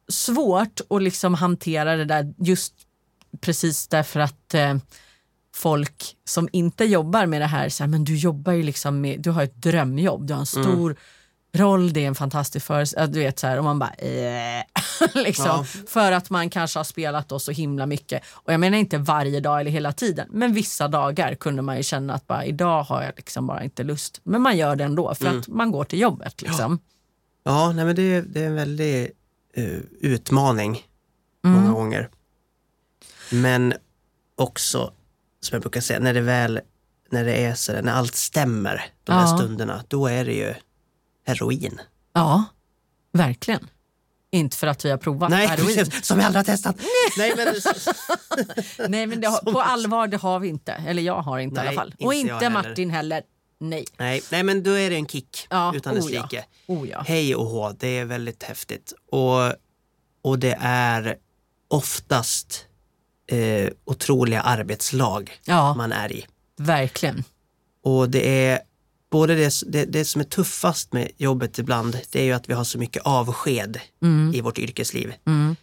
svårt 0.08 0.80
att 0.90 1.02
liksom 1.02 1.34
hantera 1.34 1.96
det 1.96 2.04
där 2.04 2.34
just 2.38 2.74
precis 3.40 3.88
därför 3.88 4.20
att 4.20 4.54
eh, 4.54 4.76
folk 5.54 6.16
som 6.24 6.48
inte 6.52 6.84
jobbar 6.84 7.26
med 7.26 7.40
det 7.40 7.46
här 7.46 7.68
säger 7.68 7.88
men 7.88 8.04
du 8.04 8.16
jobbar 8.16 8.52
ju 8.52 8.62
liksom 8.62 9.00
med, 9.00 9.20
du 9.20 9.30
har 9.30 9.42
ett 9.42 9.62
drömjobb, 9.62 10.26
du 10.26 10.32
har 10.32 10.40
en 10.40 10.46
stor 10.46 10.96
roll, 11.52 11.92
det 11.92 12.00
är 12.04 12.08
en 12.08 12.14
fantastisk 12.14 12.66
föreställning. 12.66 13.12
Du 13.12 13.20
vet 13.20 13.38
så 13.38 13.46
här, 13.46 13.58
och 13.58 13.64
man 13.64 13.78
bara 13.78 13.90
eh, 13.94 14.64
liksom, 15.14 15.46
Ja. 15.46 15.64
För 15.86 16.12
att 16.12 16.30
man 16.30 16.50
kanske 16.50 16.78
har 16.78 16.84
spelat 16.84 17.28
då 17.28 17.38
så 17.38 17.50
himla 17.52 17.86
mycket. 17.86 18.22
Och 18.30 18.52
jag 18.52 18.60
menar 18.60 18.78
inte 18.78 18.98
varje 18.98 19.40
dag 19.40 19.60
eller 19.60 19.70
hela 19.70 19.92
tiden, 19.92 20.28
men 20.30 20.52
vissa 20.52 20.88
dagar 20.88 21.34
kunde 21.34 21.62
man 21.62 21.76
ju 21.76 21.82
känna 21.82 22.14
att 22.14 22.26
bara, 22.26 22.44
idag 22.44 22.82
har 22.82 23.02
jag 23.02 23.12
liksom 23.16 23.46
bara 23.46 23.64
inte 23.64 23.82
lust. 23.82 24.20
Men 24.22 24.42
man 24.42 24.56
gör 24.56 24.76
det 24.76 24.84
ändå 24.84 25.14
för 25.14 25.26
att 25.38 25.48
man 25.48 25.70
går 25.70 25.84
till 25.84 26.00
jobbet. 26.00 26.42
Liksom. 26.42 26.78
Ja, 27.44 27.72
nej, 27.72 27.84
men 27.84 27.96
det, 27.96 28.20
det 28.20 28.42
är 28.42 28.46
en 28.46 28.54
väldig 28.54 29.10
eh, 29.56 29.64
utmaning 30.00 30.82
många 31.44 31.72
gånger. 31.72 32.08
Men 33.32 33.74
också, 34.36 34.92
som 35.40 35.54
jag 35.56 35.62
brukar 35.62 35.80
säga, 35.80 35.98
när 35.98 36.14
det 36.14 36.20
väl 36.20 36.60
när 37.10 37.24
det 37.24 37.34
är 37.44 37.54
så 37.54 37.72
där, 37.72 37.82
när 37.82 37.92
allt 37.92 38.14
stämmer 38.14 38.86
de 39.04 39.12
här 39.12 39.20
Ja. 39.20 39.36
stunderna, 39.38 39.84
då 39.88 40.06
är 40.06 40.24
det 40.24 40.32
ju 40.32 40.54
heroin. 41.26 41.80
Ja, 42.12 42.44
verkligen. 43.12 43.68
Inte 44.32 44.56
för 44.56 44.66
att 44.66 44.84
vi 44.84 44.90
har 44.90 44.98
provat 44.98 45.30
Nej, 45.30 45.46
heroin. 45.46 45.90
som 46.02 46.18
jag 46.18 46.26
aldrig 46.26 46.38
har 46.38 46.44
testat. 46.44 46.76
Nej, 47.18 47.32
men, 47.36 47.54
Nej, 48.90 49.06
men 49.06 49.24
har, 49.24 49.52
på 49.52 49.60
allvar 49.60 50.06
det 50.08 50.16
har 50.16 50.38
vi 50.40 50.48
inte. 50.48 50.72
Eller 50.72 51.02
jag 51.02 51.22
har 51.22 51.38
inte 51.38 51.54
i 51.54 51.58
Nej, 51.58 51.68
alla 51.68 51.76
fall. 51.76 51.94
Och 52.00 52.14
inte 52.14 52.34
heller. 52.34 52.50
Martin 52.50 52.90
heller. 52.90 53.22
Nej. 53.60 53.84
nej, 53.98 54.22
nej, 54.30 54.42
men 54.42 54.62
då 54.62 54.70
är 54.70 54.90
det 54.90 54.96
en 54.96 55.06
kick 55.06 55.46
Ja, 55.50 55.72
utan 55.76 55.94
dess 55.94 56.04
oh 56.04 56.12
ja. 56.12 56.22
like. 56.22 56.44
Oh 56.66 56.88
ja. 56.88 57.04
Hej 57.06 57.34
och 57.34 57.46
hå, 57.46 57.72
det 57.78 57.88
är 57.98 58.04
väldigt 58.04 58.42
häftigt. 58.42 58.92
Och, 59.10 59.52
och 60.22 60.38
det 60.38 60.58
är 60.60 61.16
oftast 61.68 62.66
eh, 63.26 63.68
otroliga 63.84 64.40
arbetslag 64.40 65.40
Ja, 65.44 65.74
man 65.74 65.92
är 65.92 66.12
i. 66.12 66.26
verkligen. 66.58 67.24
Och 67.84 68.10
det 68.10 68.46
är 68.46 68.60
både 69.10 69.34
det, 69.34 69.52
det, 69.66 69.84
det 69.84 70.04
som 70.04 70.20
är 70.20 70.24
tuffast 70.24 70.92
med 70.92 71.10
jobbet 71.16 71.58
ibland, 71.58 71.98
det 72.10 72.20
är 72.20 72.24
ju 72.24 72.32
att 72.32 72.48
vi 72.48 72.54
har 72.54 72.64
så 72.64 72.78
mycket 72.78 73.02
avsked 73.02 73.80
Mm. 74.02 74.34
i 74.34 74.40
vårt 74.40 74.58
yrkesliv. 74.58 75.14
Mm. 75.26 75.56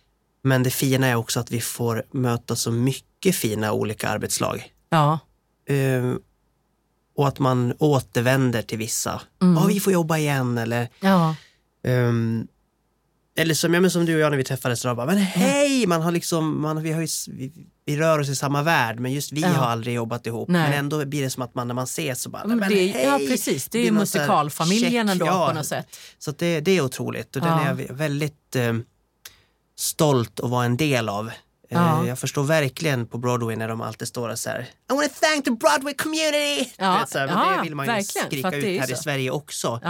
Men 0.44 0.64
det 0.64 0.70
fina 0.70 1.08
är 1.08 1.16
också 1.16 1.40
att 1.40 1.52
vi 1.52 1.62
får 1.62 2.04
möta 2.12 2.56
så 2.56 2.72
mycket 2.72 3.36
fina 3.36 3.72
olika 3.72 4.10
arbetslag. 4.10 4.72
Ja. 4.90 5.20
Eh, 5.70 6.14
och 7.18 7.28
att 7.28 7.40
man 7.40 7.74
återvänder 7.80 8.62
till 8.62 8.78
vissa. 8.78 9.22
Mm. 9.42 9.56
Ja, 9.56 9.66
vi 9.68 9.80
får 9.80 9.94
jobba 9.94 10.18
igen 10.18 10.58
eller 10.58 10.90
Ja. 11.00 11.36
ehm, 11.84 12.48
eller 13.38 13.54
som, 13.54 13.74
ja, 13.74 13.80
men 13.80 13.92
som 13.92 14.06
du 14.06 14.16
och 14.16 14.22
jag 14.22 14.30
när 14.32 14.38
vi 14.38 14.44
träffades, 14.44 14.82
då, 14.82 14.96
bara, 14.96 15.06
men 15.06 15.18
hej, 15.18 15.88
man 15.88 16.02
har 16.02 16.12
liksom, 16.12 16.62
man, 16.62 16.84
vi, 16.84 16.92
har 16.92 17.02
ju, 17.02 17.08
vi, 17.28 17.52
vi 17.86 17.98
rör 17.98 18.20
oss 18.20 18.30
i 18.30 18.36
samma 18.36 18.64
värld 18.64 19.00
men 19.00 19.12
just 19.14 19.32
vi 19.32 19.42
Ja. 19.42 19.48
har 19.48 19.66
aldrig 19.68 19.96
jobbat 19.96 20.26
ihop. 20.28 20.50
Nej. 20.50 20.70
Men 20.70 20.80
ändå 20.80 21.06
blir 21.06 21.24
det 21.24 21.30
som 21.30 21.44
att 21.44 21.56
man 21.56 21.68
när 21.68 21.76
man 21.76 21.84
ses 21.84 22.22
så 22.22 22.30
bara, 22.30 22.46
Men 22.48 22.58
men 22.58 22.70
det, 22.70 22.88
hej! 22.88 23.04
ja, 23.06 23.18
precis. 23.30 23.68
Det 23.70 23.78
är 23.80 23.82
ju 23.84 23.88
så 23.88 23.94
musikalfamiljen 23.94 25.10
ändå 25.10 25.26
ja. 25.26 25.48
på 25.48 25.54
något 25.54 25.66
sätt. 25.66 25.98
Så 26.20 26.32
det, 26.32 26.60
det 26.60 26.72
är 26.72 26.82
otroligt 26.82 27.36
och 27.36 27.42
den 27.42 27.52
Ja. 27.52 27.60
är 27.62 27.68
jag 27.68 27.76
vä- 27.78 27.94
väldigt 27.94 28.56
eh, 28.56 28.74
stolt 29.78 30.40
att 30.40 30.50
vara 30.50 30.66
en 30.66 30.78
del 30.78 31.10
av. 31.10 31.28
Eh, 31.28 31.34
Ja. 31.70 32.08
Jag 32.08 32.20
förstår 32.20 32.44
verkligen 32.44 33.08
på 33.08 33.18
Broadway 33.18 33.56
när 33.56 33.68
de 33.68 33.82
alltid 33.82 34.08
står 34.08 34.30
och 34.30 34.40
så 34.40 34.50
här 34.50 34.60
I 34.92 34.94
want 34.94 35.14
to 35.14 35.20
thank 35.22 35.46
the 35.46 35.52
Broadway 35.52 35.94
community! 35.94 36.72
Ja, 36.78 36.94
Du 36.94 37.00
vet, 37.00 37.10
så 37.10 37.18
här, 37.20 37.28
ja, 37.28 37.56
det 37.58 37.64
vill 37.64 37.76
man 37.76 37.86
ju 37.86 37.92
verkligen, 37.92 38.28
skrika 38.28 38.50
det 38.52 38.58
ut 38.58 38.82
här 38.82 38.92
i 38.92 38.96
så. 38.96 39.02
Sverige 39.04 39.32
också. 39.32 39.82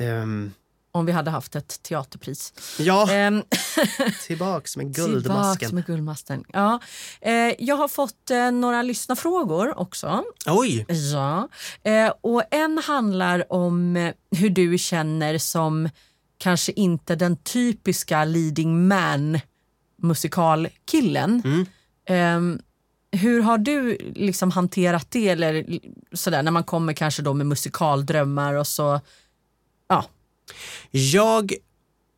Ehm, 0.00 0.52
om 0.92 1.06
vi 1.06 1.12
hade 1.12 1.30
haft 1.30 1.56
ett 1.56 1.82
teaterpris. 1.82 2.52
ja, 2.78 3.10
Ehm, 3.12 3.42
tillbaks 4.26 4.76
med 4.76 4.94
Tillbaks 4.94 5.10
guldmasken. 5.12 5.74
med 5.74 5.86
guldmasken. 5.86 6.44
Ja. 6.52 6.80
Eh, 7.20 7.32
jag 7.58 7.76
har 7.76 7.88
fått 7.88 8.30
eh, 8.30 8.50
några 8.50 8.82
lyssnarfrågor 8.82 9.78
också. 9.78 10.24
Oj! 10.46 10.86
Ja. 11.12 11.48
Eh, 11.82 12.12
och 12.20 12.42
en 12.50 12.78
handlar 12.78 13.52
om 13.52 14.12
hur 14.36 14.50
du 14.50 14.78
känner 14.78 15.38
som 15.38 15.88
kanske 16.38 16.72
inte 16.72 17.14
den 17.16 17.36
typiska 17.36 18.24
leading 18.24 18.88
man 18.88 19.40
musikalkillen. 20.02 21.42
Mm. 21.44 21.66
Ehm, 22.08 22.58
hur 23.12 23.40
har 23.42 23.58
du 23.58 23.96
liksom 24.14 24.50
hanterat 24.50 25.10
det 25.10 25.28
eller 25.28 25.66
sådär 26.12 26.42
när 26.42 26.50
man 26.50 26.64
kommer 26.64 26.92
kanske 26.92 27.22
då 27.22 27.34
med 27.34 27.46
musikaldrömmar 27.46 28.54
och 28.54 28.66
så 28.66 29.00
ja, 29.88 30.04
Jag 30.90 31.52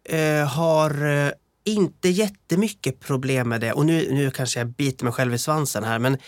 eh, 0.09 0.47
har 0.49 1.07
eh, 1.27 1.33
inte 1.65 2.09
jättemycket 2.09 3.01
problem 3.01 3.49
med 3.49 3.61
det 3.61 3.73
och 3.73 3.87
nu, 3.87 4.13
nu 4.13 4.31
kanske 4.31 4.61
jag 4.61 4.69
biter 4.69 5.05
mig 5.05 5.13
själv 5.15 5.35
i 5.35 5.39
svansen 5.39 5.85
här 5.85 5.99
men 5.99 6.19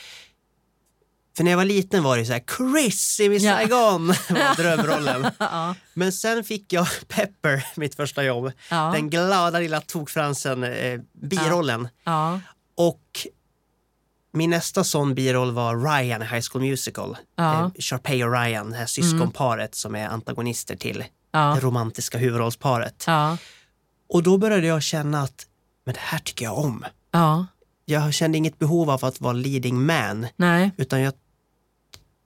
för 1.37 1.45
när 1.45 1.51
jag 1.51 1.59
var 1.59 1.65
liten 1.65 2.03
var 2.03 2.17
det 2.17 2.25
så 2.27 2.33
här 2.33 2.43
Chris 2.57 3.21
i 3.21 3.29
Miss 3.29 3.43
Ja. 3.43 3.53
Saigon 3.57 4.07
var 4.29 4.57
drömrollen. 4.57 5.27
ja, 5.39 5.75
Men 5.95 6.13
sen 6.13 6.45
fick 6.45 6.73
jag 6.73 6.87
Pepper, 7.09 7.67
mitt 7.77 7.95
första 7.95 8.25
jobb. 8.25 8.53
ja, 8.71 8.91
Den 8.95 9.11
glada 9.11 9.59
lilla 9.59 9.81
tokfransen, 9.81 10.65
eh, 10.65 11.01
birollen. 11.13 11.89
ja, 12.05 12.41
Och 12.77 13.27
min 14.33 14.51
nästa 14.51 14.85
sån 14.85 15.15
biroll 15.15 15.53
var 15.53 15.77
Ryan 15.77 16.23
i 16.23 16.27
High 16.27 16.41
School 16.51 16.63
Musical. 16.63 17.17
Ja. 17.37 17.55
Mm. 17.55 17.65
Eh, 17.65 17.71
Sharpay 17.79 18.25
och 18.25 18.33
Ryan, 18.33 18.71
det 18.71 18.77
här 18.77 18.87
syskonparet 18.87 19.75
som 19.75 19.95
är 19.95 20.09
antagonister 20.09 20.77
till 20.77 21.05
ja, 21.33 21.53
det 21.55 21.61
romantiska 21.61 22.19
huvudrollsparet. 22.19 23.05
ja, 23.07 23.37
Och 24.09 24.23
då 24.23 24.39
började 24.39 24.67
jag 24.67 24.83
känna 24.83 25.23
att 25.23 25.47
men 25.85 25.95
det 25.95 26.01
här 26.01 26.19
tycker 26.19 26.45
jag 26.45 26.59
om. 26.59 26.85
ja, 27.11 27.47
Jag 27.85 28.15
kände 28.15 28.39
inget 28.39 28.59
behov 28.59 28.91
av 28.91 29.05
att 29.05 29.21
vara 29.21 29.33
leading 29.33 29.87
man 29.87 30.27
nej, 30.37 30.71
utan 30.77 31.01
jag 31.01 31.15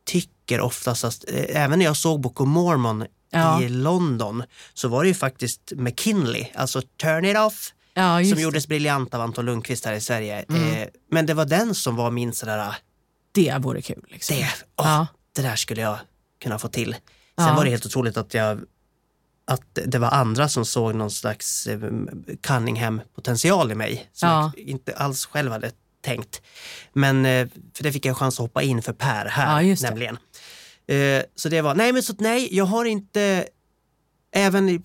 tycker 0.05 0.61
oftast 0.61 1.05
att 1.05 1.25
eh, 1.29 1.63
även 1.63 1.79
när 1.79 1.87
jag 1.87 1.97
såg 1.97 2.21
Book 2.21 2.41
of 2.41 2.49
Mormon 2.49 3.05
Ja. 3.31 3.63
i 3.63 3.69
London 3.69 4.43
så 4.75 4.89
var 4.89 5.03
det 5.03 5.09
ju 5.09 5.15
faktiskt 5.15 5.73
McKinley, 5.77 6.47
alltså 6.55 6.83
Turn 6.83 7.25
It 7.25 7.37
Off, 7.37 7.73
ja, 7.95 8.19
som 8.25 8.31
det. 8.37 8.41
gjordes 8.43 8.69
briljant 8.69 9.15
av 9.15 9.21
Anton 9.21 9.45
Lundqvist 9.45 9.85
här 9.85 9.93
i 9.93 10.01
Sverige. 10.01 10.45
Mm. 10.49 10.75
Eh, 10.83 10.89
men 11.11 11.27
det 11.27 11.35
var 11.35 11.45
den 11.45 11.75
som 11.75 11.97
var 11.97 12.11
min 12.11 12.33
sådär, 12.33 12.75
Det 13.33 13.55
vore 13.61 13.83
kul. 13.83 14.05
Liksom. 14.09 14.37
det, 14.37 14.49
Ja. 14.77 15.07
det 15.33 15.43
där 15.43 15.57
skulle 15.57 15.81
jag 15.83 15.99
kunna 16.43 16.59
få 16.59 16.69
till. 16.69 16.97
Sen 17.39 17.57
var 17.57 17.65
det 17.65 17.71
helt 17.71 17.87
otroligt 17.87 18.17
att 18.17 18.35
jag 18.35 18.61
att 19.49 19.79
det 19.87 19.99
var 19.99 20.11
andra 20.11 20.49
som 20.49 20.65
såg 20.65 20.95
någon 20.95 21.11
slags 21.11 21.67
eh, 21.67 21.79
Cunningham-potential 22.43 23.73
i 23.73 23.75
mig 23.75 24.11
som 24.13 24.29
Ja. 24.29 24.53
jag 24.57 24.65
inte 24.69 24.95
alls 24.97 25.27
själv 25.27 25.53
hade 25.53 25.71
tänkt. 26.05 26.43
Men 26.93 27.27
eh, 27.27 27.49
för 27.75 27.83
det 27.83 27.93
fick 27.93 28.05
jag 28.07 28.17
chans 28.17 28.35
att 28.35 28.39
hoppa 28.43 28.63
in 28.63 28.83
för 28.83 28.93
Per 28.93 29.25
här 29.29 29.53
Ja, 29.55 29.63
just 29.63 29.83
det. 29.83 29.89
nämligen. 29.91 30.19
Eh, 30.89 31.23
Så 31.35 31.49
det 31.49 31.61
var, 31.63 31.75
nej 31.75 31.93
men 31.93 32.03
så 32.03 32.15
nej, 32.19 32.49
jag 32.57 32.65
har 32.65 32.85
inte, 32.85 33.47
även 34.35 34.69
i 34.69 34.81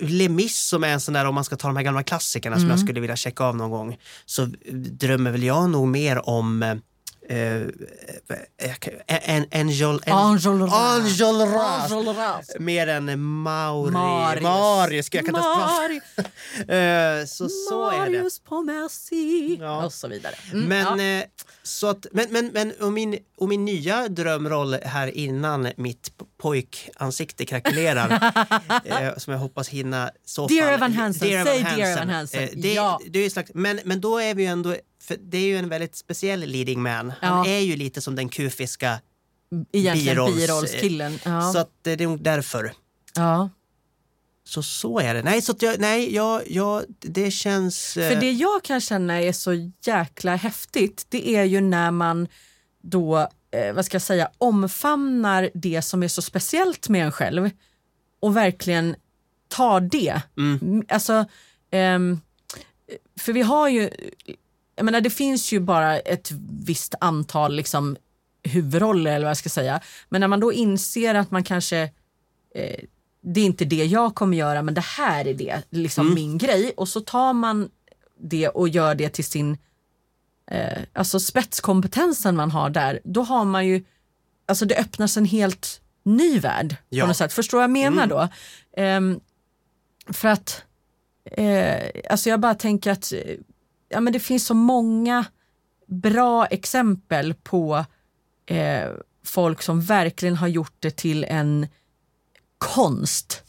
Les 0.00 0.28
Mis 0.30 0.58
som 0.68 0.84
är 0.84 0.88
en 0.88 1.00
sån 1.00 1.14
där, 1.14 1.24
om 1.24 1.34
man 1.34 1.44
ska 1.44 1.56
ta 1.56 1.68
de 1.68 1.76
här 1.76 1.84
gamla 1.84 2.02
klassikerna 2.02 2.56
som 2.56 2.64
Mm. 2.64 2.70
jag 2.70 2.80
skulle 2.80 3.00
vilja 3.00 3.16
checka 3.16 3.44
av 3.44 3.56
någon 3.56 3.70
gång, 3.70 3.96
så 4.26 4.44
drömmer 4.90 5.30
väl 5.30 5.42
jag 5.42 5.70
nog 5.70 5.88
mer 5.88 6.28
om 6.28 6.80
eh, 7.28 7.62
en, 9.06 9.46
Angel, 9.52 10.00
en, 10.06 10.12
Angel 10.12 10.60
Ras. 10.60 12.50
Mer 12.58 12.86
än 12.86 13.20
Mauri. 13.20 13.90
Marius. 13.92 14.42
Marius. 14.42 15.08
Jag 15.12 15.26
kan 15.26 15.36
inte 15.36 15.48
ens 15.48 15.70
Mari- 15.72 16.00
prata. 16.16 17.20
Eh, 17.20 17.26
Så, 17.26 17.48
så 17.48 17.88
är 17.90 17.92
det. 17.92 17.98
Marius 17.98 18.40
på 18.40 18.62
Merci. 18.62 19.56
Ja. 19.60 19.84
Och 19.84 19.92
så 19.92 20.08
vidare. 20.08 20.34
Mm, 20.52 20.64
Men, 20.68 20.98
ja. 21.00 21.18
eh, 21.20 21.24
så 21.62 21.86
att, 21.86 22.06
men, 22.12 22.26
men, 22.30 22.50
men 22.54 22.72
och, 22.80 22.92
min, 22.92 23.18
och 23.36 23.48
min 23.48 23.64
nya 23.64 24.08
drömroll 24.08 24.74
här 24.84 25.16
innan 25.18 25.68
mitt 25.76 26.10
pojkansikte 26.42 27.44
krackelerar, 27.46 28.10
eh, 28.84 29.16
som 29.16 29.32
jag 29.32 29.40
hoppas 29.40 29.68
hinna 29.68 30.10
så 30.26 30.46
Dear. 30.46 30.72
Evan 30.72 30.92
Hansen, 30.92 31.28
Dear 31.28 31.44
säg 31.44 31.62
Dear 31.62 31.92
Evan 31.92 32.08
Hansen. 32.10 32.42
Eh, 32.42 32.48
det, 32.56 32.72
Ja. 32.74 33.00
det 33.10 33.18
är 33.18 33.30
slags, 33.30 33.50
men, 33.54 33.80
men 33.84 34.00
då 34.00 34.18
är 34.18 34.34
vi 34.34 34.42
ju 34.42 34.48
ändå, 34.48 34.76
för 35.06 35.16
det 35.20 35.38
är 35.38 35.46
ju 35.46 35.56
en 35.56 35.68
väldigt 35.68 35.96
speciell 35.96 36.40
leading 36.40 36.82
man. 36.82 37.12
Han 37.20 37.46
Ja. 37.46 37.52
är 37.52 37.58
ju 37.60 37.76
lite 37.76 38.00
som 38.00 38.14
den 38.16 38.28
kufiska, 38.28 39.00
birollskillen. 39.72 41.18
Ja. 41.24 41.52
så 41.52 41.58
att 41.58 41.70
det 41.82 41.92
är 41.92 41.96
nog 42.06 42.22
därför. 42.22 42.72
ja. 43.14 43.50
Så 44.44 44.62
så 44.62 44.98
är 45.00 45.14
det. 45.14 45.22
Nej, 45.22 45.42
så 45.42 45.52
att 45.52 45.62
jag, 45.62 45.80
nej, 45.80 46.14
jag, 46.14 46.42
jag, 46.50 46.84
det 47.00 47.30
känns... 47.30 47.96
eh, 47.96 48.08
För 48.12 48.20
det 48.20 48.32
jag 48.32 48.62
kan 48.64 48.80
känna 48.80 49.20
är 49.22 49.32
så 49.32 49.70
jäkla 49.86 50.36
häftigt 50.36 51.06
det 51.08 51.28
är 51.28 51.44
ju 51.44 51.60
när 51.60 51.90
man 51.90 52.28
då, 52.82 53.28
eh, 53.50 53.72
vad 53.74 53.84
ska 53.86 53.94
jag 53.94 54.02
säga, 54.02 54.30
omfamnar 54.38 55.50
det 55.54 55.82
som 55.82 56.02
är 56.02 56.08
så 56.08 56.22
speciellt 56.22 56.88
med 56.88 57.04
en 57.04 57.12
själv 57.12 57.50
och 58.20 58.36
verkligen 58.36 58.96
tar 59.48 59.80
det. 59.80 60.22
Mm. 60.36 60.84
Alltså, 60.88 61.24
ehm, 61.70 62.20
för 63.20 63.32
vi 63.32 63.42
har 63.42 63.68
ju, 63.68 63.90
jag 64.76 64.84
menar 64.84 65.00
det 65.00 65.10
finns 65.10 65.52
ju 65.52 65.60
bara 65.60 65.98
ett 65.98 66.30
visst 66.64 66.94
antal 67.00 67.54
liksom 67.56 67.96
huvudroller 68.42 69.10
eller 69.14 69.24
vad 69.26 69.30
jag 69.30 69.36
ska 69.36 69.48
säga. 69.48 69.80
Men 70.08 70.20
när 70.20 70.28
man 70.28 70.40
då 70.40 70.52
inser 70.52 71.14
att 71.14 71.30
man 71.30 71.44
kanske 71.44 71.78
eh, 72.54 72.80
det 73.22 73.40
är 73.40 73.44
inte 73.44 73.64
det 73.64 73.84
jag 73.84 74.14
kommer 74.14 74.36
göra 74.36 74.62
men 74.62 74.74
det 74.74 74.84
här 74.84 75.26
är 75.26 75.34
det, 75.34 75.62
liksom 75.70 76.14
min 76.14 76.38
grej. 76.38 76.72
Och 76.76 76.88
så 76.88 77.00
tar 77.00 77.32
man 77.32 77.70
det 78.20 78.48
och 78.48 78.68
gör 78.68 78.94
det 78.94 79.08
till 79.08 79.24
sin 79.24 79.58
eh, 80.50 80.78
alltså 80.92 81.20
spetskompetensen 81.20 82.36
man 82.36 82.50
har 82.50 82.70
där. 82.70 83.00
Då 83.04 83.22
har 83.22 83.44
man 83.44 83.66
ju, 83.66 83.84
alltså 84.46 84.64
det 84.64 84.76
öppnas 84.76 85.16
en 85.16 85.24
helt 85.24 85.80
ny 86.02 86.38
värld 86.38 86.76
Ja. 86.88 87.02
på 87.04 87.08
något 87.08 87.16
sätt. 87.16 87.32
Förstår 87.32 87.58
vad 87.58 87.62
jag 87.62 87.70
menar 87.70 88.04
Mm. 88.04 88.08
då? 88.08 88.28
Ehm, 88.76 89.20
för 90.12 90.28
att 90.28 90.62
eh, 91.24 91.90
alltså 92.10 92.28
jag 92.28 92.40
bara 92.40 92.54
tänker 92.54 92.90
att 92.90 93.12
eh, 93.12 93.20
ja, 93.96 94.00
men 94.00 94.12
det 94.12 94.20
finns 94.20 94.46
så 94.46 94.54
många 94.54 95.24
bra 95.86 96.46
exempel 96.46 97.34
på 97.34 97.84
eh, 98.46 98.88
folk 99.24 99.62
som 99.62 99.80
verkligen 99.80 100.36
har 100.36 100.48
gjort 100.48 100.76
det 100.80 100.96
till 100.96 101.24
en 101.24 101.66
konst. 102.58 103.42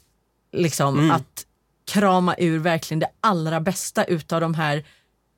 Liksom 0.51 0.99
Mm. 0.99 1.11
att 1.11 1.45
krama 1.87 2.35
ur 2.37 2.59
verkligen 2.59 2.99
det 2.99 3.09
allra 3.21 3.59
bästa 3.59 4.03
utav 4.03 4.41
de 4.41 4.53
här 4.53 4.85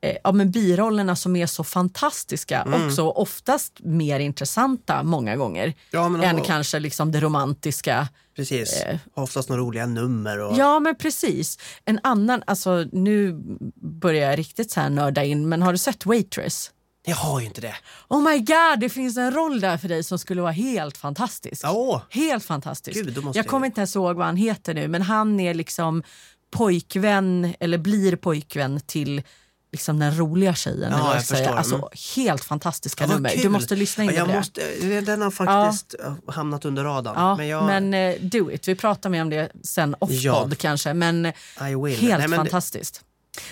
eh, 0.01 0.15
ja, 0.23 0.31
men 0.31 0.51
birollerna 0.51 1.15
som 1.15 1.35
är 1.35 1.45
så 1.45 1.63
fantastiska 1.63 2.61
Mm. 2.61 2.85
och 2.87 2.93
så 2.93 3.11
oftast 3.11 3.73
mer 3.79 4.19
intressanta 4.19 5.03
många 5.03 5.35
gånger 5.35 5.73
Ja, 5.91 6.09
men 6.09 6.21
än 6.23 6.39
och- 6.39 6.45
kanske 6.45 6.79
liksom 6.79 7.11
det 7.11 7.19
romantiska. 7.19 8.07
Precis. 8.35 8.81
Eh. 8.81 8.97
Oftast 9.13 9.49
några 9.49 9.61
roliga 9.61 9.85
nummer. 9.85 10.39
Och... 10.39 10.57
Ja 10.57 10.79
men 10.79 10.95
precis. 10.95 11.57
En 11.85 11.99
annan, 12.03 12.43
alltså 12.47 12.85
nu 12.91 13.33
börjar 14.01 14.29
jag 14.29 14.39
riktigt 14.39 14.71
så 14.71 14.79
här 14.79 14.89
nörda 14.89 15.23
in 15.23 15.49
men 15.49 15.61
har 15.61 15.71
du 15.71 15.77
sett 15.77 16.05
Waitress? 16.05 16.71
Jag 17.05 17.15
har 17.15 17.39
ju 17.39 17.45
inte 17.45 17.61
det. 17.61 17.75
Oh 18.09 18.21
my 18.23 18.37
god, 18.39 18.79
det 18.79 18.89
finns 18.89 19.17
en 19.17 19.31
roll 19.31 19.59
där 19.59 19.77
för 19.77 19.87
dig 19.87 20.03
som 20.03 20.19
skulle 20.19 20.41
vara 20.41 20.51
helt 20.51 20.97
fantastisk. 20.97 21.65
Åh, 21.67 22.01
Helt 22.09 22.45
fantastisk. 22.45 23.05
Gud, 23.05 23.17
jag- 23.33 23.47
kommer 23.47 23.65
inte 23.65 23.81
ens 23.81 23.95
ihåg 23.95 24.15
vad 24.15 24.25
han 24.25 24.35
heter 24.37 24.73
nu 24.73 24.87
men 24.87 25.01
han 25.01 25.39
är 25.39 25.53
liksom 25.53 26.03
pojkvän 26.51 27.53
eller 27.59 27.77
blir 27.77 28.15
pojkvän 28.15 28.79
till 28.85 29.21
liksom 29.71 29.99
den 29.99 30.17
roliga 30.17 30.55
tjejen. 30.55 30.91
Ja, 30.91 31.13
jag 31.13 31.25
förstår. 31.25 31.55
Alltså, 31.55 31.75
Mm. 31.75 31.87
helt 32.15 32.43
fantastiska 32.43 33.03
Ja, 33.03 33.13
nummer. 33.13 33.29
kul. 33.29 33.41
Du 33.41 33.49
måste 33.49 33.75
lyssna 33.75 34.03
in 34.03 34.09
Ja, 34.09 34.15
jag 34.15 34.25
på 34.25 34.31
det. 34.31 34.37
måste, 34.37 35.01
Den 35.01 35.21
har 35.21 35.31
faktiskt 35.31 35.95
hamnat 36.27 36.65
under 36.65 36.83
radarn. 36.83 37.13
Ja, 37.17 37.35
men 37.37 37.47
jag, 37.47 37.65
men 37.65 37.93
eh, 37.93 38.15
do 38.21 38.51
it. 38.51 38.67
Vi 38.67 38.75
pratar 38.75 39.09
mer 39.09 39.21
om 39.21 39.29
det 39.29 39.51
sen 39.63 39.95
off-podd 39.99 40.19
Ja. 40.23 40.49
kanske. 40.59 40.93
Men 40.93 41.23
will. 41.23 41.33
helt 41.97 42.01
Nej, 42.19 42.27
men- 42.27 42.37
fantastiskt. 42.39 43.01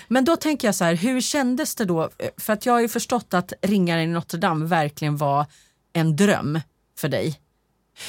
Men 0.08 0.24
då 0.24 0.36
tänker 0.36 0.68
jag 0.68 0.74
så 0.74 0.84
här, 0.84 0.94
hur 0.94 1.20
kändes 1.20 1.74
det 1.74 1.84
då? 1.84 2.10
För 2.38 2.52
att 2.52 2.66
jag 2.66 2.72
har 2.72 2.80
ju 2.80 2.88
förstått 2.88 3.34
att 3.34 3.52
Ringaren 3.62 4.02
i 4.02 4.06
Notre 4.06 4.40
Dame 4.40 4.66
verkligen 4.66 5.16
var 5.16 5.46
en 5.92 6.16
dröm 6.16 6.60
för 6.98 7.08
dig. 7.08 7.40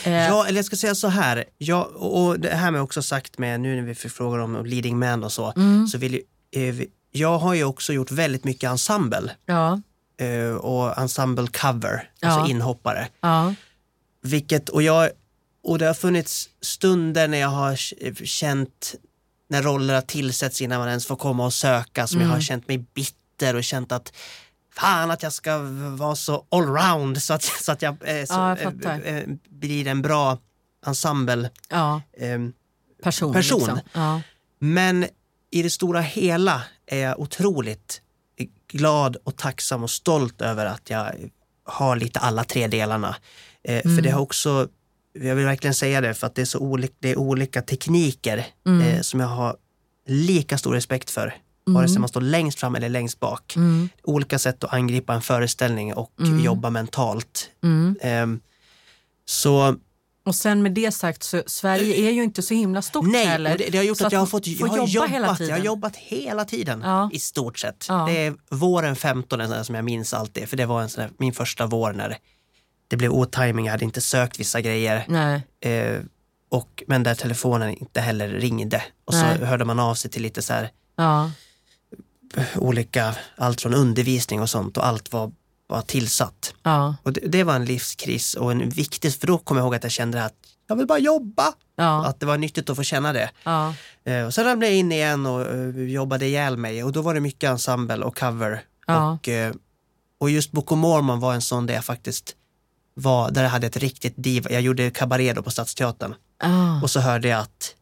Eh, 0.06 0.12
Ja, 0.14 0.46
eller 0.48 0.58
jag 0.58 0.66
ska 0.66 0.76
säga 0.76 0.96
så 0.96 1.08
här. 1.08 1.46
Jag, 1.58 1.88
och 1.96 2.40
det 2.40 2.50
här 2.50 2.72
med 2.72 2.82
också 2.82 3.02
sagt 3.02 3.38
med 3.38 3.60
nu 3.62 3.76
när 3.76 3.82
vi 3.82 3.96
frågar 3.96 4.40
om 4.40 4.66
leading 4.66 5.00
man 5.00 5.24
och 5.24 5.32
så. 5.32 5.54
Mm. 5.56 5.88
så 5.88 5.98
vill 5.98 6.14
ju, 6.14 6.22
eh, 6.70 6.76
jag 7.20 7.38
har 7.40 7.54
ju 7.54 7.64
också 7.64 7.94
gjort 7.94 8.12
väldigt 8.12 8.44
mycket 8.44 8.70
ensemble 8.70 9.32
ja, 9.46 9.82
eh, 10.20 10.52
och 10.56 10.98
ensemble 10.98 11.48
cover, 11.48 12.10
Ja. 12.20 12.28
alltså 12.30 12.52
inhoppare. 12.52 13.08
ja, 13.22 13.54
Vilket, 14.22 14.70
och, 14.70 14.82
jag, 14.84 15.10
och 15.64 15.78
det 15.80 15.86
har 15.86 15.94
funnits 15.94 16.50
stunder 16.62 17.28
när 17.28 17.38
jag 17.38 17.48
har 17.50 17.76
känt 18.26 18.96
när 19.50 19.62
roller 19.62 19.94
har 19.94 20.02
tillsätts 20.02 20.62
innan 20.62 20.80
man 20.80 20.88
ens 20.90 21.06
får 21.06 21.16
komma 21.16 21.46
och 21.46 21.54
söka 21.54 22.08
som 22.08 22.20
jag 22.20 22.26
Mm. 22.26 22.34
har 22.36 22.42
känt 22.42 22.68
mig 22.68 22.78
bitter 22.78 23.56
och 23.56 23.64
känt 23.64 23.92
att 23.92 24.14
fan 24.76 25.12
att 25.12 25.24
jag 25.24 25.34
ska 25.34 25.58
vara 25.98 26.16
så 26.16 26.46
allround 26.52 27.22
så 27.24 27.34
att, 27.34 27.44
så 27.44 27.72
att 27.72 27.82
jag, 27.82 27.94
eh, 27.94 28.26
så, 28.26 28.34
Ja, 28.34 28.58
jag 28.62 28.86
eh, 28.86 29.18
eh, 29.18 29.24
blir 29.50 29.88
en 29.88 30.02
bra 30.02 30.38
ensemble. 30.86 31.50
ja. 31.70 32.02
ehm, 32.18 32.54
Person. 33.04 33.34
Person. 33.34 33.60
Liksom. 33.60 33.80
Ja. 33.94 34.22
men 34.60 35.06
i 35.52 35.62
det 35.64 35.70
stora 35.70 36.02
hela 36.02 36.62
är 36.90 37.00
jag 37.00 37.20
otroligt 37.20 38.02
glad 38.72 39.18
och 39.24 39.36
tacksam 39.38 39.84
och 39.84 39.90
stolt 39.90 40.42
över 40.42 40.66
att 40.66 40.90
jag 40.90 41.14
har 41.64 41.96
lite 41.96 42.20
alla 42.20 42.44
tre 42.44 42.68
delarna. 42.68 43.16
Eh, 43.64 43.82
För 43.82 44.02
det 44.02 44.10
har 44.10 44.22
också, 44.22 44.68
jag 45.14 45.36
vill 45.36 45.46
verkligen 45.46 45.74
säga 45.74 46.02
det, 46.02 46.14
för 46.14 46.28
att 46.28 46.36
det 46.36 46.42
är 46.42 46.46
så 46.46 46.60
olika, 46.60 46.94
det 47.00 47.12
är 47.12 47.18
olika 47.20 47.62
tekniker 47.62 48.46
eh, 48.84 49.02
som 49.02 49.20
jag 49.20 49.28
har 49.28 49.56
lika 50.08 50.58
stor 50.58 50.74
respekt 50.74 51.10
för. 51.10 51.36
Vare 51.66 51.88
sig 51.90 52.00
man 52.00 52.10
står 52.10 52.22
längst 52.22 52.60
fram 52.60 52.76
eller 52.76 52.90
längst 52.90 53.20
bak. 53.20 53.56
Mm. 53.56 53.90
Olika 54.04 54.40
sätt 54.40 54.64
att 54.64 54.74
angripa 54.74 55.14
en 55.14 55.22
föreställning 55.22 55.94
och 55.94 56.12
jobba 56.44 56.70
mentalt. 56.70 57.50
Mm. 57.64 57.96
Ehm, 58.02 58.40
så 59.26 59.76
Och 60.30 60.36
sen 60.36 60.64
med 60.64 60.72
det 60.72 60.92
sagt 60.92 61.24
så 61.24 61.44
Sverige 61.46 61.96
är 61.96 62.12
ju 62.12 62.24
inte 62.24 62.42
så 62.42 62.54
himla 62.54 62.82
stort 62.82 63.06
Nej, 63.08 63.26
heller. 63.26 63.58
det, 63.58 63.70
det 63.70 63.78
har 63.78 63.86
gjort 63.86 63.98
så 63.98 64.06
att 64.08 64.12
jag 64.12 64.20
har 64.20 64.26
fått 64.26 64.48
jag 64.48 64.68
har 64.68 64.78
jobba 64.78 64.88
jobbat, 64.88 65.10
hela 65.12 65.36
tiden. 65.36 65.50
Jag 65.50 65.58
har 65.58 65.66
jobbat 65.66 65.96
hela 65.96 66.46
tiden 66.46 66.82
Ja. 66.86 67.10
i 67.14 67.20
stort 67.20 67.60
sett. 67.60 67.86
Ja. 67.90 68.06
Det 68.10 68.26
är 68.26 68.36
våren 68.50 68.96
15 68.96 69.42
en 69.42 69.48
sån 69.48 69.58
där 69.58 69.64
som 69.64 69.76
jag 69.76 69.86
minns 69.86 70.14
alltid, 70.14 70.50
för 70.50 70.58
det 70.58 70.66
var 70.66 70.82
en 70.82 70.90
sån 70.90 71.02
där, 71.04 71.12
min 71.18 71.34
första 71.34 71.66
vår 71.68 71.94
när 71.94 72.18
det 72.88 72.98
blev 72.98 73.12
otajming, 73.12 73.66
jag 73.66 73.72
hade 73.72 73.86
inte 73.86 74.02
sökt 74.02 74.40
vissa 74.40 74.62
grejer. 74.62 75.06
Eh, 75.62 76.00
och, 76.50 76.84
men 76.88 77.04
där 77.04 77.16
telefonen 77.16 77.70
inte 77.74 78.02
heller 78.02 78.28
ringde. 78.30 78.84
Och 79.06 79.14
så 79.14 79.22
Nej. 79.22 79.38
hörde 79.46 79.66
man 79.66 79.80
av 79.80 79.96
sig 79.96 80.12
till 80.12 80.22
lite 80.22 80.42
så 80.42 80.54
här 80.54 80.70
Ja. 80.96 81.32
olika, 82.56 83.16
allt 83.36 83.62
från 83.62 83.74
undervisning 83.74 84.42
och 84.42 84.50
sånt 84.50 84.78
och 84.78 84.86
allt 84.86 85.14
var, 85.14 85.32
var 85.70 85.82
tillsatt. 85.82 86.54
Ja. 86.64 86.96
Och 87.04 87.14
det, 87.14 87.22
det 87.22 87.44
var 87.44 87.56
en 87.56 87.66
livskris 87.66 88.34
och 88.34 88.52
en 88.52 88.70
viktig, 88.70 89.14
för 89.14 89.28
då 89.28 89.38
kommer 89.38 89.62
jag 89.62 89.66
ihåg 89.66 89.76
att 89.76 89.84
jag 89.84 89.92
kände 89.92 90.26
att 90.26 90.34
jag 90.68 90.76
vill 90.76 90.88
bara 90.88 91.00
jobba. 91.00 91.54
Ja. 91.76 92.06
Att 92.06 92.20
det 92.20 92.26
var 92.26 92.38
nyttigt 92.38 92.70
att 92.70 92.76
få 92.76 92.84
känna 92.84 93.14
det. 93.14 93.30
Ja. 93.44 93.74
Eh, 94.04 94.26
och 94.26 94.34
sen 94.34 94.46
ramlade 94.46 94.68
jag 94.68 94.76
in 94.76 94.92
igen 94.92 95.26
och 95.26 95.42
eh, 95.42 95.84
jobbade 95.84 96.26
ihjäl 96.26 96.58
mig 96.58 96.84
och 96.84 96.92
då 96.92 97.02
var 97.02 97.14
det 97.14 97.20
mycket 97.20 97.50
ensemble 97.50 98.06
och 98.06 98.18
cover. 98.18 98.62
Och, 98.88 99.30
eh, 99.30 99.54
och 100.20 100.30
just 100.30 100.52
Book 100.52 100.72
of 100.72 100.78
Mormon 100.78 101.20
var 101.20 101.34
en 101.34 101.42
sån 101.42 101.66
där 101.66 101.74
jag 101.74 101.86
faktiskt 101.86 102.36
var, 102.94 103.32
där 103.32 103.44
jag 103.44 103.50
hade 103.50 103.68
ett 103.68 103.78
riktigt 103.78 104.14
diva. 104.18 104.52
Jag 104.52 104.62
gjorde 104.62 104.92
kabaré 104.92 105.34
då 105.34 105.44
på 105.44 105.52
Stadsteatern 105.52 106.16
och 106.84 106.90
så 106.90 107.00
hörde 107.00 107.28
jag 107.28 107.40
att 107.40 107.76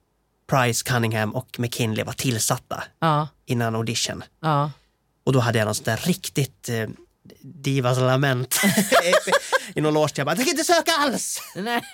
Price, 0.50 0.84
Cunningham 0.86 1.36
och 1.36 1.60
McKinley 1.60 2.04
var 2.06 2.14
tillsatta 2.14 2.84
innan 3.46 3.76
audition. 3.76 4.24
Och 5.26 5.34
då 5.34 5.40
hade 5.40 5.58
jag 5.58 5.66
någon 5.66 5.76
sån 5.76 5.84
där 5.84 5.98
riktigt 5.98 6.70
divas 7.42 7.98
lament 8.00 8.60
i 9.76 9.82
någon 9.82 9.94
loge. 9.94 10.12
Jag 10.16 10.26
bara, 10.26 10.32
jag 10.32 10.38
tänker 10.38 10.52
inte 10.52 10.64
söka 10.64 10.92
alls! 10.92 11.42
Nej. 11.56 11.82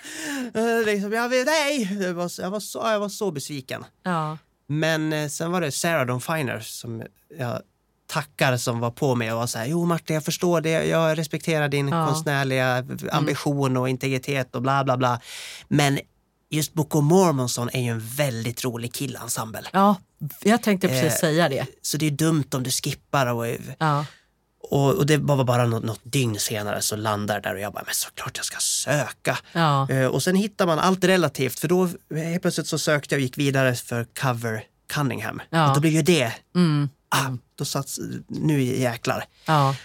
Eh, 0.54 0.86
liksom, 0.86 1.12
jag, 1.12 1.30
nej! 1.30 1.98
Jag 2.02 2.14
var, 2.14 2.28
så- 2.28 2.42
jag, 2.42 2.50
var 2.50 2.60
så, 2.60 2.78
jag 2.78 3.00
var 3.00 3.08
så 3.08 3.30
besviken. 3.30 3.84
Ja. 4.02 4.38
Men 4.66 5.12
eh, 5.12 5.28
sen 5.28 5.52
var 5.52 5.60
det 5.60 5.72
Sarah 5.72 6.06
Dawn 6.06 6.20
Finer 6.20 6.60
som 6.60 7.02
jag 7.38 7.60
tackar 8.06 8.56
som 8.56 8.80
var 8.80 8.90
på 8.90 9.14
mig 9.14 9.32
och 9.32 9.38
var 9.38 9.46
så 9.46 9.58
här, 9.58 9.66
jo 9.66 9.84
Martin 9.84 10.14
jag 10.14 10.24
förstår 10.24 10.60
det, 10.60 10.70
jag 10.86 11.18
respekterar 11.18 11.68
din 11.68 11.88
Ja. 11.88 12.06
konstnärliga 12.06 12.84
ambition 13.12 13.76
och 13.76 13.88
integritet 13.88 14.54
och 14.54 14.62
bla 14.62 14.84
bla 14.84 14.96
bla. 14.96 15.20
Men 15.68 15.98
just 16.50 16.74
Book 16.74 16.94
of 16.94 17.04
Mormonson 17.04 17.70
är 17.72 17.80
ju 17.82 17.88
en 17.90 18.00
väldigt 18.00 18.64
rolig 18.64 18.94
killensemble. 18.94 19.62
ja. 19.72 19.96
Jag 20.42 20.62
tänkte 20.62 20.88
precis 20.88 21.12
Eh, 21.12 21.18
säga 21.18 21.48
det. 21.48 21.66
Så 21.82 21.96
det 21.96 22.06
är 22.06 22.10
dumt 22.10 22.44
om 22.54 22.62
du 22.62 22.70
skippar 22.70 23.26
och, 23.26 23.46
Ja. 23.78 24.06
Och, 24.70 24.94
och 24.94 25.06
det 25.06 25.16
var 25.16 25.44
bara 25.44 25.66
något, 25.66 25.84
något 25.84 26.00
dygn 26.02 26.38
senare 26.38 26.82
så 26.82 26.96
landar 26.96 27.40
där 27.40 27.54
och 27.54 27.60
jag 27.60 27.72
bara, 27.72 27.82
men 27.86 27.94
såklart 27.94 28.32
jag 28.36 28.44
ska 28.44 28.56
söka. 28.58 29.38
Ja. 29.52 29.90
Eh, 29.90 30.06
Och 30.06 30.22
sen 30.22 30.36
hittar 30.36 30.66
man 30.66 30.78
allt 30.78 31.04
relativt 31.04 31.60
för 31.60 31.68
då 31.68 31.88
helt 32.14 32.42
plötsligt 32.42 32.66
så 32.66 32.78
sökte 32.78 33.14
jag 33.14 33.18
och 33.18 33.22
gick 33.22 33.38
vidare 33.38 33.74
för 33.74 34.06
cover 34.20 34.64
Cunningham. 34.92 35.42
Ja. 35.50 35.68
Och 35.68 35.74
då 35.74 35.80
blev 35.80 35.92
ju 35.92 36.02
det, 36.02 36.32
Mm. 36.54 36.88
ah, 37.08 37.30
då 37.54 37.64
satt, 37.64 37.88
nu 38.28 38.62
jäklar. 38.62 39.24
Ja. 39.46 39.76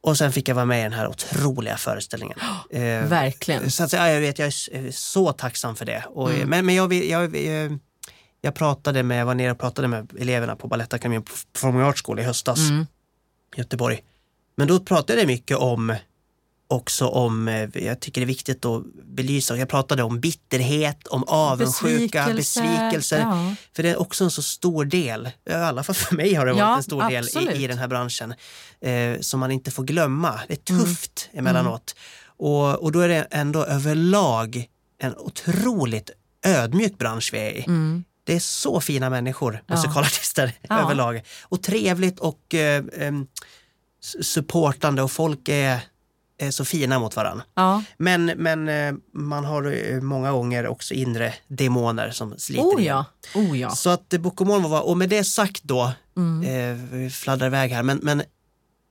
Och 0.00 0.18
sen 0.18 0.32
fick 0.32 0.48
jag 0.48 0.54
vara 0.54 0.64
med 0.64 0.80
i 0.80 0.82
den 0.82 0.92
här 0.92 1.08
otroliga 1.08 1.76
föreställningen. 1.76 2.38
Eh, 2.70 2.80
Verkligen. 3.08 3.70
så 3.70 3.84
att, 3.84 3.92
ja, 3.92 4.10
jag 4.10 4.20
vet, 4.20 4.38
jag 4.38 4.46
är 4.48 4.74
är 4.86 4.90
så 4.90 5.32
tacksam 5.32 5.76
för 5.76 5.84
det. 5.84 6.04
Och, 6.08 6.30
Mm. 6.30 6.48
Men, 6.48 6.66
men 6.66 6.74
jag, 6.74 6.92
jag, 6.92 7.36
jag, 7.36 7.78
jag 8.40 8.54
pratade 8.54 9.02
med, 9.02 9.20
jag 9.20 9.26
var 9.26 9.34
nere 9.34 9.50
och 9.52 9.58
pratade 9.58 9.88
med 9.88 10.12
eleverna 10.18 10.56
på 10.56 10.68
Balettakademin 10.68 11.22
på 11.22 11.32
Performing 11.52 11.82
Arts 11.82 12.02
School 12.02 12.18
i 12.20 12.22
höstas 12.22 12.58
Mm. 12.58 12.86
Göteborg. 13.56 14.02
Men 14.56 14.68
då 14.68 14.80
pratade 14.80 15.18
jag 15.18 15.26
mycket 15.26 15.56
om 15.56 15.94
också 16.68 17.06
om, 17.06 17.48
eh, 17.48 17.68
jag 17.84 18.00
tycker 18.00 18.20
det 18.20 18.24
är 18.24 18.26
viktigt 18.26 18.64
att 18.64 18.82
belysa, 19.04 19.56
jag 19.56 19.68
pratade 19.68 20.02
om 20.02 20.20
bitterhet, 20.20 21.06
om 21.06 21.24
avundsjuka, 21.26 22.26
Besvikelse. 22.26 22.62
besvikelser. 22.62 23.18
Ja. 23.18 23.54
För 23.76 23.82
det 23.82 23.90
är 23.90 24.00
också 24.00 24.24
en 24.24 24.30
så 24.30 24.42
stor 24.42 24.84
del, 24.84 25.30
i 25.50 25.52
alla 25.52 25.82
fall 25.82 25.94
för 25.94 26.16
mig 26.16 26.34
har 26.34 26.46
det 26.46 26.52
varit 26.52 26.60
Ja, 26.60 26.76
en 26.76 26.82
stor 26.82 27.08
del 27.10 27.28
i, 27.58 27.64
i 27.64 27.66
den 27.66 27.78
här 27.78 27.88
branschen, 27.88 28.34
eh, 28.80 29.20
som 29.20 29.40
man 29.40 29.50
inte 29.50 29.70
får 29.70 29.84
glömma. 29.84 30.40
Det 30.48 30.70
Mm. 30.70 30.80
är 30.82 30.84
tufft 30.86 31.28
emellanåt. 31.32 31.94
Och, 32.26 32.74
och 32.82 32.92
då 32.92 33.00
är 33.00 33.08
det 33.08 33.26
ändå 33.30 33.64
överlag 33.64 34.64
en 34.98 35.16
otroligt 35.16 36.10
ödmjuk 36.46 36.98
bransch 36.98 37.30
vi 37.32 37.38
är 37.38 37.50
i. 37.52 37.64
Mm. 37.66 38.04
Det 38.24 38.34
är 38.34 38.40
så 38.40 38.80
fina 38.80 39.10
människor, 39.10 39.62
musikalartister 39.66 40.52
Ja. 40.68 40.80
överlag. 40.84 41.22
Och 41.42 41.62
trevligt 41.62 42.18
och 42.20 42.54
eh, 42.54 42.84
s- 42.84 43.38
supportande 44.22 45.02
och 45.02 45.10
folk 45.12 45.48
är, 45.48 45.80
är 46.38 46.50
så 46.50 46.64
fina 46.64 46.98
mot 46.98 47.16
varandra. 47.16 47.44
Ja. 47.54 47.82
Men, 47.96 48.24
men 48.26 48.68
eh, 48.68 48.94
man 49.14 49.44
har 49.44 49.72
eh, 49.92 50.00
många 50.00 50.32
gånger 50.32 50.66
också 50.66 50.94
inre 50.94 51.34
demoner 51.48 52.10
som 52.10 52.38
sliter 52.38 52.62
Oh 52.64 52.84
ja. 52.84 53.04
Oh 53.34 53.58
ja. 53.58 53.70
Så 53.70 53.90
att 53.90 54.12
Mormon 54.44 54.70
var, 54.70 54.80
och 54.88 54.96
med 54.96 55.08
det 55.08 55.24
sagt 55.24 55.62
då, 55.62 55.92
Mm. 56.16 56.42
eh, 56.70 56.84
vi 56.92 57.10
fladdrar 57.10 57.46
iväg 57.46 57.70
här, 57.70 57.82
men, 57.82 57.98
men 58.02 58.22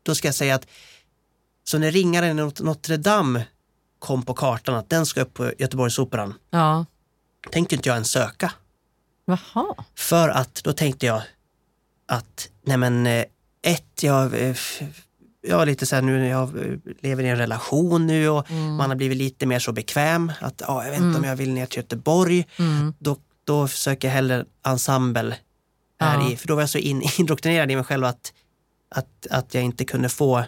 då 0.04 0.16
ska 0.16 0.28
jag 0.28 0.36
säga 0.36 0.56
att 0.56 0.68
så 1.64 1.78
när 1.78 1.92
ringaren 1.92 2.40
i 2.40 2.42
Not- 2.42 2.64
Notre 2.64 2.98
Dame 2.98 3.46
kom 4.00 4.24
på 4.24 4.34
kartan 4.34 4.76
att 4.76 4.90
den 4.90 5.06
ska 5.06 5.22
upp 5.22 5.34
på 5.34 5.52
Göteborgsoperan 5.60 6.34
Ja. 6.50 6.86
tänkte 7.52 7.76
inte 7.76 7.90
jag 7.90 7.94
ens 7.96 8.12
söka. 8.12 8.52
Jaha. 9.26 9.76
För 9.96 10.30
att 10.30 10.64
då 10.64 10.74
tänkte 10.74 11.06
jag 11.06 11.22
att, 12.08 12.50
nej 12.66 12.78
men 12.78 13.08
eh, 13.08 13.24
ett, 13.64 14.04
jag, 14.04 14.34
eh, 14.50 14.56
jag 15.48 15.66
lite 15.66 15.86
så 15.86 15.96
här 15.96 16.02
nu, 16.02 16.28
jag 16.28 16.58
eh, 16.58 16.74
lever 17.02 17.24
i 17.24 17.30
en 17.30 17.38
relation 17.38 18.08
nu 18.08 18.30
och 18.30 18.52
Mm. 18.52 18.76
man 18.76 18.90
har 18.90 18.96
blivit 18.98 19.18
lite 19.18 19.46
mer 19.46 19.60
så 19.60 19.72
bekväm 19.72 20.32
att 20.42 20.62
ja, 20.68 20.84
jag 20.84 20.92
vet 20.92 21.00
inte 21.02 21.18
om 21.20 21.24
jag 21.24 21.36
vill 21.36 21.54
ner 21.54 21.66
till 21.66 21.78
Göteborg. 21.78 22.46
Mm. 22.60 22.94
Då, 23.00 23.18
då 23.44 23.68
försöker 23.68 24.08
jag 24.08 24.16
hellre 24.16 24.46
ensemble 24.66 25.36
här 26.00 26.20
Ja. 26.22 26.32
i, 26.32 26.36
för 26.38 26.48
då 26.48 26.56
var 26.56 26.62
jag 26.62 26.70
så 26.70 26.78
in, 26.78 27.04
indoktrinerad 27.20 27.72
i 27.72 27.76
mig 27.76 27.86
själv 27.86 28.06
att, 28.06 28.34
att, 28.96 29.28
att 29.30 29.54
jag 29.54 29.64
inte 29.64 29.86
kunde 29.86 30.10
få 30.10 30.44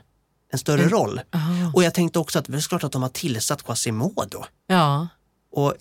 en 0.52 0.60
större 0.60 0.80
Mm. 0.82 0.90
roll. 0.94 1.22
Jaha. 1.32 1.72
Och 1.76 1.84
jag 1.84 1.94
tänkte 1.94 2.20
också 2.20 2.40
att 2.40 2.46
det 2.46 2.58
är 2.58 2.62
klart 2.70 2.84
att 2.84 2.92
de 2.92 3.02
har 3.02 3.10
tillsatt 3.10 3.64
Quasimodo. 3.64 4.44
Ja. 4.68 5.08
Och 5.52 5.74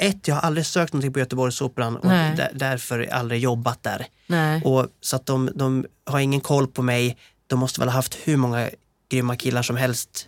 ett, 0.00 0.28
jag 0.28 0.34
har 0.34 0.42
aldrig 0.42 0.66
sökt 0.66 0.92
någonting 0.92 1.12
på 1.12 1.18
Göteborgsoperan 1.18 1.96
och 1.96 2.08
där, 2.08 2.50
därför 2.54 3.12
aldrig 3.12 3.40
jobbat 3.40 3.82
där. 3.82 4.06
Nej. 4.26 4.62
Och, 4.64 4.86
så 5.00 5.16
att 5.16 5.26
de, 5.26 5.50
de 5.54 5.86
har 6.06 6.20
ingen 6.20 6.40
koll 6.40 6.66
på 6.68 6.82
mig. 6.82 7.16
De 7.46 7.58
måste 7.58 7.80
väl 7.80 7.88
ha 7.88 7.94
haft 7.96 8.14
hur 8.24 8.36
många 8.36 8.70
grymma 9.10 9.36
killar 9.36 9.62
som 9.62 9.76
helst 9.76 10.26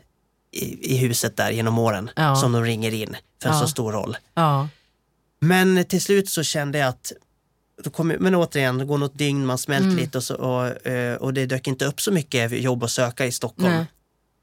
i, 0.52 0.94
i 0.94 0.96
huset 0.96 1.36
där 1.36 1.50
genom 1.50 1.78
åren 1.78 2.10
Ja. 2.16 2.36
som 2.36 2.52
de 2.52 2.62
ringer 2.64 2.94
in 2.94 3.16
för 3.42 3.48
en 3.48 3.54
Ja. 3.54 3.60
så 3.60 3.68
stor 3.68 3.92
roll. 3.92 4.16
Ja. 4.34 4.68
Men 5.40 5.84
till 5.84 6.00
slut 6.02 6.28
så 6.28 6.42
kände 6.42 6.78
jag 6.78 6.88
att 6.88 7.12
då 7.84 7.90
kom, 7.90 8.08
men 8.08 8.34
återigen, 8.34 8.78
det 8.78 8.84
går 8.84 8.98
något 8.98 9.18
dygn, 9.18 9.46
man 9.46 9.58
smälter 9.58 9.84
Mm. 9.86 9.96
lite 9.96 10.18
och, 10.18 10.24
så, 10.24 10.34
och, 10.34 10.86
eh, 10.86 11.16
och 11.16 11.34
det 11.34 11.46
dök 11.46 11.66
inte 11.66 11.84
upp 11.84 12.00
så 12.00 12.12
mycket 12.12 12.52
jobb 12.52 12.84
att 12.84 12.90
söka 12.90 13.26
i 13.26 13.32
Stockholm. 13.32 13.72
Nej. 13.74 13.84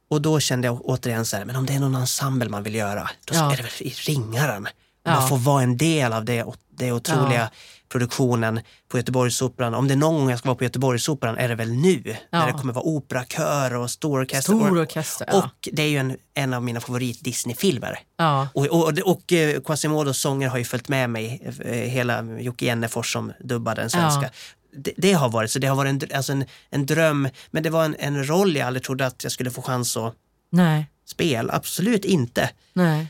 Och 0.10 0.22
då 0.22 0.40
kände 0.40 0.68
jag 0.68 0.82
återigen 0.86 1.26
så 1.26 1.38
här, 1.38 1.46
men 1.46 1.56
om 1.56 1.66
det 1.66 1.74
är 1.74 1.80
någon 1.80 1.96
ensemble 1.96 2.50
man 2.50 2.64
vill 2.64 2.76
göra, 2.76 3.10
då 3.26 3.36
Ja. 3.36 3.54
är 3.54 3.58
det 3.58 3.64
väl 3.64 3.72
i 3.80 3.90
Ringaren. 3.90 4.68
Ja. 5.04 5.12
Man 5.20 5.30
får 5.30 5.38
vara 5.38 5.64
en 5.64 5.78
del 5.78 6.14
av 6.14 6.26
det, 6.26 6.46
det 6.78 6.92
otroliga 6.92 7.40
Ja. 7.40 7.50
produktionen 7.90 8.60
på 8.88 8.98
Göteborgsoperan. 8.98 9.74
Om 9.74 9.88
det 9.88 9.94
är 9.94 9.96
någon 9.96 10.14
gång 10.20 10.30
jag 10.30 10.40
ska 10.40 10.48
vara 10.50 10.58
på 10.58 10.64
Göteborgsoperan 10.64 11.38
är 11.38 11.48
det 11.50 11.56
väl 11.56 11.72
nu. 11.72 12.16
När 12.32 12.48
det 12.48 12.54
kommer 12.54 12.74
vara 12.74 12.86
operakör 12.86 13.76
och 13.76 13.92
stor 13.92 14.20
orkester. 14.22 14.54
Stor 14.54 14.72
Och- 14.72 14.78
orkester. 14.78 15.28
Ja. 15.32 15.38
Och 15.38 15.70
det 15.74 15.82
är 15.84 15.88
ju 15.88 15.98
en, 15.98 16.18
en 16.34 16.54
av 16.54 16.64
mina 16.64 16.80
favorit 16.80 17.24
Disney-filmer. 17.24 18.00
ja. 18.18 18.48
Och, 18.54 18.66
och, 18.68 18.84
och, 18.88 19.00
och 19.00 19.34
eh, 19.34 19.62
Quasimodos 19.62 20.18
sånger 20.22 20.48
har 20.50 20.58
ju 20.58 20.64
följt 20.64 20.88
med 20.90 21.10
mig, 21.10 21.42
eh, 21.66 21.72
hela 21.74 22.24
Jocke 22.24 22.66
Jennefors 22.66 23.14
som 23.14 23.34
dubbade 23.40 23.82
den 23.82 23.90
svenska. 23.90 24.22
Ja. 24.24 24.30
Det, 24.74 24.94
det 24.98 25.14
har 25.14 25.30
varit, 25.30 25.52
så 25.52 25.60
det 25.60 25.68
har 25.68 25.76
varit 25.76 26.04
en, 26.04 26.16
alltså 26.18 26.32
en, 26.32 26.46
en 26.70 26.86
dröm, 26.86 27.30
men 27.52 27.64
det 27.64 27.70
var 27.70 27.86
en, 27.86 27.96
en 28.00 28.28
roll 28.28 28.56
jag 28.56 28.68
aldrig 28.68 28.84
trodde 28.84 29.06
att 29.06 29.24
jag 29.24 29.32
skulle 29.32 29.52
få 29.52 29.62
chans 29.62 29.98
att 29.98 30.14
Nej. 30.52 30.86
spela. 31.06 31.54
Absolut 31.54 32.06
inte. 32.06 32.50
Nej. 32.74 33.08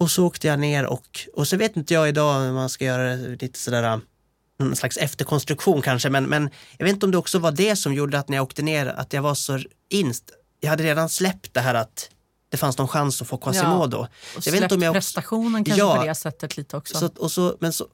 Och 0.00 0.10
så 0.10 0.26
åkte 0.26 0.46
jag 0.46 0.58
ner 0.58 0.86
och, 0.86 1.20
och 1.34 1.48
så 1.48 1.56
vet 1.56 1.76
inte 1.76 1.94
jag 1.94 2.08
idag 2.08 2.48
om 2.48 2.54
man 2.54 2.68
ska 2.68 2.84
göra 2.84 3.14
lite 3.14 3.58
sådär 3.58 3.82
äh, 3.82 3.98
någon 4.58 4.76
slags 4.76 4.96
efterkonstruktion 4.96 5.82
kanske, 5.82 6.10
men, 6.10 6.24
men 6.24 6.50
jag 6.78 6.84
vet 6.84 6.92
inte 6.94 7.06
om 7.06 7.12
det 7.12 7.18
också 7.18 7.38
var 7.38 7.52
det 7.52 7.76
som 7.76 7.94
gjorde 7.94 8.18
att 8.18 8.28
när 8.28 8.36
jag 8.36 8.42
åkte 8.44 8.62
ner 8.62 8.86
att 8.86 9.12
jag 9.12 9.22
var 9.22 9.34
så 9.34 9.58
inst. 9.90 10.30
Jag 10.60 10.70
hade 10.70 10.82
redan 10.84 11.08
släppt 11.08 11.54
det 11.54 11.60
här 11.60 11.74
att 11.74 12.10
det 12.50 12.56
fanns 12.56 12.78
någon 12.78 12.88
chans 12.88 13.22
att 13.22 13.28
få 13.28 13.36
Quasimodo. 13.36 13.96
Och 14.36 14.46
Jag 14.46 14.52
vet 14.52 14.62
inte 14.62 14.74
om 14.74 14.82
jag- 14.82 14.94
prestationen 14.94 15.64
kanske 15.64 15.80
Ja. 15.82 15.96
på 15.96 16.04
det 16.04 16.14
sättet 16.14 16.56
lite 16.56 16.76
också. 16.76 16.98
Så, 16.98 17.06
och, 17.18 17.32
så, 17.32 17.56
men 17.60 17.72
så, 17.72 17.86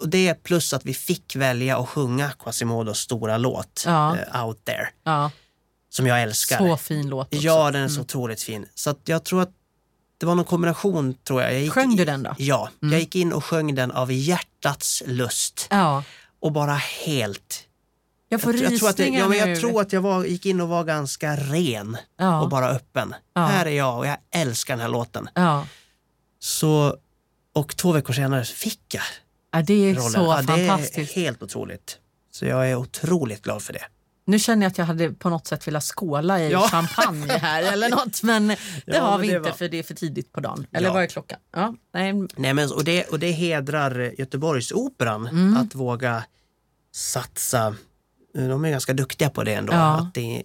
och 0.00 0.08
det 0.08 0.34
plus 0.42 0.72
att 0.72 0.84
vi 0.86 0.94
fick 0.94 1.36
välja 1.36 1.78
att 1.78 1.88
sjunga 1.88 2.30
Quasimodos 2.30 2.98
stora 2.98 3.38
låt, 3.38 3.82
Ja. 3.86 4.16
eh, 4.34 4.44
Out 4.46 4.64
there, 4.64 4.88
ja. 5.04 5.30
som 5.90 6.06
jag 6.06 6.22
älskar. 6.22 6.58
Så 6.58 6.76
fin 6.76 7.08
låt 7.08 7.26
också. 7.26 7.38
ja, 7.46 7.70
den 7.70 7.82
är 7.82 7.88
så 7.88 7.92
Mm. 7.94 8.02
otroligt 8.04 8.42
fin. 8.42 8.66
Så 8.74 8.94
jag 9.04 9.24
tror 9.24 9.42
att 9.42 9.50
det 10.22 10.26
var 10.26 10.34
någon 10.34 10.44
kombination, 10.44 11.14
tror 11.24 11.42
jag. 11.42 11.54
jag 11.54 11.60
gick 11.60 11.72
Sjöng 11.72 11.96
du 11.96 12.04
den 12.04 12.22
då? 12.22 12.34
Ja, 12.38 12.68
Mm. 12.82 12.92
jag 12.92 13.00
gick 13.00 13.14
in 13.16 13.32
och 13.32 13.44
sjöng 13.44 13.74
den 13.74 13.90
av 13.90 14.12
hjärtats 14.12 15.02
lust 15.06 15.66
Ja. 15.70 16.04
och 16.40 16.52
bara 16.52 16.74
helt. 16.74 17.64
Jag 18.28 18.40
får 18.40 18.56
jag, 18.56 18.72
jag, 18.72 18.78
tror 18.78 18.88
att 18.88 18.98
jag, 18.98 19.08
ja, 19.08 19.28
men 19.28 19.38
jag 19.38 19.48
nu. 19.48 19.56
tror 19.56 19.80
att 19.80 19.92
jag 19.92 20.00
var, 20.00 20.24
gick 20.24 20.46
in 20.46 20.60
och 20.60 20.68
var 20.68 20.84
ganska 20.84 21.36
ren 21.36 21.96
ja. 22.18 22.40
och 22.40 22.48
bara 22.48 22.68
öppen. 22.68 23.14
Ja. 23.34 23.46
Här 23.46 23.66
är 23.66 23.70
jag 23.70 23.98
och 23.98 24.06
jag 24.06 24.16
älskar 24.30 24.74
den 24.74 24.80
här 24.80 24.88
låten. 24.88 25.28
ja. 25.34 25.66
Så, 26.38 26.96
och 27.54 27.76
två 27.76 27.92
veckor 27.92 28.12
senare 28.12 28.44
fick 28.44 28.80
jag 28.94 29.02
ja, 29.52 29.62
det 29.62 29.74
är 29.90 29.94
rollen. 29.94 30.10
så 30.10 30.20
ja, 30.20 30.36
det 30.56 30.66
fantastiskt. 30.68 30.98
är 31.16 31.22
helt 31.22 31.42
otroligt. 31.42 31.98
Så 32.30 32.44
jag 32.46 32.70
är 32.70 32.74
otroligt 32.76 33.42
glad 33.42 33.62
för 33.62 33.72
det. 33.72 33.84
Nu 34.32 34.38
känner 34.38 34.62
jag 34.66 34.70
att 34.70 34.78
jag 34.78 34.84
hade 34.84 35.10
på 35.12 35.30
något 35.30 35.46
sätt 35.46 35.66
velat 35.68 35.84
skåla 35.84 36.40
i 36.40 36.50
Ja. 36.50 36.60
champagne 36.68 37.32
här 37.32 37.72
eller 37.72 37.88
något 37.96 38.22
men 38.22 38.48
det 38.48 38.56
Ja, 38.86 39.00
har 39.02 39.18
vi 39.18 39.28
det 39.28 39.36
inte 39.36 39.48
var- 39.50 39.56
för 39.56 39.68
det 39.68 39.78
är 39.78 39.82
för 39.82 39.94
tidigt 39.94 40.32
på 40.32 40.40
dagen. 40.40 40.66
Eller 40.72 40.88
Ja. 40.88 40.92
vad 40.94 41.02
är 41.02 41.06
klockan? 41.06 41.38
Ja, 41.54 41.74
nej. 41.94 42.12
Nej, 42.36 42.54
men, 42.54 42.72
och, 42.72 42.84
det, 42.84 43.04
och 43.04 43.18
det 43.18 43.30
hedrar 43.30 44.12
Göteborgsoperan 44.18 45.26
Mm. 45.26 45.56
att 45.56 45.74
våga 45.74 46.24
satsa. 46.94 47.74
De 48.34 48.64
är 48.64 48.70
ganska 48.70 48.92
duktiga 48.92 49.30
på 49.30 49.44
det 49.44 49.54
ändå. 49.54 49.72
Ja. 49.72 49.98
Att 49.98 50.14
det 50.14 50.42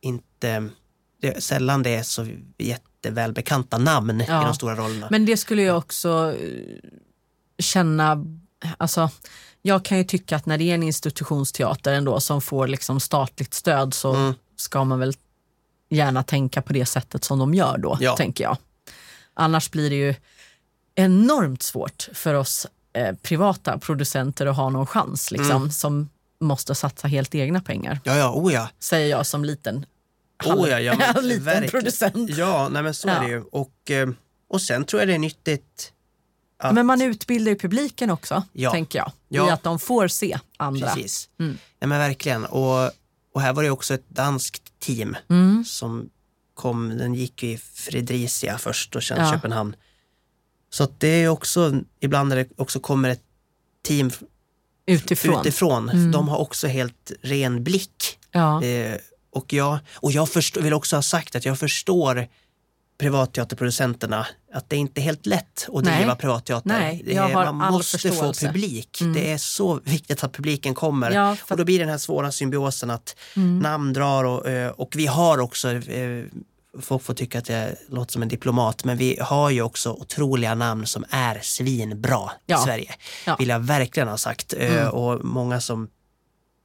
inte, 0.00 0.68
det, 1.20 1.36
är 1.36 1.40
sällan 1.40 1.82
det 1.82 1.94
är 1.94 2.02
så 2.02 2.26
jättevälbekanta 2.58 3.78
namn 3.78 4.20
i 4.20 4.26
de 4.26 4.54
stora 4.54 4.74
rollerna. 4.76 5.06
Men 5.10 5.26
det 5.26 5.36
skulle 5.36 5.62
jag 5.62 5.78
också 5.78 6.34
eh, 6.40 6.90
känna, 7.58 8.24
alltså 8.78 9.10
jag 9.62 9.84
kan 9.84 9.98
ju 9.98 10.04
tycka 10.04 10.36
att 10.36 10.46
när 10.46 10.58
det 10.58 10.64
är 10.70 10.74
en 10.74 10.82
institutionsteater 10.82 11.92
ändå 11.92 12.20
som 12.20 12.40
får 12.40 12.66
liksom 12.66 13.00
statligt 13.00 13.54
stöd 13.54 13.94
så 13.94 14.14
Mm. 14.14 14.34
ska 14.56 14.84
man 14.84 14.98
väl 14.98 15.14
gärna 15.90 16.22
tänka 16.22 16.62
på 16.62 16.72
det 16.72 16.86
sättet 16.86 17.24
som 17.24 17.38
de 17.38 17.54
gör 17.54 17.78
då, 17.78 17.96
Ja. 18.00 18.16
tänker 18.16 18.44
jag. 18.44 18.56
Annars 19.34 19.70
blir 19.70 19.90
det 19.90 19.96
ju 19.96 20.14
enormt 20.94 21.62
svårt 21.62 22.08
för 22.12 22.34
oss 22.34 22.66
eh, 22.92 23.14
privata 23.22 23.78
producenter 23.78 24.46
att 24.46 24.56
ha 24.56 24.68
någon 24.70 24.86
chans 24.86 25.30
liksom, 25.30 25.56
Mm. 25.56 25.70
som 25.70 26.08
måste 26.40 26.74
satsa 26.74 27.08
helt 27.08 27.34
egna 27.34 27.60
pengar, 27.60 28.00
Ja, 28.04 28.16
ja, 28.16 28.32
oh 28.34 28.52
ja. 28.52 28.68
säger 28.78 29.10
jag 29.10 29.26
som 29.26 29.44
liten, 29.44 29.86
Oh 30.44 30.68
ja, 30.68 30.80
ja 30.80 30.94
men 31.14 31.28
liten 31.28 31.44
verkligen. 31.44 31.70
producent. 31.70 32.30
Ja, 32.30 32.68
nej, 32.72 32.82
men 32.82 32.94
så 32.94 33.08
Ja. 33.08 33.12
är 33.14 33.20
det 33.20 33.28
ju. 33.28 33.42
Och, 33.52 33.90
eh, 33.90 34.08
och 34.48 34.62
sen 34.62 34.84
tror 34.84 35.00
jag 35.02 35.08
det 35.08 35.14
är 35.14 35.18
nyttigt 35.18 35.91
att, 36.68 36.74
Men 36.74 36.86
man 36.86 37.02
utbildar 37.02 37.50
ju 37.52 37.58
publiken 37.58 38.10
också, 38.10 38.42
Ja. 38.52 38.70
tänker 38.70 38.98
jag. 38.98 39.12
Ja. 39.28 39.48
I 39.48 39.50
att 39.50 39.62
de 39.62 39.78
får 39.78 40.08
se 40.08 40.38
andra. 40.56 40.86
Precis. 40.88 41.28
Mm. 41.40 41.58
Ja, 41.80 41.86
men 41.86 41.98
verkligen. 41.98 42.44
Och, 42.44 42.90
och 43.34 43.40
här 43.40 43.52
var 43.52 43.62
det 43.62 43.70
också 43.70 43.94
ett 43.94 44.08
danskt 44.08 44.62
team 44.80 45.16
Mm. 45.30 45.64
som 45.64 46.08
kom, 46.54 46.88
den 46.98 47.14
gick 47.14 47.42
i 47.44 47.56
Fredricia 47.58 48.58
först 48.58 48.96
och 48.96 49.02
sen 49.02 49.24
Ja. 49.24 49.32
Köpenhamn. 49.32 49.76
Så 50.70 50.84
att 50.84 51.00
det 51.00 51.08
är 51.08 51.28
också, 51.28 51.72
ibland 52.00 52.28
när 52.28 52.36
det 52.36 52.48
också 52.56 52.80
kommer 52.80 53.08
ett 53.08 53.22
team 53.84 54.10
Utifrån. 54.86 55.40
utifrån, 55.40 55.88
Mm. 55.88 56.12
de 56.12 56.28
har 56.28 56.36
också 56.38 56.66
helt 56.66 57.12
ren 57.22 57.64
blick. 57.64 58.18
Ja. 58.30 58.62
Eh, 58.64 58.96
och 59.30 59.52
jag, 59.52 59.78
och 59.94 60.12
jag 60.12 60.28
förstår, 60.28 60.60
vill 60.60 60.72
också 60.72 60.96
ha 60.96 61.02
sagt 61.02 61.36
att 61.36 61.44
jag 61.44 61.58
förstår 61.58 62.28
privatteaterproducenterna, 63.02 64.26
att 64.54 64.70
det 64.70 64.76
är 64.76 64.80
inte 64.80 65.00
helt 65.00 65.26
lätt 65.26 65.68
att 65.74 65.84
Nej. 65.84 65.96
driva 65.98 66.14
privatteater. 66.14 66.68
Nej, 66.68 67.02
jag 67.06 67.22
har 67.28 67.44
man 67.52 67.62
all 67.62 67.72
måste 67.72 67.98
få 67.98 68.08
förståelse. 68.08 68.46
publik. 68.46 69.00
Mm. 69.00 69.12
Det 69.14 69.32
är 69.32 69.38
så 69.38 69.80
viktigt 69.84 70.24
att 70.24 70.32
publiken 70.32 70.74
kommer. 70.74 71.10
Ja, 71.10 71.36
för 71.36 71.54
Och 71.54 71.58
då 71.58 71.64
blir 71.64 71.78
den 71.78 71.88
här 71.88 71.98
svåra 71.98 72.32
symbiosen 72.32 72.90
att 72.90 73.16
Mm. 73.36 73.58
namn 73.58 73.92
drar 73.92 74.24
och, 74.24 74.48
eh, 74.48 74.70
och 74.70 74.92
vi 74.96 75.06
har 75.06 75.38
också, 75.38 75.70
eh, 75.72 76.24
folk 76.80 77.02
får 77.02 77.14
tycka 77.14 77.38
att 77.38 77.48
jag 77.48 77.68
låter 77.88 78.12
som 78.12 78.22
en 78.22 78.28
diplomat, 78.28 78.84
men 78.84 78.96
vi 78.96 79.18
har 79.20 79.50
ju 79.50 79.62
också 79.62 79.90
otroliga 79.92 80.54
namn 80.54 80.86
som 80.86 81.04
är 81.10 81.38
svinbra 81.42 82.30
Ja. 82.46 82.60
i 82.60 82.64
Sverige. 82.64 82.94
Ja. 83.26 83.36
Vill 83.38 83.48
jag 83.48 83.60
verkligen 83.60 84.08
ha 84.08 84.18
sagt. 84.18 84.54
Eh, 84.58 84.72
Mm. 84.76 84.88
Och 84.88 85.24
många 85.24 85.60
som 85.60 85.88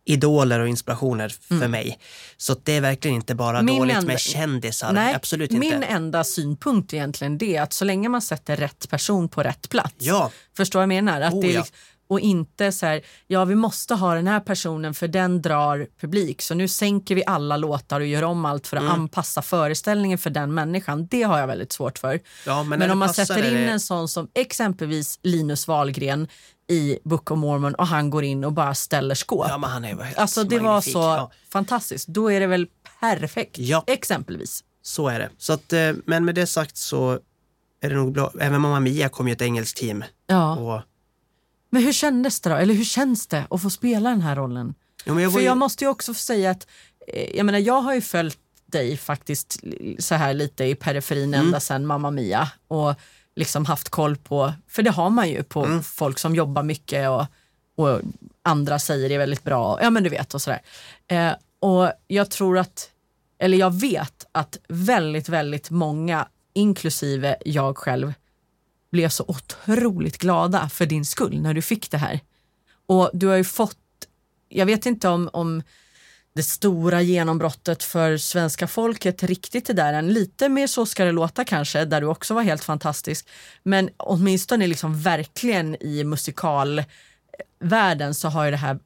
idoler 0.08 0.60
och 0.60 0.68
inspirationer 0.68 1.30
för 1.48 1.56
Mm. 1.56 1.72
mig. 1.72 2.00
Så 2.38 2.56
det 2.64 2.72
är 2.78 2.82
verkligen 2.82 3.16
inte 3.16 3.36
bara 3.36 3.62
Min 3.62 3.78
dåligt 3.78 3.96
enda- 3.96 4.08
med 4.08 4.20
kändisar. 4.20 4.94
Nej, 4.94 5.16
Absolut 5.16 5.52
inte. 5.52 5.60
Min 5.60 5.84
enda 5.84 6.24
synpunkt 6.24 6.94
egentligen 6.94 7.38
det 7.38 7.56
är 7.56 7.62
att 7.62 7.74
så 7.74 7.86
länge 7.86 8.10
man 8.10 8.22
sätter 8.22 8.56
rätt 8.56 8.90
person 8.90 9.30
på 9.30 9.44
rätt 9.44 9.70
plats. 9.70 9.96
Ja, 9.98 10.32
Förstår 10.58 10.82
jag 10.82 10.90
menar? 10.90 11.22
Att 11.22 11.34
Oh, 11.34 11.42
det 11.42 11.48
är 11.48 11.54
ja. 11.54 11.60
liksom, 11.60 11.76
och 12.10 12.20
inte 12.20 12.72
så 12.72 12.86
här, 12.86 13.02
ja 13.28 13.46
vi 13.46 13.56
måste 13.56 13.96
ha 13.96 14.16
den 14.16 14.28
här 14.28 14.40
personen 14.40 14.94
för 14.94 15.08
den 15.08 15.42
drar 15.42 15.88
publik. 16.02 16.42
Så 16.42 16.54
nu 16.54 16.68
sänker 16.68 17.16
vi 17.16 17.24
alla 17.26 17.58
låtar 17.58 18.00
och 18.00 18.06
gör 18.08 18.24
om 18.24 18.46
allt 18.46 18.68
för 18.68 18.78
att 18.78 18.84
Mm. 18.84 18.94
anpassa 18.94 19.42
föreställningen 19.42 20.18
för 20.18 20.30
den 20.30 20.54
människan. 20.54 21.08
Det 21.08 21.24
har 21.24 21.40
jag 21.40 21.48
väldigt 21.48 21.72
svårt 21.72 21.98
för. 22.00 22.20
ja, 22.46 22.64
men, 22.64 22.80
Men, 22.80 22.92
om 22.92 23.00
man 23.00 23.14
sätter 23.14 23.48
in 23.48 23.54
det- 23.54 23.66
en 23.70 23.80
sån 23.80 24.08
som 24.08 24.28
exempelvis 24.36 25.20
Linus 25.24 25.68
Wahlgren 25.68 26.28
i 26.68 27.00
Book 27.04 27.32
of 27.32 27.38
Mormon 27.40 27.76
och 27.76 27.88
han 27.88 28.10
går 28.10 28.24
in 28.24 28.44
och 28.44 28.54
bara 28.54 28.76
ställer 28.76 29.16
skåp. 29.16 29.46
Ja, 29.50 29.58
men 29.58 29.70
han 29.70 29.86
är 29.86 30.04
helt 30.04 30.18
alltså 30.18 30.44
det 30.44 30.60
var 30.60 30.82
så 30.82 31.00
Ja, 31.00 31.32
fantastiskt. 31.50 32.08
Då 32.08 32.32
är 32.32 32.40
det 32.40 32.48
väl 32.48 32.68
perfekt. 33.00 33.58
Ja. 33.58 33.84
Exempelvis. 33.88 34.64
så 34.82 35.08
är 35.08 35.20
det. 35.20 35.30
Så 35.38 35.54
att, 35.54 35.74
eh, 35.74 35.92
men 36.06 36.26
med 36.26 36.36
det 36.36 36.48
sagt 36.48 36.78
så 36.78 37.20
är 37.82 37.90
det 37.90 37.96
nog 37.96 38.14
bra. 38.14 38.32
Även 38.40 38.62
Mamma 38.62 38.80
Mia 38.80 39.10
kom 39.10 39.28
ju 39.28 39.34
ett 39.34 39.42
engelskt 39.42 39.78
team. 39.80 40.04
Ja. 40.28 40.56
Och, 40.56 40.82
Men 41.70 41.84
hur 41.84 41.94
kändes 41.94 42.40
det 42.42 42.50
då? 42.50 42.56
Eller 42.56 42.74
hur 42.74 42.84
känns 42.86 43.28
det 43.28 43.46
att 43.50 43.62
få 43.62 43.70
spela 43.70 44.10
den 44.10 44.22
här 44.22 44.36
rollen? 44.36 44.74
ja, 45.06 45.14
men 45.14 45.24
jag 45.24 45.34
För 45.34 45.40
ju, 45.40 45.46
jag 45.46 45.58
måste 45.58 45.84
ju 45.84 45.90
också 45.90 46.14
säga 46.14 46.52
att 46.52 46.68
eh, 47.08 47.36
jag 47.38 47.46
menar 47.46 47.60
jag 47.60 47.82
har 47.82 47.94
ju 47.94 48.02
följt 48.02 48.38
dig 48.66 48.98
faktiskt 48.98 49.60
så 50.00 50.16
här 50.16 50.34
lite 50.34 50.64
i 50.66 50.76
periferin 50.76 51.34
Mm. 51.34 51.46
ända 51.46 51.60
sedan 51.60 51.86
Mamma 51.86 52.12
Mia 52.12 52.52
och 52.68 52.94
liksom 53.38 53.66
haft 53.66 53.90
koll 53.90 54.16
på, 54.18 54.54
för 54.68 54.84
det 54.84 54.92
har 54.92 55.10
man 55.10 55.30
ju 55.30 55.44
på 55.44 55.66
Mm. 55.66 55.84
folk 55.84 56.20
som 56.20 56.36
jobbar 56.36 56.64
mycket 56.64 57.10
och, 57.10 57.26
och 57.76 58.02
andra 58.44 58.80
säger 58.80 59.10
det 59.10 59.16
är 59.16 59.20
väldigt 59.20 59.44
bra, 59.44 59.80
ja 59.82 59.90
men 59.90 60.04
du 60.04 60.10
vet 60.10 60.34
och 60.34 60.42
sådär. 60.42 60.62
Eh, 61.08 61.34
och 61.60 61.92
jag 62.08 62.30
tror 62.32 62.58
att, 62.58 62.90
eller 63.40 63.58
jag 63.58 63.74
vet 63.80 64.26
att 64.32 64.58
väldigt, 64.68 65.30
väldigt 65.30 65.70
många, 65.70 66.28
inklusive 66.54 67.38
jag 67.46 67.78
själv, 67.78 68.14
blev 68.92 69.10
så 69.10 69.26
otroligt 69.28 70.18
glada 70.18 70.70
för 70.70 70.86
din 70.86 71.06
skull 71.06 71.42
när 71.42 71.54
du 71.54 71.62
fick 71.62 71.92
det 71.92 71.98
här. 71.98 72.20
Och 72.86 73.10
du 73.14 73.28
har 73.28 73.36
ju 73.36 73.44
fått, 73.44 73.78
jag 74.50 74.66
vet 74.66 74.86
inte 74.86 75.10
om, 75.10 75.30
om 75.34 75.64
det 76.38 76.44
stora 76.44 77.02
genombrottet 77.02 77.84
för 77.84 78.18
svenska 78.18 78.68
folket 78.68 79.24
riktigt 79.24 79.70
är 79.70 79.74
där 79.74 79.94
än. 79.94 80.14
Lite 80.14 80.50
mer 80.50 80.68
Så 80.68 80.86
ska 80.86 81.06
det 81.06 81.12
låta 81.12 81.46
kanske, 81.46 81.86
där 81.86 82.02
du 82.02 82.08
också 82.08 82.34
var 82.34 82.44
helt 82.44 82.64
fantastisk. 82.64 83.28
Men 83.64 83.90
åtminstone 83.98 84.68
liksom 84.68 85.02
verkligen 85.02 85.84
i 85.84 86.04
musikalvärlden 86.04 88.14
så 88.14 88.28
har 88.28 88.46
ju 88.46 88.52
det 88.52 88.58
här 88.58 88.80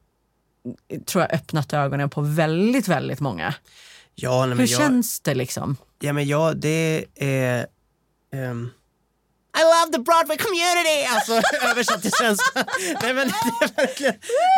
tror 1.06 1.22
jag 1.22 1.34
öppnat 1.34 1.72
ögonen 1.72 2.10
på 2.10 2.20
väldigt, 2.20 2.88
väldigt 2.88 3.20
många. 3.20 3.54
Ja, 4.14 4.40
nej, 4.40 4.48
men 4.48 4.58
Hur 4.58 4.72
jag, 4.72 4.80
känns 4.80 5.20
det 5.20 5.34
liksom? 5.34 5.76
Ja, 6.00 6.12
men 6.12 6.26
ja, 6.26 6.52
det 6.54 7.04
är... 7.14 7.66
ehm, 8.32 8.70
I 9.54 9.62
love 9.64 9.92
the 9.92 9.98
Broadway 9.98 10.36
community! 10.36 11.04
Alltså 11.10 11.32
översatt 11.70 12.02
till 12.02 12.12
svenska. 12.12 12.66
nej, 13.02 13.14
men. 13.14 13.30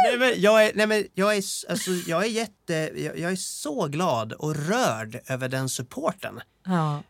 Nej, 0.05 0.19
men 0.19 0.41
jag 0.41 0.67
är, 0.67 0.73
nej, 0.75 0.87
men 0.87 1.07
jag 1.15 1.37
är, 1.37 1.43
alltså, 1.71 1.91
jag 2.07 2.23
är 2.25 2.29
jätte... 2.29 2.75
Jag, 2.97 3.19
jag 3.19 3.33
är 3.33 3.37
så 3.37 3.87
glad 3.89 4.33
och 4.33 4.57
rörd 4.57 5.21
över 5.27 5.49
den 5.49 5.69
supporten. 5.69 6.41
Ja. 6.67 7.03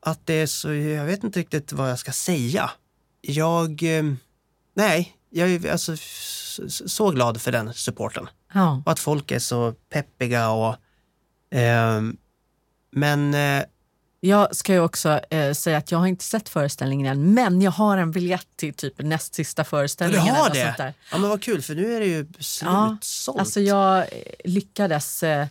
Att 0.00 0.26
det 0.26 0.34
är 0.34 0.46
så... 0.46 0.72
Jag 0.74 1.04
vet 1.04 1.24
inte 1.24 1.38
riktigt 1.40 1.72
vad 1.72 1.90
jag 1.90 1.98
ska 1.98 2.12
säga. 2.12 2.70
Jag... 3.20 3.82
ehm, 3.82 4.18
nej, 4.74 5.16
jag 5.30 5.50
är 5.50 5.72
alltså 5.72 5.96
så 6.86 7.10
glad 7.10 7.42
för 7.42 7.52
den 7.52 7.74
supporten. 7.74 8.28
ja. 8.54 8.82
Och 8.86 8.92
att 8.92 9.00
folk 9.00 9.30
är 9.30 9.38
så 9.38 9.72
peppiga 9.72 10.50
och... 10.50 10.76
ehm, 11.50 12.16
men... 12.90 13.34
eh, 13.34 13.64
Jag 14.24 14.56
ska 14.56 14.72
ju 14.72 14.80
också 14.80 15.20
eh, 15.30 15.52
säga 15.52 15.76
att 15.78 15.90
jag 15.92 15.98
har 15.98 16.06
inte 16.06 16.24
sett 16.24 16.48
föreställningen 16.48 17.06
än, 17.06 17.34
men 17.34 17.60
jag 17.62 17.70
har 17.70 17.98
en 17.98 18.10
biljett 18.10 18.46
till 18.56 18.74
typ 18.74 18.94
näst 18.98 19.34
sista 19.34 19.60
Ja, 19.60 19.64
föreställningen. 19.64 20.26
du 20.26 20.32
har 20.40 20.50
det? 20.50 20.64
Sånt 20.64 20.76
där. 20.76 20.94
Ja 21.12 21.18
men 21.18 21.30
vad 21.30 21.42
kul 21.42 21.62
för 21.62 21.74
nu 21.74 21.96
är 21.96 22.00
det 22.00 22.06
ju 22.06 22.26
Ja, 22.62 22.96
slutsålt. 23.00 23.38
Alltså 23.40 23.60
jag 23.60 23.98
eh, 23.98 24.06
lyckades 24.44 25.22
eh, 25.22 25.46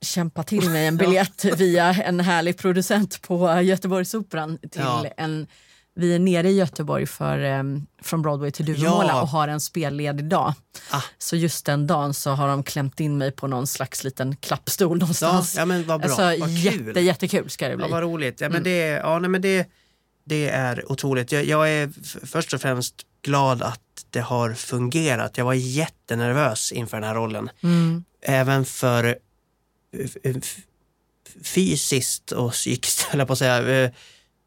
kämpa 0.00 0.42
till 0.42 0.70
mig 0.70 0.86
en 0.86 0.96
biljett 0.96 1.44
via 1.56 1.94
en 1.94 2.20
härlig 2.20 2.58
producent 2.58 3.22
på 3.22 3.60
Göteborgsoperan. 3.62 4.58
Till 4.58 4.80
Ja. 4.80 5.06
en, 5.16 5.46
vi 5.98 6.14
är 6.14 6.18
nere 6.18 6.48
i 6.50 6.52
Göteborg 6.54 7.06
för, 7.06 7.38
eh, 7.44 7.62
från 8.02 8.22
Broadway 8.22 8.50
till 8.50 8.64
Duvemåla 8.66 9.08
Ja. 9.08 9.22
och 9.22 9.28
har 9.28 9.48
en 9.48 9.60
spelledig 9.60 10.24
dag. 10.28 10.54
Ah. 10.90 11.02
Så 11.18 11.36
just 11.36 11.66
den 11.66 11.86
dagen 11.86 12.14
så 12.14 12.30
har 12.30 12.48
de 12.48 12.62
klämt 12.62 13.00
in 13.00 13.18
mig 13.18 13.32
på 13.32 13.46
någon 13.46 13.66
slags 13.66 14.04
liten 14.04 14.36
klappstol 14.36 14.88
ja, 14.98 15.00
någonstans. 15.00 15.54
ja 15.56 15.64
men 15.64 15.86
vad 15.86 16.00
bra, 16.00 16.08
Alltså, 16.10 16.40
vad 16.40 16.50
jätte, 16.50 16.78
kul. 16.78 16.96
jättekul 17.04 17.50
ska 17.50 17.68
det 17.68 17.76
bli. 17.76 17.84
Ja, 17.86 17.90
vad 17.92 18.02
roligt. 18.02 18.40
Ja, 18.40 18.46
Mm. 18.46 18.54
men 18.54 18.62
det, 18.62 18.78
ja, 18.78 19.18
nej, 19.18 19.30
men 19.30 19.42
det, 19.42 19.68
det 20.24 20.48
är 20.48 20.92
otroligt. 20.92 21.32
Jag, 21.32 21.44
jag 21.44 21.70
är 21.70 21.90
först 22.26 22.52
och 22.54 22.60
främst 22.60 22.94
glad 23.22 23.62
att 23.62 23.80
det 24.10 24.20
har 24.20 24.54
fungerat. 24.54 25.38
Jag 25.38 25.44
var 25.44 25.54
jättenervös 25.54 26.72
inför 26.72 26.96
den 26.96 27.04
här 27.08 27.14
rollen. 27.14 27.50
Mm. 27.62 28.04
Även 28.22 28.64
för 28.64 29.18
f- 30.34 30.56
fysiskt 31.44 32.32
och 32.32 32.52
psykiskt, 32.52 33.00
höll 33.10 33.18
jag 33.18 33.26
på 33.26 33.32
att 33.32 33.38
säga, 33.38 33.84
eh, 33.84 33.90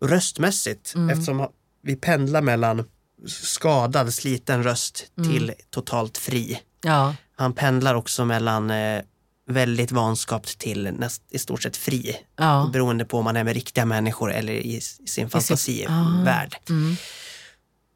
röstmässigt. 0.01 0.95
Mm. 0.95 1.09
Eftersom 1.09 1.47
vi 1.83 1.95
pendlar 1.95 2.41
mellan 2.41 2.83
skadad, 3.27 4.13
sliten 4.13 4.63
röst 4.63 5.05
Mm. 5.17 5.29
till 5.31 5.53
totalt 5.69 6.17
fri. 6.17 6.59
Ja, 6.83 7.15
Han 7.35 7.53
pendlar 7.53 7.95
också 7.95 8.25
mellan 8.25 8.71
eh, 8.71 9.01
väldigt 9.49 9.91
vanskapt 9.91 10.57
till 10.59 10.83
näst, 10.99 11.21
i 11.29 11.39
stort 11.39 11.63
sett 11.63 11.77
fri. 11.77 12.17
ja. 12.37 12.69
Beroende 12.73 13.05
på 13.05 13.17
om 13.17 13.23
man 13.23 13.37
är 13.37 13.43
med 13.43 13.53
riktiga 13.53 13.85
människor 13.85 14.31
eller 14.33 14.53
i, 14.53 14.75
i 14.75 14.81
sin 15.07 15.29
fantasivärld. 15.29 16.55
Mm. 16.69 16.95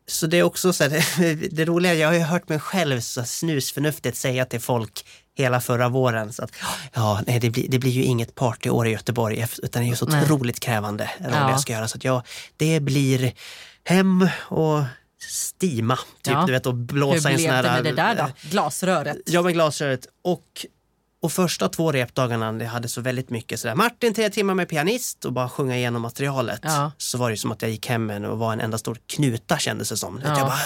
Så 0.07 0.27
det 0.27 0.37
är 0.37 0.43
också 0.43 0.73
så 0.73 0.83
här, 0.83 1.49
det 1.55 1.65
roliga, 1.65 1.93
jag 1.93 2.07
har 2.07 2.13
ju 2.15 2.19
hört 2.21 2.49
mig 2.49 2.59
själv 2.59 3.01
så 3.01 3.23
snusförnuftigt 3.23 4.17
säga 4.17 4.45
till 4.45 4.59
folk 4.61 5.05
hela 5.35 5.61
förra 5.61 5.89
våren 5.89 6.33
så 6.33 6.43
att 6.43 6.51
ja, 6.93 7.21
nej, 7.27 7.39
det, 7.39 7.49
blir, 7.49 7.69
det 7.69 7.79
blir 7.79 7.91
ju 7.91 8.03
inget 8.03 8.35
partyår 8.35 8.87
i 8.87 8.91
Göteborg 8.91 9.45
utan 9.63 9.81
det 9.81 9.87
är 9.87 9.89
ju 9.89 9.95
så 9.95 10.05
Nej. 10.05 10.23
otroligt 10.23 10.59
krävande 10.59 11.09
roll 11.19 11.31
Ja. 11.33 11.49
jag 11.49 11.59
ska 11.59 11.73
göra. 11.73 11.87
Så 11.87 11.97
att 11.97 12.03
ja, 12.03 12.23
det 12.57 12.79
blir 12.79 13.33
hem 13.83 14.29
och 14.39 14.83
stima, 15.27 15.95
typ, 15.95 16.33
Ja. 16.33 16.43
du 16.45 16.51
vet, 16.51 16.65
och 16.65 16.73
Hur 16.73 16.79
blåsa 16.83 17.29
en 17.29 17.35
blev 17.35 17.47
sån 17.47 17.63
det 17.63 17.69
här... 17.69 17.83
med 17.83 17.95
det 17.95 18.01
där 18.01 18.15
då? 18.15 18.49
Glasröret? 18.49 19.17
Ja, 19.25 19.41
med 19.41 19.53
glasröret. 19.53 20.07
Och, 20.23 20.65
och 21.21 21.31
första 21.31 21.69
två 21.69 21.91
repdagarna, 21.91 22.63
jag 22.63 22.69
hade 22.69 22.87
så 22.87 23.01
väldigt 23.01 23.29
mycket 23.29 23.59
sådär, 23.59 23.75
Martin 23.75 24.13
tre 24.13 24.29
timmar 24.29 24.53
med 24.53 24.69
pianist 24.69 25.25
och 25.25 25.33
bara 25.33 25.49
sjunga 25.49 25.77
igenom 25.77 26.01
materialet. 26.01 26.59
Ja. 26.63 26.91
Så 26.97 27.17
var 27.17 27.31
det 27.31 27.37
som 27.37 27.51
att 27.51 27.61
jag 27.61 27.71
gick 27.71 27.87
hem 27.87 28.09
och 28.09 28.37
var 28.39 28.53
en 28.53 28.59
enda 28.61 28.77
stor 28.77 28.97
knuta 29.07 29.57
kändes 29.57 29.89
det 29.89 29.97
som. 29.97 30.17
Att 30.17 30.23
Ja. 30.23 30.37
Jag 30.37 30.47
bara, 30.47 30.59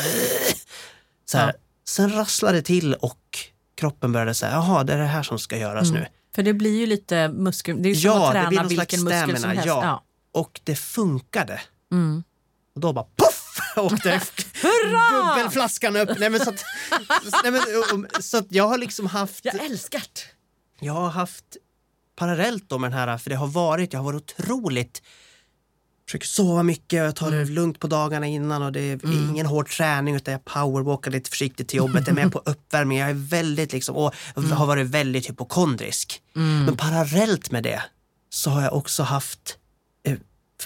så 1.31 1.37
här. 1.37 1.53
Sen 1.87 2.13
rasslade 2.13 2.57
det 2.57 2.61
till 2.61 2.93
och 2.93 3.17
kroppen 3.79 4.11
började 4.11 4.33
säga, 4.33 4.51
jaha, 4.51 4.83
det 4.83 4.93
är 4.93 4.97
det 4.97 5.05
här 5.05 5.23
som 5.23 5.39
ska 5.39 5.57
göras 5.57 5.91
nu. 5.91 6.05
För 6.35 6.43
det 6.43 6.53
blir 6.53 6.79
ju 6.79 6.85
lite 6.85 7.27
muskel, 7.27 7.81
det 7.83 7.89
är 7.89 7.93
ju 7.93 7.95
som 7.95 8.11
Ja, 8.11 8.27
att 8.27 8.31
träna 8.33 8.63
vilken 8.63 9.03
muskel 9.03 9.37
som 9.39 9.49
helst. 9.49 9.65
ja. 9.65 10.03
Och 10.31 10.61
det 10.63 10.75
funkade. 10.75 11.61
Mm. 11.91 12.23
Och 12.75 12.81
då 12.81 12.93
bara 12.93 13.05
poff! 13.15 13.45
åkte 13.77 14.21
bubbelflaskan 15.11 15.95
upp. 15.95 16.09
Nej, 16.19 16.29
men 16.29 16.39
så 16.39 16.49
att, 16.49 16.63
nej, 17.43 17.51
men, 17.51 17.61
och- 17.61 18.23
så 18.23 18.37
att 18.37 18.45
jag 18.49 18.67
har 18.67 18.77
liksom 18.77 19.05
haft 19.07 19.45
Jag 19.45 19.55
älskar 19.65 19.99
det. 19.99 20.85
jag 20.85 20.93
har 20.93 21.09
haft 21.09 21.45
parallellt 22.15 22.69
då 22.69 22.77
med 22.77 22.91
den 22.91 22.99
här, 22.99 23.17
för 23.17 23.29
det 23.29 23.35
har 23.35 23.47
varit, 23.47 23.93
jag 23.93 23.99
har 23.99 24.11
varit 24.13 24.21
otroligt 24.39 25.01
försöker 26.09 26.27
sova 26.27 26.63
mycket 26.63 27.01
och 27.01 27.07
jag 27.07 27.15
tar 27.15 27.31
det 27.31 27.45
lugnt 27.45 27.79
på 27.79 27.87
dagarna 27.87 28.27
innan 28.27 28.61
och 28.61 28.71
det 28.71 28.79
är 28.79 28.99
ingen 29.29 29.45
hård 29.45 29.69
träning 29.69 30.15
utan 30.15 30.31
jag 30.31 30.45
powerwalkar 30.45 31.11
lite 31.11 31.29
försiktigt 31.29 31.67
till 31.67 31.77
jobbet, 31.77 32.07
jag 32.07 32.17
är 32.17 32.23
med 32.23 32.31
på 32.31 32.39
uppvärmning, 32.45 32.97
jag 32.97 33.09
är 33.09 33.29
väldigt 33.29 33.73
liksom, 33.73 33.95
och 33.95 34.13
har 34.35 34.65
varit 34.65 34.87
väldigt 34.87 35.29
hypokondrisk. 35.29 36.21
Men 36.65 36.77
parallellt 36.77 37.51
med 37.51 37.63
det 37.63 37.81
så 38.29 38.49
har 38.49 38.61
jag 38.61 38.73
också 38.73 39.03
haft 39.03 39.57
eh, 40.05 40.17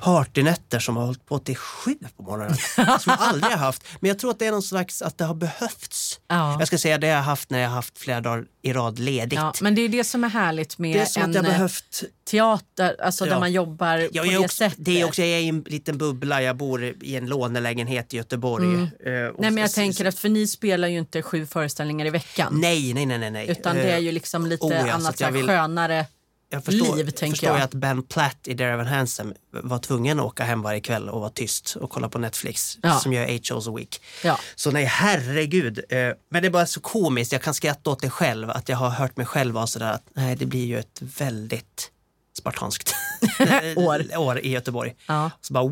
partynätter 0.01 0.79
som 0.79 0.97
har 0.97 1.05
hållit 1.05 1.25
på 1.25 1.39
till 1.39 1.57
sju 1.57 1.95
på 2.17 2.23
morgonen. 2.23 2.57
som 2.75 2.85
jag 3.05 3.17
aldrig 3.19 3.51
har 3.51 3.59
haft. 3.59 3.83
Men 3.99 4.07
jag 4.07 4.19
tror 4.19 4.31
att 4.31 4.39
det 4.39 4.45
är 4.45 4.51
någon 4.51 4.63
slags, 4.63 5.01
att 5.01 5.17
det 5.17 5.25
har 5.25 5.35
behövts. 5.35 6.02
Ja. 6.27 6.55
Jag 6.59 6.67
ska 6.67 6.77
säga 6.77 6.97
det 6.97 7.07
har 7.07 7.15
jag 7.15 7.21
haft 7.23 7.49
när 7.49 7.59
jag 7.59 7.69
har 7.69 7.75
haft 7.75 7.97
flera 7.97 8.21
dagar 8.21 8.45
i 8.61 8.73
rad 8.73 8.99
ledigt. 8.99 9.39
Ja, 9.39 9.53
men 9.61 9.75
det 9.75 9.81
är 9.81 9.89
det 9.89 10.03
som 10.03 10.23
är 10.23 10.29
härligt 10.29 10.77
med 10.77 10.95
är 10.95 10.99
en 11.19 11.29
att 11.29 11.35
jag 11.35 11.45
eh, 11.45 11.51
behövt... 11.51 12.03
teater, 12.29 12.95
alltså 13.01 13.25
där 13.25 13.31
Ja. 13.31 13.39
man 13.39 13.51
jobbar 13.51 13.97
Jag 14.11 14.25
på 14.25 14.31
det 14.31 14.37
också, 14.37 14.55
sättet. 14.57 14.77
det 14.85 15.01
är 15.01 15.05
också, 15.05 15.21
jag 15.21 15.29
är 15.29 15.39
i 15.39 15.47
en 15.47 15.61
liten 15.67 15.97
bubbla, 15.97 16.41
jag 16.41 16.57
bor 16.57 16.83
i 17.01 17.15
en 17.15 17.25
lånelägenhet 17.27 18.13
i 18.13 18.17
Göteborg. 18.17 18.65
Mm. 18.65 18.87
Nej 19.05 19.51
men 19.51 19.57
jag 19.57 19.71
tänker 19.73 20.05
att 20.05 20.19
för 20.19 20.29
ni 20.29 20.47
spelar 20.47 20.87
ju 20.87 20.97
inte 20.99 21.21
sju 21.21 21.45
föreställningar 21.45 22.05
i 22.05 22.09
veckan. 22.09 22.59
Nej, 22.61 22.93
nej, 22.93 23.05
nej, 23.05 23.17
nej. 23.17 23.31
nej. 23.31 23.49
Utan 23.49 23.75
det 23.75 23.91
är 23.91 23.99
ju 23.99 24.07
Eh, 24.07 24.13
liksom 24.13 24.45
lite 24.45 24.65
oh 24.65 24.69
så 24.85 24.91
annat 24.91 25.17
så 25.17 25.23
här 25.25 25.31
vill- 25.31 25.47
skönare. 25.47 26.05
Jag 26.53 26.65
förstår, 26.65 26.95
liv, 26.95 27.09
tänker 27.09 27.29
förstår 27.35 27.49
jag. 27.49 27.61
att 27.61 27.73
Ben 27.73 28.03
Platt 28.03 28.37
i 28.47 28.53
Dear 28.53 28.69
Evan 28.73 28.87
Hansen 28.87 29.33
var 29.51 29.79
tvungen 29.79 30.19
att 30.19 30.25
åka 30.25 30.43
hem 30.43 30.61
varje 30.61 30.79
kväll 30.79 31.09
och 31.09 31.19
vara 31.19 31.29
tyst 31.29 31.75
och 31.81 31.89
kolla 31.89 32.09
på 32.09 32.17
Netflix 32.19 32.77
Ja. 32.81 32.99
som 32.99 33.13
gör 33.13 33.23
Eight 33.23 33.47
shows 33.47 33.67
a 33.67 33.73
week. 33.77 34.01
Ja. 34.23 34.39
Så 34.55 34.71
nej, 34.71 34.85
herregud. 34.85 35.79
Eh, 35.89 35.97
Men 36.29 36.41
det 36.41 36.47
är 36.47 36.49
bara 36.49 36.65
så 36.65 36.79
komiskt, 36.79 37.31
jag 37.31 37.41
kan 37.41 37.53
skratta 37.53 37.89
åt 37.89 38.01
det 38.01 38.09
själv, 38.09 38.49
att 38.49 38.69
jag 38.69 38.77
har 38.77 38.89
hört 38.89 39.17
mig 39.17 39.25
själv 39.25 39.53
vara 39.55 39.67
sådär 39.67 39.91
att 39.91 40.03
nej, 40.13 40.35
det 40.35 40.45
blir 40.45 40.65
ju 40.65 40.79
ett 40.79 40.99
väldigt 41.01 41.89
spartanskt 42.37 42.95
År. 43.75 44.17
år 44.17 44.39
i 44.39 44.49
Göteborg. 44.49 44.95
Ja. 45.07 45.31
Så 45.41 45.53
bara 45.53 45.63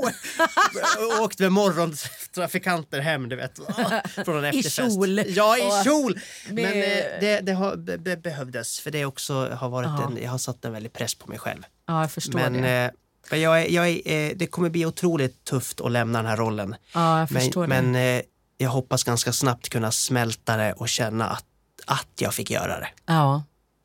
woho! 0.98 1.24
Åkte 1.24 1.42
med 1.42 1.52
morgontrafikanter 1.52 3.00
hem, 3.00 3.28
du 3.28 3.36
vet. 3.36 3.56
Från 4.24 4.38
en 4.38 4.44
efterfest. 4.44 4.76
kjol. 4.76 5.22
Ja, 5.26 5.58
i 5.58 5.84
kjol! 5.84 6.20
Men 6.48 6.64
eh, 6.64 6.72
det, 7.20 7.40
det 7.42 7.52
har, 7.52 7.76
be, 7.76 7.98
be, 7.98 8.16
behövdes, 8.16 8.80
för 8.80 8.90
det 8.90 9.04
också 9.04 9.48
har 9.48 9.68
varit 9.68 10.00
en, 10.10 10.18
jag 10.22 10.30
har 10.30 10.38
satt 10.38 10.64
en 10.64 10.72
väldig 10.72 10.92
press 10.92 11.14
på 11.14 11.28
mig 11.30 11.38
själv. 11.38 11.62
ja, 11.86 12.00
jag 12.00 12.10
förstår 12.12 12.38
Men, 12.38 12.52
det. 12.52 12.68
eh, 12.68 12.90
men 13.30 13.40
jag 13.40 13.62
är, 13.62 13.68
jag 13.68 13.88
är, 13.88 14.12
eh, 14.12 14.32
det 14.36 14.46
kommer 14.46 14.70
bli 14.70 14.86
otroligt 14.86 15.44
tufft 15.44 15.80
att 15.80 15.92
lämna 15.92 16.18
den 16.18 16.26
här 16.30 16.36
rollen. 16.36 16.74
Ja, 16.94 17.18
jag 17.18 17.28
förstår 17.28 17.66
men 17.66 17.84
det. 17.84 17.90
men 17.92 18.16
eh, 18.18 18.22
jag 18.56 18.70
hoppas 18.70 19.04
ganska 19.04 19.32
snabbt 19.32 19.68
kunna 19.68 19.92
smälta 19.92 20.56
det 20.56 20.72
och 20.72 20.88
känna 20.88 21.28
att, 21.28 21.44
att 21.86 22.08
jag 22.18 22.34
fick 22.34 22.50
göra 22.50 22.80
det. 22.80 22.88
Ja. 23.06 23.42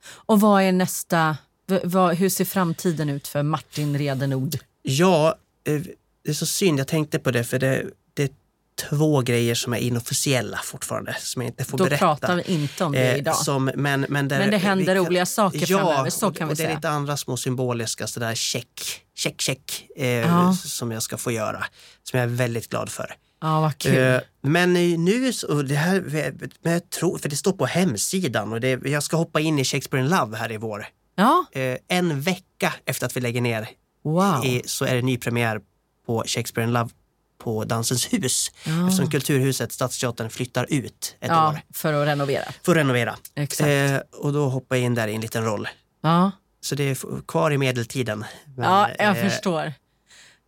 Och 0.07 0.39
vad 0.41 0.61
är 0.63 0.71
nästa, 0.71 1.37
vad, 1.83 2.15
hur 2.15 2.29
ser 2.29 2.45
framtiden 2.45 3.09
ut 3.09 3.27
för 3.27 3.43
Martin 3.43 3.97
Redenord? 3.97 4.55
Ja, 4.81 5.35
det 6.25 6.31
är 6.31 6.33
så 6.33 6.45
synd. 6.45 6.79
Jag 6.79 6.87
tänkte 6.87 7.19
på 7.19 7.31
det 7.31 7.43
för 7.43 7.59
det, 7.59 7.83
det 8.13 8.31
två 8.89 9.21
grejer 9.21 9.55
som 9.55 9.73
är 9.73 9.77
inofficiella 9.77 10.59
fortfarande, 10.63 11.15
som 11.19 11.41
jag 11.41 11.49
inte 11.49 11.63
får 11.65 11.77
Då 11.77 11.83
berätta. 11.83 11.97
pratar 11.99 12.35
vi 12.35 12.43
inte 12.53 12.83
om 12.83 12.91
det 12.91 13.11
Eh, 13.11 13.17
idag. 13.17 13.35
Som, 13.35 13.65
men, 13.75 14.05
men, 14.09 14.27
där, 14.27 14.39
Men 14.39 14.51
det 14.51 14.57
händer 14.57 14.95
kan- 14.95 15.05
roliga 15.05 15.25
saker 15.25 15.65
framöver, 15.65 16.09
så 16.09 16.27
och- 16.27 16.37
kan 16.37 16.47
vi 16.47 16.53
och 16.53 16.57
det 16.57 16.63
är 16.63 16.65
säga. 16.67 16.75
lite 16.77 16.89
andra 16.89 17.17
små 17.17 17.37
symboliska 17.37 18.07
sådär 18.07 18.35
check, 18.35 19.01
check, 19.15 19.41
check 19.41 19.87
eh, 19.95 20.07
Ja. 20.07 20.53
som 20.65 20.91
jag 20.91 21.03
ska 21.03 21.17
få 21.17 21.31
göra. 21.31 21.65
Som 22.03 22.19
jag 22.19 22.29
är 22.29 22.33
väldigt 22.35 22.69
glad 22.69 22.89
för. 22.89 23.15
Ja, 23.41 23.61
vad 23.61 23.77
kul. 23.77 23.97
Eh, 23.97 24.19
Men 24.41 24.73
nu 25.05 25.33
så, 25.33 25.47
och 25.55 25.65
det 25.65 25.75
här, 25.75 26.01
men 26.61 26.73
jag 26.73 26.89
tror, 26.89 27.17
för 27.17 27.29
det 27.29 27.35
står 27.35 27.51
på 27.53 27.65
hemsidan 27.65 28.53
och 28.53 28.61
det, 28.61 28.85
jag 28.85 29.03
ska 29.03 29.17
hoppa 29.17 29.39
in 29.39 29.59
i 29.59 29.63
Shakespeare 29.65 30.03
in 30.05 30.09
Love 30.09 30.37
här 30.37 30.51
i 30.51 30.57
vår. 30.57 30.85
ja, 31.15 31.45
Eh, 31.51 31.77
En 31.87 32.21
vecka 32.21 32.73
efter 32.85 33.05
att 33.05 33.17
vi 33.17 33.21
lägger 33.21 33.41
ner 33.41 33.69
wow. 34.03 34.61
så 34.65 34.85
är 34.85 34.95
det 34.95 35.01
ny 35.01 35.17
premiär 35.17 35.59
på 36.05 36.23
Shakespeare 36.27 36.67
in 36.67 36.73
Love 36.73 36.89
på 37.37 37.63
Dansens 37.63 38.13
hus. 38.13 38.51
Ja. 38.63 38.87
Eftersom 38.87 39.09
Kulturhuset, 39.11 39.71
Stadsteatern, 39.71 40.29
flyttar 40.29 40.65
ut 40.69 41.15
ett 41.19 41.29
ja, 41.29 41.49
år 41.49 41.59
för 41.73 41.93
att 41.93 42.07
renovera. 42.07 42.43
för 42.63 42.71
att 42.71 42.77
renovera. 42.77 43.15
Eh, 43.35 44.01
och 44.11 44.33
då 44.33 44.49
hoppar 44.49 44.75
jag 44.75 44.85
in 44.85 44.95
där 44.95 45.07
i 45.07 45.15
en 45.15 45.21
liten 45.21 45.45
roll. 45.45 45.67
Ja, 46.01 46.31
Så 46.61 46.75
det 46.75 46.83
är 46.83 47.21
kvar 47.27 47.51
i 47.51 47.57
medeltiden. 47.57 48.25
Men, 48.55 48.65
ja 48.71 48.89
jag 48.99 49.17
eh, 49.17 49.29
förstår. 49.29 49.73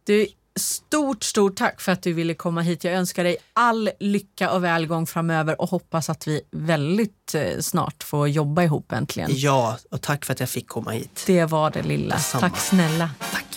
Du, 0.03 0.27
stort, 0.55 1.23
stort 1.23 1.55
tack 1.55 1.81
för 1.81 1.91
att 1.91 2.01
du 2.01 2.13
ville 2.13 2.33
komma 2.33 2.61
hit. 2.61 2.83
Jag 2.83 2.93
önskar 2.93 3.23
dig 3.23 3.37
all 3.53 3.89
lycka 3.99 4.51
och 4.51 4.63
välgång 4.63 5.07
framöver 5.07 5.61
och 5.61 5.69
hoppas 5.69 6.09
att 6.09 6.27
vi 6.27 6.41
väldigt 6.51 7.35
eh, 7.35 7.59
snart 7.59 8.03
får 8.03 8.27
jobba 8.27 8.63
ihop 8.63 8.91
äntligen. 8.91 9.29
Ja, 9.33 9.77
och 9.91 10.01
tack 10.01 10.25
för 10.25 10.33
att 10.33 10.39
jag 10.39 10.49
fick 10.49 10.67
komma 10.67 10.91
hit. 10.91 11.23
Det 11.27 11.45
var 11.45 11.71
det 11.71 11.83
lilla. 11.83 12.15
Detsamma. 12.15 12.41
Tack 12.49 12.59
snälla. 12.59 13.09
Tack. 13.31 13.56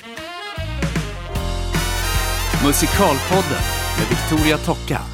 Musikalpodden 2.65 3.63
med 3.99 4.07
Victoria 4.09 4.59
Tocka. 4.59 5.10